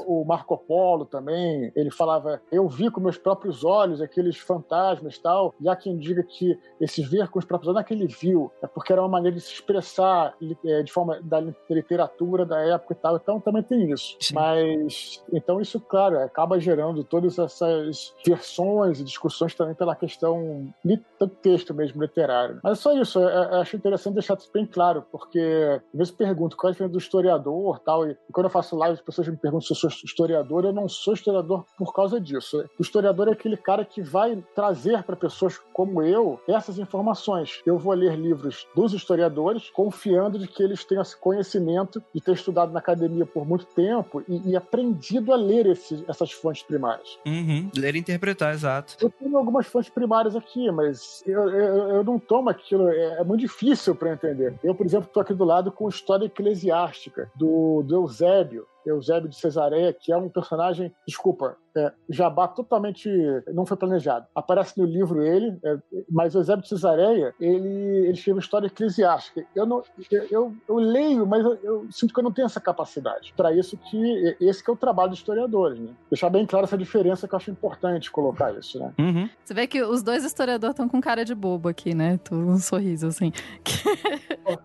[0.07, 5.21] o Marco Polo também, ele falava: Eu vi com meus próprios olhos aqueles fantasmas e
[5.21, 5.53] tal.
[5.59, 8.07] E há quem diga que esse ver com os próprios olhos não é que ele
[8.07, 10.33] viu, é porque era uma maneira de se expressar
[10.65, 13.15] é, de forma da literatura, da época e tal.
[13.15, 14.15] Então também tem isso.
[14.19, 14.35] Sim.
[14.35, 20.73] Mas então isso, claro, acaba gerando todas essas versões e discussões também pela questão
[21.19, 22.59] do texto mesmo literário.
[22.63, 26.13] Mas é só isso, eu, eu acho interessante deixar isso bem claro, porque às vezes
[26.13, 29.27] pergunto qual é a diferença do historiador tal, e quando eu faço live as pessoas
[29.27, 32.63] me perguntam se eu sou historiador, eu não sou historiador por causa disso.
[32.79, 37.61] O historiador é aquele cara que vai trazer para pessoas como eu essas informações.
[37.65, 42.37] Eu vou ler livros dos historiadores, confiando de que eles tenham esse conhecimento de ter
[42.41, 47.17] estudado na academia por muito tempo e, e aprendido a ler esse, essas fontes primárias.
[47.25, 47.69] Uhum.
[47.75, 48.95] Ler e interpretar, exato.
[48.99, 53.23] Eu tenho algumas fontes primárias aqui, mas eu, eu, eu não tomo aquilo, é, é
[53.23, 54.55] muito difícil para entender.
[54.63, 59.35] Eu, por exemplo, estou aqui do lado com História Eclesiástica, do, do Eusébio, Eusébio de
[59.35, 63.09] Cesareia, que é um personagem, desculpa, é, Jabá totalmente
[63.53, 64.25] não foi planejado.
[64.35, 65.77] Aparece no livro ele, é,
[66.09, 69.45] mas o Eusébio de Cesareia, ele, ele escreve história eclesiástica.
[69.55, 72.59] Eu, não, eu, eu, eu leio, mas eu, eu, sinto que eu não tenho essa
[72.59, 73.33] capacidade.
[73.35, 75.91] Para isso que esse que é o trabalho dos historiadores, né?
[76.09, 78.93] Deixar bem claro essa diferença que eu acho importante colocar isso, né?
[78.99, 79.29] Uhum.
[79.43, 82.17] Você vê que os dois historiadores estão com cara de bobo aqui, né?
[82.17, 83.31] Tô um sorriso, assim.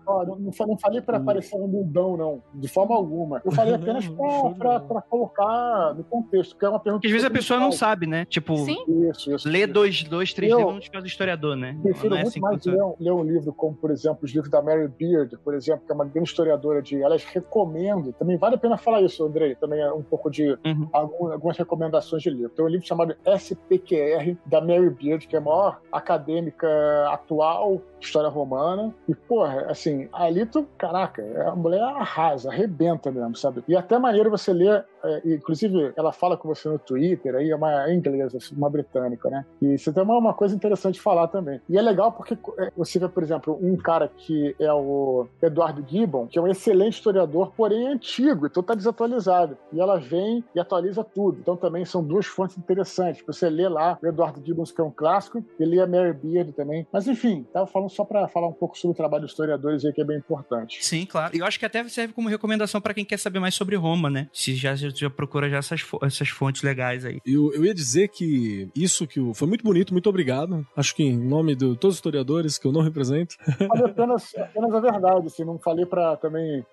[0.05, 2.43] não, não, falei para aparecer um mundão, não.
[2.53, 3.41] De forma alguma.
[3.45, 7.01] Eu falei apenas para colocar no contexto, que é uma pergunta.
[7.01, 8.25] Porque às vezes a pessoa não sabe, né?
[8.25, 11.77] Tipo, isso, isso, lê dois, dois, três eu, livros faz historiador, né?
[11.81, 14.49] Prefiro não é muito assim mais ler, ler, um livro como, por exemplo, os livros
[14.49, 17.01] da Mary Beard, por exemplo, que é uma grande historiadora de.
[17.01, 20.89] Elas recomendo, também vale a pena falar isso, Andrei, também é um pouco de uhum.
[20.91, 22.49] algum, algumas recomendações de livro.
[22.49, 26.67] Tem um livro chamado SPQR, da Mary Beard, que é a maior acadêmica
[27.09, 28.93] atual história romana.
[29.07, 33.63] E, porra, assim, ali tu, caraca, a mulher arrasa, arrebenta mesmo, sabe?
[33.67, 37.55] E até maneiro você ler, é, inclusive ela fala com você no Twitter, aí é
[37.55, 39.45] uma inglesa, uma britânica, né?
[39.61, 41.61] E isso tem uma, uma coisa interessante de falar também.
[41.69, 45.83] E é legal porque é, você vê, por exemplo, um cara que é o Eduardo
[45.87, 49.57] Gibbon, que é um excelente historiador, porém é antigo, então tá desatualizado.
[49.71, 51.39] E ela vem e atualiza tudo.
[51.39, 53.23] Então também são duas fontes interessantes.
[53.25, 56.53] Você lê lá o Eduardo Gibbon, que é um clássico, e lê a Mary Beard
[56.53, 56.87] também.
[56.91, 59.93] Mas enfim, tava falando só para falar um pouco sobre o trabalho dos historiadores aí,
[59.93, 60.83] que é bem importante.
[60.83, 61.35] Sim, claro.
[61.35, 64.09] E eu acho que até serve como recomendação para quem quer saber mais sobre Roma,
[64.09, 64.27] né?
[64.33, 67.19] Se já, já procura já essas, essas fontes legais aí.
[67.25, 70.65] Eu, eu ia dizer que isso que foi muito bonito, muito obrigado.
[70.75, 73.35] Acho que em nome de todos os historiadores que eu não represento.
[73.67, 76.65] Falei apenas, apenas a verdade, assim, não falei para também.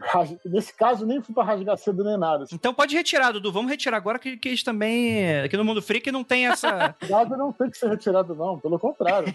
[0.44, 2.44] Nesse caso, nem fui para rasgar cedo nem nada.
[2.44, 2.54] Assim.
[2.54, 3.52] Então pode retirar, Dudu.
[3.52, 5.40] Vamos retirar agora que, que eles também.
[5.40, 6.94] Aqui no Mundo Freak não tem essa.
[7.08, 8.58] Nada não tem que ser retirado, não.
[8.58, 9.32] Pelo contrário.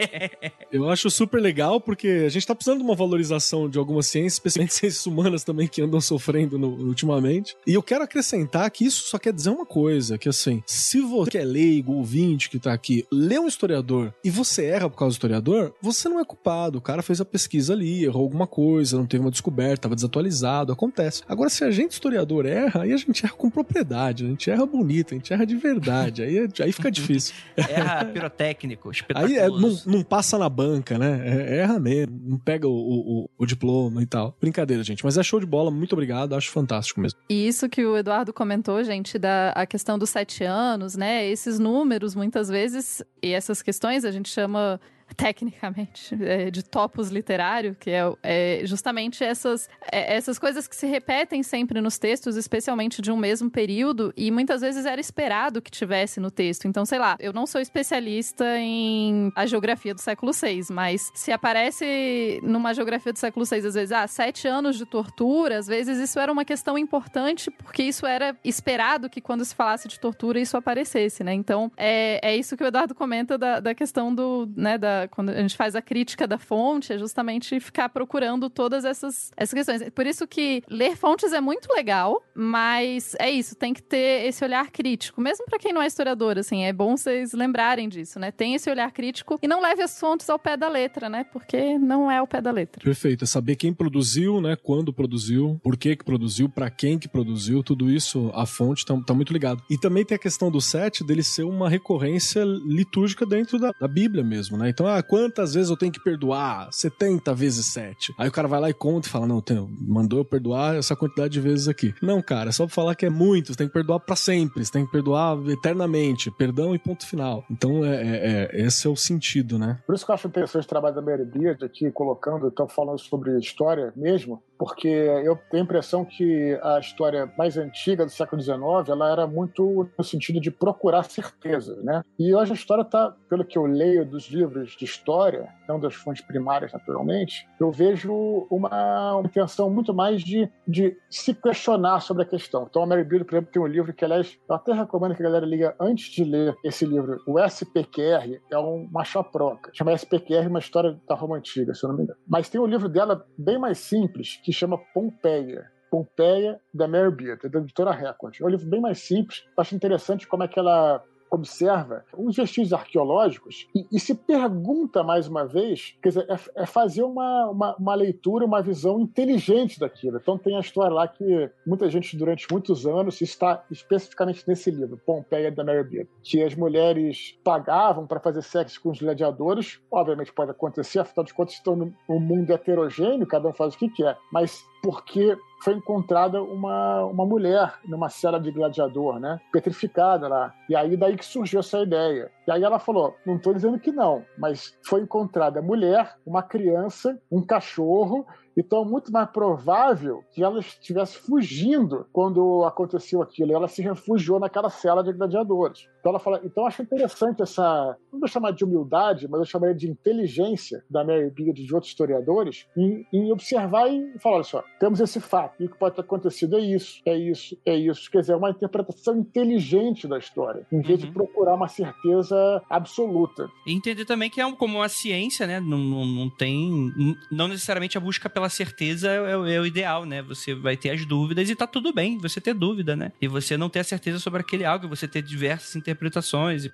[0.70, 4.34] eu acho super legal porque a gente tá precisando de uma valorização de algumas ciências,
[4.34, 7.56] especialmente ciências humanas também que andam sofrendo no, ultimamente.
[7.66, 11.38] E eu quero acrescentar que isso só quer dizer uma coisa, que assim, se você
[11.38, 15.16] é leigo, ouvinte que tá aqui, lê um historiador e você erra por causa do
[15.16, 16.78] historiador, você não é culpado.
[16.78, 20.72] O cara fez a pesquisa ali, errou alguma coisa, não teve uma descoberta, tava desatualizado,
[20.72, 21.22] acontece.
[21.26, 24.66] Agora, se a gente historiador erra, aí a gente erra com propriedade, a gente erra
[24.66, 27.34] bonito, a gente erra de verdade, aí, aí fica difícil.
[27.56, 31.22] Erra pirotécnico, Aí é, não, não passa na banca, né?
[31.24, 34.36] É, erra mesmo, não pega o, o, o, diploma e tal.
[34.40, 35.04] Brincadeira, gente.
[35.04, 37.18] Mas é show de bola, muito obrigado, acho fantástico mesmo.
[37.28, 41.26] E isso que o Eduardo comentou, gente, da a questão dos sete anos, né?
[41.26, 44.80] Esses números, muitas vezes, e essas questões a gente chama
[45.16, 50.86] tecnicamente, é, de topos literário, que é, é justamente essas, é, essas coisas que se
[50.86, 55.70] repetem sempre nos textos, especialmente de um mesmo período, e muitas vezes era esperado que
[55.70, 56.66] tivesse no texto.
[56.66, 61.32] Então, sei lá, eu não sou especialista em a geografia do século VI, mas se
[61.32, 65.98] aparece numa geografia do século VI, às vezes, ah, sete anos de tortura, às vezes
[65.98, 70.40] isso era uma questão importante, porque isso era esperado que quando se falasse de tortura
[70.40, 71.32] isso aparecesse, né?
[71.32, 75.30] Então, é, é isso que o Eduardo comenta da, da questão do, né, da, quando
[75.30, 79.90] a gente faz a crítica da fonte, é justamente ficar procurando todas essas, essas questões.
[79.90, 84.44] Por isso que ler fontes é muito legal, mas é isso, tem que ter esse
[84.44, 85.20] olhar crítico.
[85.20, 88.30] Mesmo para quem não é historiador, assim, é bom vocês lembrarem disso, né?
[88.30, 91.24] Tem esse olhar crítico e não leve as fontes ao pé da letra, né?
[91.24, 92.82] Porque não é ao pé da letra.
[92.82, 94.56] Perfeito, é saber quem produziu, né?
[94.62, 98.98] Quando produziu, por que que produziu, para quem que produziu, tudo isso, a fonte tá,
[99.06, 99.62] tá, muito ligado.
[99.70, 103.88] E também tem a questão do set dele ser uma recorrência litúrgica dentro da, da
[103.88, 104.68] Bíblia mesmo, né?
[104.68, 106.68] Então, ah, quantas vezes eu tenho que perdoar?
[106.72, 108.14] 70 vezes 7.
[108.18, 109.42] Aí o cara vai lá e conta e fala: Não,
[109.80, 111.94] mandou eu perdoar essa quantidade de vezes aqui.
[112.02, 114.64] Não, cara, é só pra falar que é muito, você tem que perdoar para sempre,
[114.64, 117.44] você tem que perdoar eternamente, perdão e ponto final.
[117.50, 119.78] Então, é, é, é, esse é o sentido, né?
[119.86, 122.98] Por isso que eu acho interessante o trabalho da Mary Beard aqui, colocando, então falando
[122.98, 128.40] sobre história mesmo, porque eu tenho a impressão que a história mais antiga do século
[128.40, 132.04] XIX ela era muito no sentido de procurar certeza, né?
[132.16, 135.96] E hoje a história está, pelo que eu leio dos livros de história, não das
[135.96, 142.22] fontes primárias naturalmente, eu vejo uma, uma intenção muito mais de, de se questionar sobre
[142.22, 142.64] a questão.
[142.70, 145.22] Então a Mary Beard, por exemplo, tem um livro que, aliás, eu até recomendo que
[145.22, 147.20] a galera liga antes de ler esse livro.
[147.26, 149.72] O SPQR é uma chaproca.
[149.74, 152.20] Chama SPQR uma história da Roma Antiga, se eu não me engano.
[152.28, 155.70] Mas tem um livro dela bem mais simples, que chama Pompeia.
[155.90, 158.40] Pompeia, da Mary Beard, da editora Record.
[158.40, 159.44] É um livro bem mais simples.
[159.56, 165.26] Acho interessante como é que ela observa os vestígios arqueológicos e, e, se pergunta mais
[165.26, 170.18] uma vez, quer dizer, é, é fazer uma, uma, uma, leitura, uma visão inteligente daquilo.
[170.18, 175.00] Então tem a história lá que muita gente durante muitos anos está especificamente nesse livro,
[175.06, 179.80] Pompeia da Mary que as mulheres pagavam para fazer sexo com os gladiadores.
[179.90, 183.88] Obviamente pode acontecer, afinal de contas estão num mundo heterogêneo, cada um faz o que
[183.88, 189.40] quer, mas porque foi encontrada uma, uma mulher numa cela de gladiador, né?
[189.52, 190.52] Petrificada lá.
[190.68, 192.30] E aí daí que surgiu essa ideia.
[192.46, 197.16] E aí ela falou: não estou dizendo que não, mas foi encontrada mulher, uma criança,
[197.30, 198.26] um cachorro
[198.56, 203.52] então é muito mais provável que ela estivesse fugindo quando aconteceu aquilo.
[203.52, 205.88] Ela se refugiou naquela cela de gladiadores.
[206.02, 209.46] Então ela fala, então eu acho interessante essa, não vou chamar de humildade, mas eu
[209.46, 214.36] chamaria de inteligência da Mary Beard e de outros historiadores em, em, observar e falar,
[214.36, 217.56] olha só, temos esse fato, e o que pode ter acontecido é isso, é isso,
[217.64, 218.10] é isso.
[218.10, 221.06] Quer dizer, é uma interpretação inteligente da história, em vez uhum.
[221.06, 223.48] de procurar uma certeza absoluta.
[223.66, 225.58] E entender também que é como uma ciência, né?
[225.58, 226.92] Não, não, não tem,
[227.30, 230.20] não necessariamente a busca pela pela certeza é, é, o ideal, né?
[230.22, 233.12] Você vai ter as dúvidas e tá tudo bem você ter dúvida, né?
[233.20, 235.91] E você não ter a certeza sobre aquele algo, você ter diversas interpretações.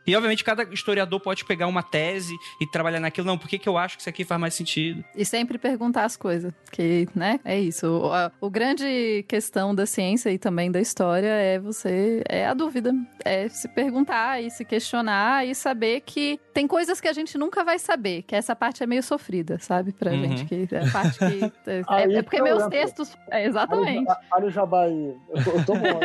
[0.06, 3.26] E, obviamente, cada historiador pode pegar uma tese e trabalhar naquilo.
[3.26, 5.04] Não, por que, que eu acho que isso aqui faz mais sentido?
[5.14, 6.52] E sempre perguntar as coisas.
[6.70, 7.40] Que, né?
[7.44, 7.86] É isso.
[7.86, 12.22] O, a, o grande questão da ciência e também da história é você.
[12.28, 12.92] É a dúvida.
[13.24, 17.64] É se perguntar e se questionar e saber que tem coisas que a gente nunca
[17.64, 19.92] vai saber, que essa parte é meio sofrida, sabe?
[19.92, 20.36] Pra uhum.
[20.36, 20.44] gente.
[20.44, 21.38] Que é a parte que
[21.68, 23.16] É, é, é porque meus textos.
[23.30, 24.10] É, exatamente.
[24.32, 25.14] Olha o jabá aí.
[25.30, 26.00] Eu tô, eu tô bom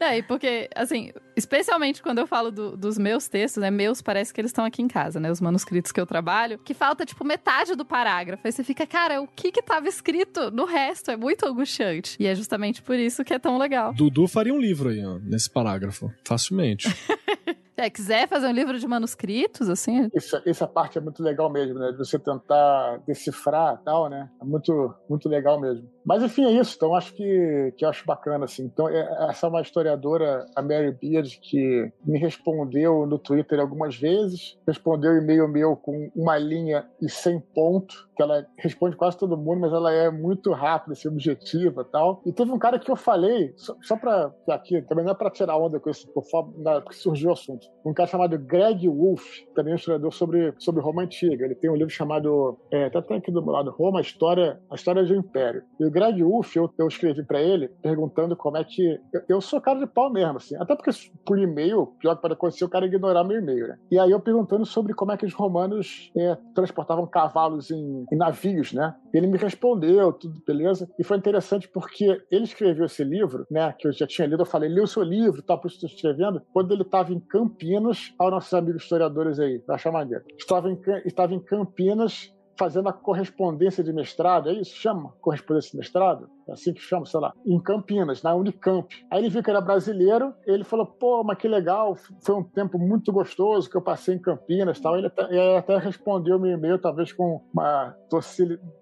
[0.00, 1.12] é, e porque, assim,
[1.48, 3.70] especialmente quando eu falo do, dos meus textos, né?
[3.70, 5.30] Meus parece que eles estão aqui em casa, né?
[5.30, 8.46] Os manuscritos que eu trabalho, que falta, tipo, metade do parágrafo.
[8.46, 11.10] Aí você fica, cara, o que que tava escrito no resto?
[11.10, 12.16] É muito angustiante.
[12.20, 13.94] E é justamente por isso que é tão legal.
[13.94, 16.12] Dudu faria um livro aí, ó, nesse parágrafo.
[16.24, 16.86] Facilmente.
[17.78, 20.10] É, quiser fazer um livro de manuscritos, assim.
[20.12, 21.92] Essa, essa parte é muito legal mesmo, né?
[21.92, 24.28] De você tentar decifrar tal, né?
[24.42, 25.88] É muito, muito legal mesmo.
[26.08, 26.74] Mas enfim, é isso.
[26.74, 28.64] Então acho que, que acho bacana, assim.
[28.64, 33.94] Então, é, essa é uma historiadora, a Mary Beard, que me respondeu no Twitter algumas
[33.94, 39.36] vezes, respondeu e-mail meu com uma linha e sem ponto, que ela responde quase todo
[39.36, 42.22] mundo, mas ela é muito rápida, assim, objetiva tal.
[42.24, 44.32] E teve um cara que eu falei, só, só pra.
[44.48, 48.08] Aqui, também não é pra tirar onda com isso, porque surgiu o assunto um cara
[48.08, 49.24] chamado Greg Wolf,
[49.54, 51.44] também é um historiador sobre, sobre Roma Antiga.
[51.44, 54.74] Ele tem um livro chamado, é, tá aqui do meu lado, Roma, a História, a
[54.74, 55.62] História do Império.
[55.80, 59.00] E o Greg Uff, eu, eu escrevi para ele perguntando como é que.
[59.12, 60.54] Eu, eu, sou cara de pau mesmo, assim.
[60.56, 60.90] Até porque
[61.26, 63.76] por e-mail, pior que pode acontecer, o cara ignorar meu e-mail, né?
[63.90, 68.16] E aí eu perguntando sobre como é que os romanos é, transportavam cavalos em, em,
[68.16, 68.94] navios, né?
[69.12, 70.88] Ele me respondeu, tudo beleza.
[70.96, 73.74] E foi interessante porque ele escreveu esse livro, né?
[73.76, 75.90] Que eu já tinha lido, eu falei, li o seu livro, tal, por isso estou
[75.90, 80.22] escrevendo, quando ele estava em Campinas, aos nossos amigos historiadores aí, pra achar maneiro.
[80.38, 84.74] Estava em, estava em Campinas fazendo a correspondência de mestrado, é isso?
[84.74, 86.28] Chama correspondência de mestrado?
[86.48, 88.88] É assim que chama, sei lá, em Campinas, na Unicamp.
[89.10, 92.78] Aí ele viu que era brasileiro, ele falou, pô, mas que legal, foi um tempo
[92.78, 94.96] muito gostoso que eu passei em Campinas tal.
[94.96, 97.94] Ele até, ele até respondeu meu e-mail, talvez com uma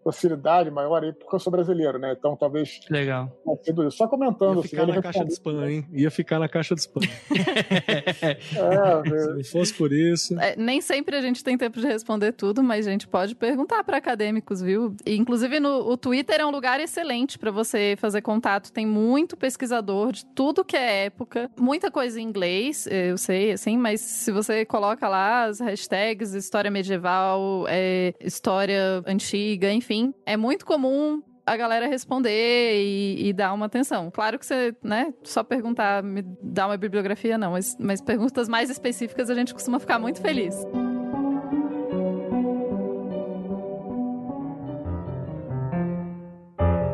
[0.04, 2.14] docilidade maior aí, porque eu sou brasileiro, né?
[2.16, 2.80] Então talvez.
[2.90, 3.30] Legal.
[3.90, 4.58] Só comentando.
[4.58, 5.86] Ia ficar assim, na caixa de spam, hein?
[5.92, 7.02] Ia ficar na caixa de spam.
[8.20, 10.38] é, Se não fosse por isso.
[10.38, 13.82] É, nem sempre a gente tem tempo de responder tudo, mas a gente pode perguntar
[13.84, 14.94] para acadêmicos, viu?
[15.04, 18.70] E, inclusive no o Twitter é um lugar excelente para você fazer contato.
[18.70, 23.76] Tem muito pesquisador de tudo que é época, muita coisa em inglês, eu sei, assim,
[23.76, 30.64] mas se você coloca lá as hashtags história medieval, é, história antiga, enfim, é muito
[30.64, 34.10] comum a galera responder e, e, dar uma atenção.
[34.10, 38.68] Claro que você, né, só perguntar, me dá uma bibliografia, não, mas, mas perguntas mais
[38.68, 40.56] específicas a gente costuma ficar muito feliz.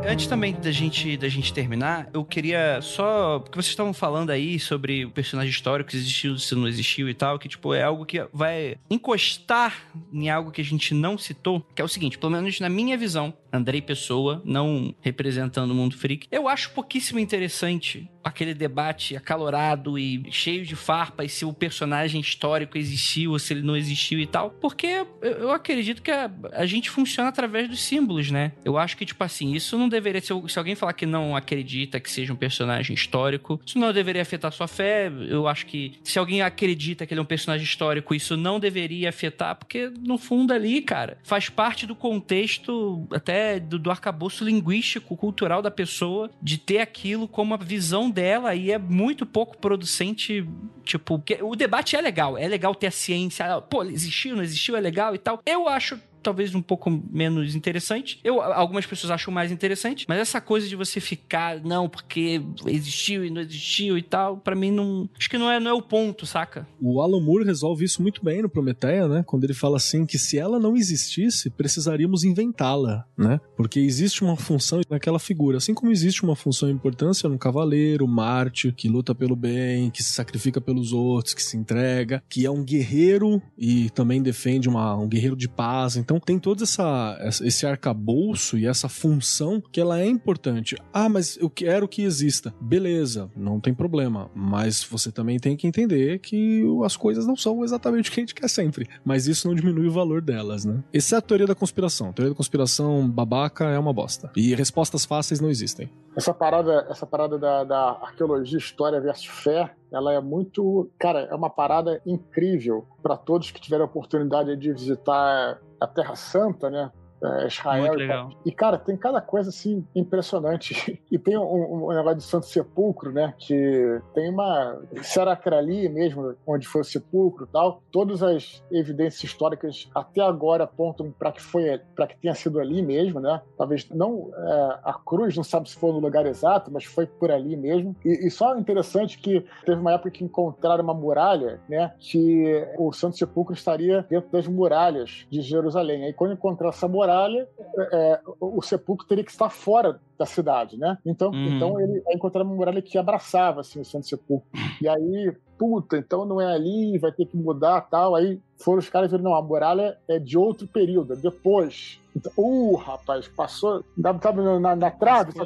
[0.05, 3.39] Antes também da gente, da gente terminar, eu queria só.
[3.39, 7.15] Porque vocês estavam falando aí sobre o personagem histórico, se existiu, se não existiu e
[7.15, 11.65] tal, que, tipo, é algo que vai encostar em algo que a gente não citou,
[11.75, 15.97] que é o seguinte, pelo menos na minha visão, Andrei Pessoa, não representando o mundo
[15.97, 22.21] freak, eu acho pouquíssimo interessante aquele debate acalorado e cheio de farpas se o personagem
[22.21, 26.67] histórico existiu ou se ele não existiu e tal, porque eu acredito que a, a
[26.67, 28.53] gente funciona através dos símbolos, né?
[28.65, 30.35] Eu acho que, tipo assim, isso não deveria ser.
[30.49, 34.53] Se alguém falar que não acredita que seja um personagem histórico, isso não deveria afetar
[34.53, 35.11] sua fé.
[35.29, 39.09] Eu acho que se alguém acredita que ele é um personagem histórico, isso não deveria
[39.09, 45.17] afetar, porque no fundo ali, cara, faz parte do contexto até do, do arcabouço linguístico,
[45.17, 50.47] cultural da pessoa, de ter aquilo como a visão dela e é muito pouco producente.
[50.85, 54.81] Tipo, o debate é legal, é legal ter a ciência, pô, existiu, não existiu, é
[54.81, 55.41] legal e tal.
[55.47, 58.21] Eu acho talvez um pouco menos interessante.
[58.23, 63.25] Eu, algumas pessoas acham mais interessante, mas essa coisa de você ficar, não, porque existiu
[63.25, 65.09] e não existiu e tal, para mim não.
[65.19, 66.67] Acho que não é, não é o ponto, saca?
[66.81, 69.23] O Alan Moore resolve isso muito bem no Prometeia, né?
[69.27, 73.41] Quando ele fala assim que se ela não existisse, precisaríamos inventá-la, né?
[73.57, 78.07] Porque existe uma função naquela figura, assim como existe uma função e importância no cavaleiro,
[78.07, 82.51] Marte, que luta pelo bem, que se sacrifica pelos outros, que se entrega, que é
[82.51, 85.97] um guerreiro e também defende uma, um guerreiro de paz.
[85.97, 90.77] Então, então tem todo essa, esse arcabouço e essa função que ela é importante.
[90.93, 92.53] Ah, mas eu quero que exista.
[92.61, 94.31] Beleza, não tem problema.
[94.35, 98.23] Mas você também tem que entender que as coisas não são exatamente o que a
[98.23, 98.87] gente quer sempre.
[99.03, 100.85] Mas isso não diminui o valor delas, né?
[100.93, 102.11] Essa é a teoria da conspiração.
[102.11, 104.31] A teoria da conspiração babaca é uma bosta.
[104.37, 105.89] E respostas fáceis não existem.
[106.15, 110.91] Essa parada, essa parada da, da arqueologia, história versus fé, ela é muito.
[110.99, 116.15] Cara, é uma parada incrível para todos que tiverem a oportunidade de visitar a Terra
[116.17, 116.91] Santa, né?
[117.23, 118.31] É, Israel.
[118.45, 121.01] E, e, cara, tem cada coisa assim impressionante.
[121.13, 123.35] E tem um, um negócio de Santo Sepulcro, né?
[123.39, 124.81] Que tem uma.
[125.03, 127.83] Será que era ali mesmo, onde foi o sepulcro e tal?
[127.93, 132.81] Todas as evidências históricas até agora apontam para que foi para que tenha sido ali
[132.81, 133.43] mesmo, né?
[133.59, 137.31] Talvez não é, a cruz, não sabe se foi no lugar exato, mas foi por
[137.31, 137.95] ali mesmo.
[138.03, 141.93] E, e só interessante que teve uma época que encontraram uma muralha, né?
[141.99, 146.05] Que o Santo Sepulcro estaria dentro das muralhas de Jerusalém.
[146.05, 147.49] Aí quando encontraram essa muralha muralha,
[147.93, 150.97] é, o sepulcro teria que estar fora da cidade, né?
[151.05, 151.57] Então, uhum.
[151.57, 154.49] então ele encontrou uma muralha que abraçava assim, o Santo Sepulcro.
[154.81, 158.15] E aí, puta, então não é ali, vai ter que mudar tal.
[158.15, 162.01] Aí foram os caras e viram, não, a muralha é de outro período, é depois.
[162.17, 163.85] Então, uh, rapaz, passou,
[164.21, 165.45] tava na, na, na trave, só,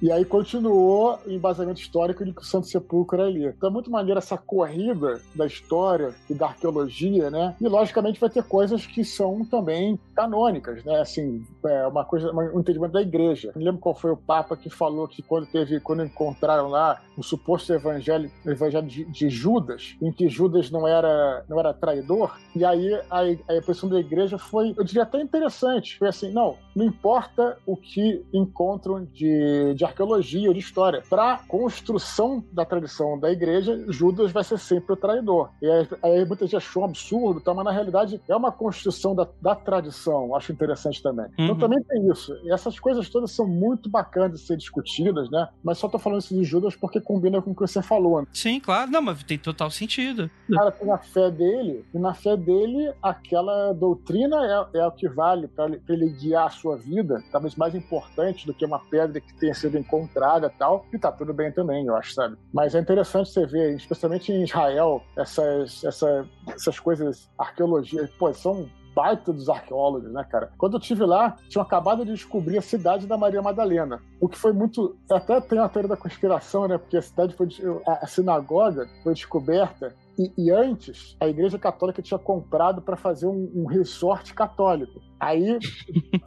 [0.00, 3.46] e aí continuou o embasamento histórico de que o Santo Sepulcro era ali.
[3.46, 7.54] Então é muito maneiro essa corrida da história e da arqueologia, né?
[7.60, 11.00] E logicamente vai ter coisas que são também canônicas, né?
[11.00, 13.52] Assim, é uma coisa, um entendimento da igreja.
[13.54, 17.22] Não lembro qual foi o Papa que falou que quando teve, quando encontraram lá o
[17.22, 22.64] suposto evangelho, evangelho de, de Judas, em que Judas não era, não era traidor, e
[22.64, 26.84] aí a, a impressão da igreja foi, eu diria até interessante, foi assim, não, não
[26.84, 31.02] importa o que encontram de, de arqueologia, de história.
[31.08, 35.50] Para construção da tradição da igreja, Judas vai ser sempre o traidor.
[35.60, 37.52] E aí, aí muita gente achou um absurdo, tá?
[37.54, 41.26] mas na realidade é uma construção da, da tradição, acho interessante também.
[41.32, 41.52] Então, uhum.
[41.52, 42.34] Então também tem isso.
[42.44, 45.48] E essas coisas todas são muito bacanas de ser discutidas, né?
[45.62, 48.20] Mas só tô falando isso de Judas porque combina com o que você falou.
[48.20, 48.26] Né?
[48.32, 48.90] Sim, claro.
[48.90, 50.30] Não, mas tem total sentido.
[50.48, 54.92] O cara tem a fé dele, e na fé dele, aquela doutrina é, é o
[54.92, 59.20] que vale para ele guiar a sua vida, talvez mais importante do que uma pedra
[59.20, 60.84] que tenha sido encontrada tal.
[60.92, 62.36] E tá tudo bem também, eu acho, sabe?
[62.52, 68.68] Mas é interessante você ver, especialmente em Israel, essas, essa, essas coisas, arqueologia, pô, são
[68.94, 70.50] baita dos arqueólogos, né, cara?
[70.58, 74.02] Quando eu estive lá, tinham acabado de descobrir a cidade da Maria Madalena.
[74.20, 74.96] O que foi muito.
[75.08, 76.76] Até tem a teoria da conspiração, né?
[76.78, 77.48] Porque a cidade foi.
[77.86, 83.50] A sinagoga foi descoberta e, e, antes, a Igreja Católica tinha comprado para fazer um,
[83.54, 85.00] um, resort católico.
[85.20, 85.58] Aí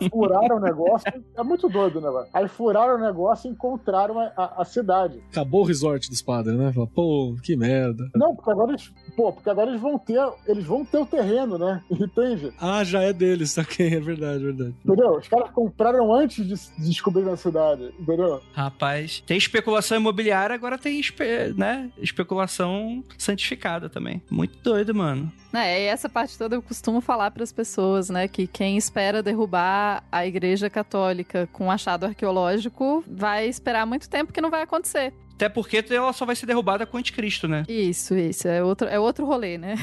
[0.10, 1.12] furaram o negócio.
[1.36, 2.30] É muito doido o negócio.
[2.34, 5.22] Aí furaram o negócio e encontraram a, a, a cidade.
[5.30, 6.72] Acabou o resort dos padres, né?
[6.72, 8.10] Fala, pô, que merda.
[8.16, 8.94] Não, porque agora eles.
[9.16, 10.20] Pô, porque agora eles vão ter.
[10.48, 11.84] Eles vão ter o terreno, né?
[11.92, 12.54] Entende?
[12.60, 13.94] Ah, já é deles, saquei.
[13.94, 14.76] É verdade, é verdade.
[14.86, 15.18] Entendeu?
[15.18, 18.42] Os caras compraram antes de, de descobrir a cidade, entendeu?
[18.54, 21.90] Rapaz, tem especulação imobiliária, agora tem espe né?
[21.98, 24.22] especulação santificada também.
[24.30, 25.32] Muito doido, mano.
[25.54, 29.22] É, e essa parte toda eu costumo falar para as pessoas, né, que quem espera
[29.22, 34.62] derrubar a Igreja Católica com um achado arqueológico vai esperar muito tempo que não vai
[34.62, 35.14] acontecer.
[35.42, 37.64] Até porque ela só vai ser derrubada com o anticristo, né?
[37.68, 38.48] Isso, isso.
[38.48, 39.74] É outro, é outro rolê, né?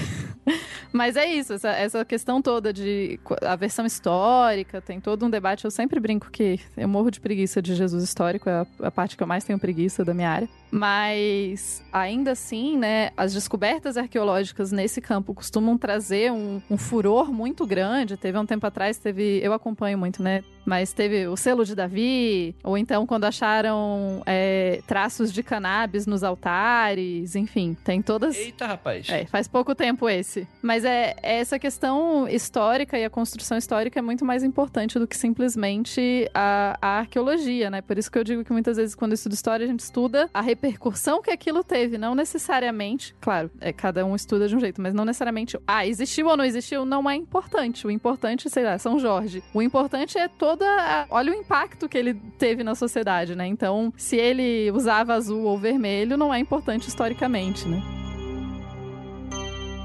[0.93, 5.65] Mas é isso, essa, essa questão toda de a versão histórica, tem todo um debate.
[5.65, 9.17] Eu sempre brinco que eu morro de preguiça de Jesus histórico, é a, a parte
[9.17, 10.49] que eu mais tenho preguiça da minha área.
[10.71, 17.67] Mas ainda assim, né, as descobertas arqueológicas nesse campo costumam trazer um, um furor muito
[17.67, 18.17] grande.
[18.17, 19.41] Teve um tempo atrás, teve.
[19.43, 20.45] Eu acompanho muito, né?
[20.69, 26.23] Mas teve o selo de Davi, ou então quando acharam é, traços de cannabis nos
[26.23, 28.37] altares, enfim, tem todas.
[28.37, 29.09] Eita, rapaz.
[29.09, 30.47] É, faz pouco tempo esse.
[30.61, 35.07] Mas é, é essa questão histórica e a construção histórica é muito mais importante do
[35.07, 37.81] que simplesmente a, a arqueologia, né?
[37.81, 40.29] Por isso que eu digo que muitas vezes quando eu estudo história, a gente estuda
[40.35, 44.83] a repercussão que aquilo teve, não necessariamente, claro, é, cada um estuda de um jeito,
[44.83, 47.87] mas não necessariamente, ah, existiu ou não existiu, não é importante.
[47.87, 49.43] O importante, sei lá, São Jorge.
[49.55, 50.29] O importante é
[50.59, 51.07] toda.
[51.11, 53.47] Olha o impacto que ele teve na sociedade, né?
[53.47, 57.81] Então, se ele usava azul ou vermelho, não é importante historicamente, né?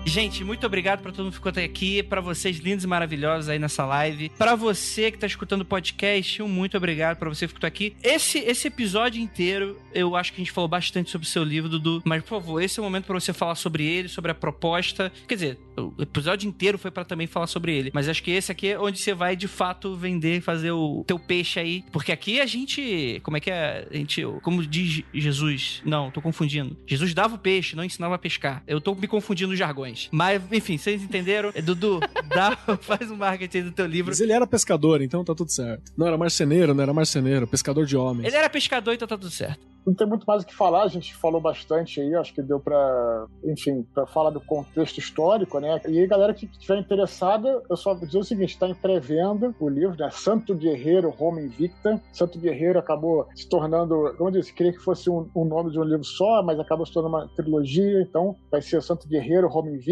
[0.06, 3.50] Gente, muito obrigado para todo mundo que ficou até aqui, para vocês lindos e maravilhosos
[3.50, 7.48] aí nessa live, para você que tá escutando o podcast, um muito obrigado para você
[7.48, 7.96] que ficou aqui.
[8.04, 11.70] Esse esse episódio inteiro, eu acho que a gente falou bastante sobre o seu livro,
[11.70, 14.36] Dudu, mas por favor, esse é o momento para você falar sobre ele, sobre a
[14.36, 15.12] proposta.
[15.26, 18.52] Quer dizer, o episódio inteiro foi para também falar sobre ele, mas acho que esse
[18.52, 22.42] aqui é onde você vai de fato vender, fazer o teu peixe aí, porque aqui
[22.42, 23.88] a gente, como é que é?
[23.90, 26.78] A gente, como diz Jesus, não, tô confundindo.
[26.86, 28.62] Jesus dava o peixe, não ensinava a pescar.
[28.68, 29.93] Eu tô me confundindo os jargões.
[30.12, 31.52] Mas, enfim, vocês entenderam?
[31.54, 34.12] É, Dudu, dá, faz um marketing do teu livro.
[34.12, 35.92] Mas ele era pescador, então tá tudo certo.
[35.98, 38.28] Não era marceneiro, não era marceneiro, pescador de homens.
[38.28, 40.88] Ele era pescador, então tá tudo certo não tem muito mais o que falar, a
[40.88, 45.80] gente falou bastante aí, acho que deu para, enfim, para falar do contexto histórico, né?
[45.88, 49.54] E aí, galera que estiver interessada, eu só vou dizer o seguinte: está em pré-venda
[49.60, 50.10] o livro, né?
[50.12, 52.02] Santo Guerreiro, Roma Invicta.
[52.12, 55.80] Santo Guerreiro acabou se tornando, como eu disse, queria que fosse um, um, nome de
[55.80, 59.70] um livro só, mas acabou se tornando uma trilogia, então vai ser Santo Guerreiro, Roma
[59.70, 59.83] Invicta.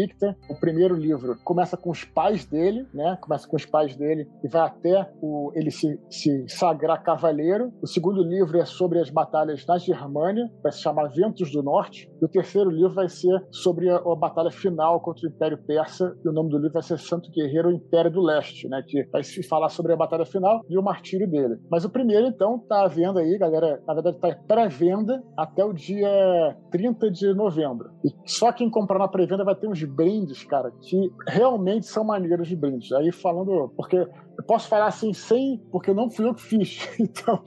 [0.48, 3.16] O primeiro livro começa com os pais dele, né?
[3.20, 7.72] Começa com os pais dele e vai até o, ele se, se sagrar cavaleiro.
[7.82, 12.10] O segundo livro é sobre as batalhas nas Germânia, vai se chamar Ventos do Norte.
[12.20, 16.16] E o terceiro livro vai ser sobre a, a, batalha final contra o Império Persa.
[16.24, 18.82] E o nome do livro vai ser Santo Guerreiro Império do Leste, né?
[18.86, 21.58] Que vai se falar sobre a batalha final e o martírio dele.
[21.70, 23.82] Mas o primeiro, então, tá à venda aí, galera.
[23.86, 27.90] Na verdade, tá pré-venda até o dia 30 de novembro.
[28.04, 32.48] E só quem comprar na pré-venda vai ter uns brindes, cara, que realmente são maneiros
[32.48, 32.92] de brindes.
[32.92, 34.06] Aí falando, porque
[34.36, 36.88] eu posso falar assim sem, porque não fui eu que fiz.
[37.02, 37.42] Então,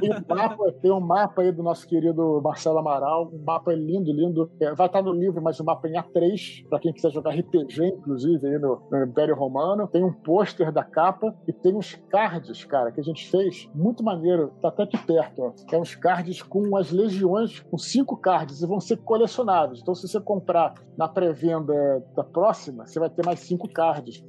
[0.00, 4.12] tem um mapa, tem um mapa aí do nosso querido Marcelo Amaral, um mapa lindo,
[4.12, 4.50] lindo.
[4.60, 7.30] É, vai estar no livro, mas o um mapa em A3, para quem quiser jogar
[7.30, 9.86] RPG, inclusive, aí no, no Império Romano.
[9.88, 14.02] Tem um pôster da capa e tem uns cards, cara, que a gente fez, muito
[14.02, 15.52] maneiro, tá até aqui perto, ó.
[15.72, 19.80] É uns cards com as legiões, com cinco cards, e vão ser colecionáveis.
[19.80, 24.22] Então, se você comprar na pré-venda da próxima, você vai ter mais cinco cards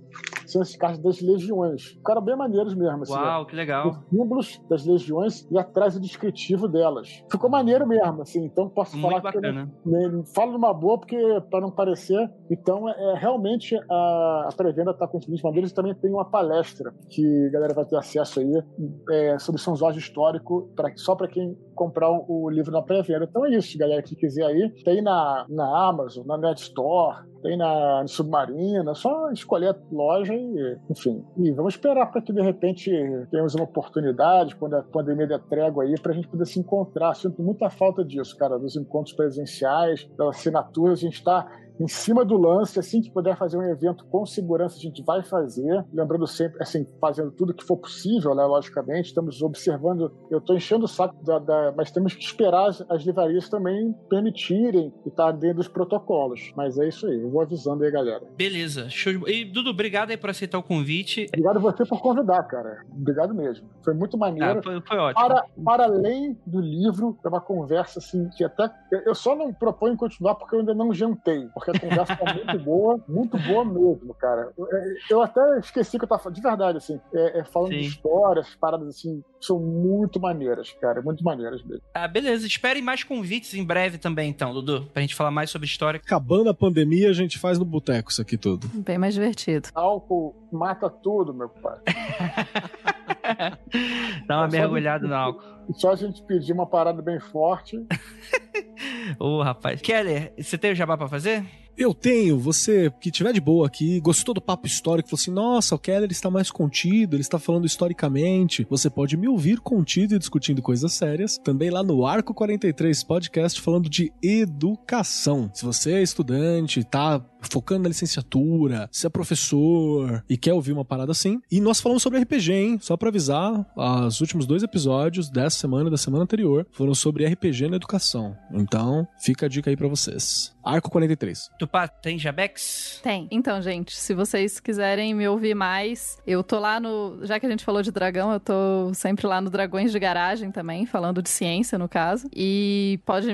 [0.52, 1.84] são esses cartas das legiões.
[1.84, 3.04] Ficaram bem maneiros mesmo.
[3.04, 3.90] Assim, Uau, que legal.
[3.90, 7.24] Os símbolos das legiões e atrás o descritivo delas.
[7.32, 8.46] Ficou maneiro mesmo, assim.
[8.46, 9.72] Então posso Muito falar bacana.
[9.84, 11.18] que eu não, falo numa boa porque
[11.50, 12.30] para não parecer.
[12.50, 16.12] Então é, é realmente a, a pré-venda está com os links maneiros e também tem
[16.12, 18.64] uma palestra que a galera vai ter acesso aí
[19.10, 23.26] é, sobre São Jorge histórico pra, só para quem comprar o, o livro na pré-venda.
[23.30, 24.70] Então é isso, galera que quiser aí.
[24.84, 30.34] Tem na, na Amazon, na Net Store, tem na Submarina, é só escolher a loja
[30.34, 31.24] e, enfim.
[31.38, 32.92] E vamos esperar para que de repente
[33.30, 37.14] tenhamos uma oportunidade, quando a pandemia der trégua aí, para a gente poder se encontrar.
[37.16, 41.00] Sinto muita falta disso, cara, dos encontros presenciais, das assinaturas.
[41.00, 41.48] A gente está
[41.82, 45.24] em cima do lance, assim que puder fazer um evento com segurança, a gente vai
[45.24, 45.84] fazer.
[45.92, 49.08] Lembrando sempre, assim, fazendo tudo que for possível, né, logicamente.
[49.08, 53.04] Estamos observando, eu estou enchendo o saco, da, da, mas temos que esperar as, as
[53.04, 56.52] livrarias também permitirem e estar tá dentro dos protocolos.
[56.56, 58.22] Mas é isso aí, eu vou avisando aí, galera.
[58.38, 59.32] Beleza, show de...
[59.32, 61.26] E, Dudu, obrigado aí por aceitar o convite.
[61.30, 62.86] Obrigado você por convidar, cara.
[62.92, 63.68] Obrigado mesmo.
[63.84, 64.60] Foi muito maneiro.
[64.60, 65.28] Ah, foi, foi ótimo.
[65.28, 68.70] Para, para além do livro, é uma conversa assim que até.
[69.06, 71.48] Eu só não proponho continuar porque eu ainda não jantei.
[71.54, 74.52] Porque a conversa tá muito boa, muito boa mesmo, cara.
[74.58, 74.68] Eu,
[75.10, 77.80] eu até esqueci que eu tava falando, de verdade, assim, é, é falando Sim.
[77.80, 81.84] de histórias, paradas assim, são muito maneiras, cara, muito maneiras mesmo.
[81.94, 82.46] Ah, beleza.
[82.46, 86.00] Esperem mais convites em breve também, então, Dudu, pra gente falar mais sobre história.
[86.04, 88.68] Acabando a pandemia, a gente faz no boteco isso aqui tudo.
[88.74, 89.70] Bem mais divertido.
[89.74, 91.80] Álcool mata tudo, meu pai.
[94.28, 95.61] Dá uma é mergulhada no álcool.
[95.74, 97.78] Só a gente pedir uma parada bem forte.
[99.20, 99.82] Ô, oh, rapaz.
[99.82, 101.46] Keller, você tem o jabá pra fazer?
[101.78, 105.74] Eu tenho, você que tiver de boa aqui, gostou do papo histórico, falou assim: nossa,
[105.74, 108.68] o Keller está mais contido, ele está falando historicamente.
[108.70, 111.38] Você pode me ouvir contido e discutindo coisas sérias.
[111.38, 115.50] Também lá no Arco 43 Podcast, falando de educação.
[115.54, 120.86] Se você é estudante, tá focando na licenciatura, se é professor e quer ouvir uma
[120.86, 121.40] parada assim.
[121.52, 122.80] E nós falamos sobre RPG, hein?
[122.80, 123.66] Só pra avisar,
[124.06, 128.36] os últimos dois episódios dessa semana e da semana anterior foram sobre RPG na educação.
[128.52, 130.54] Então, fica a dica aí pra vocês.
[130.64, 131.50] Arco 43.
[131.58, 133.00] Tupá, tem Jabex?
[133.04, 133.28] Tem.
[133.32, 137.20] Então, gente, se vocês quiserem me ouvir mais, eu tô lá no.
[137.24, 140.52] Já que a gente falou de dragão, eu tô sempre lá no Dragões de Garagem
[140.52, 142.28] também, falando de ciência, no caso.
[142.36, 143.28] E pode,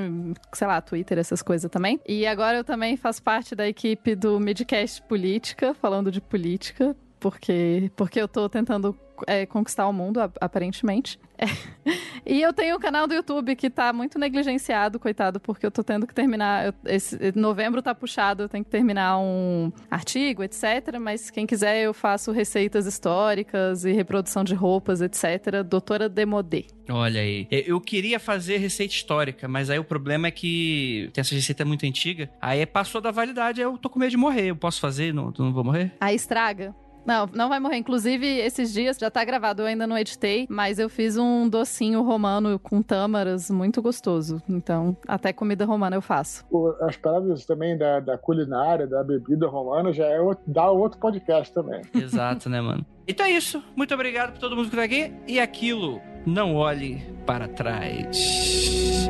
[0.53, 1.99] sei lá, Twitter, essas coisas também.
[2.07, 6.95] E agora eu também faço parte da equipe do Midcast Política, falando de política.
[7.19, 11.19] Porque, porque eu tô tentando é, conquistar o mundo, aparentemente.
[11.37, 11.45] É.
[12.29, 15.71] E eu tenho o um canal do YouTube que tá muito negligenciado, coitado, porque eu
[15.71, 16.65] tô tendo que terminar.
[16.65, 20.99] Eu, esse novembro tá puxado, eu tenho que terminar um artigo, etc.
[20.99, 25.63] Mas quem quiser, eu faço receitas históricas e reprodução de roupas, etc.
[25.65, 26.65] Doutora Demodê.
[26.89, 27.47] Olha aí.
[27.49, 31.85] Eu queria fazer receita histórica, mas aí o problema é que tem essa receita muito
[31.85, 32.29] antiga.
[32.41, 34.47] Aí passou da validade, eu tô com medo de morrer.
[34.47, 35.13] Eu posso fazer?
[35.13, 35.93] Não, não vou morrer?
[36.01, 36.75] Aí estraga.
[37.07, 37.77] Não, não vai morrer.
[37.77, 42.03] Inclusive, esses dias já tá gravado, eu ainda não editei, mas eu fiz um docinho
[42.03, 44.41] romano com tâmaras muito gostoso.
[44.49, 46.45] Então, até comida romana eu faço.
[46.81, 51.53] As paradas também da, da culinária, da bebida romana, já é outro, dá outro podcast
[51.53, 51.81] também.
[51.95, 52.85] Exato, né, mano?
[53.07, 53.63] Então é isso.
[53.73, 55.13] Muito obrigado por todo mundo que tá aqui.
[55.25, 59.07] E aquilo, não olhe para trás.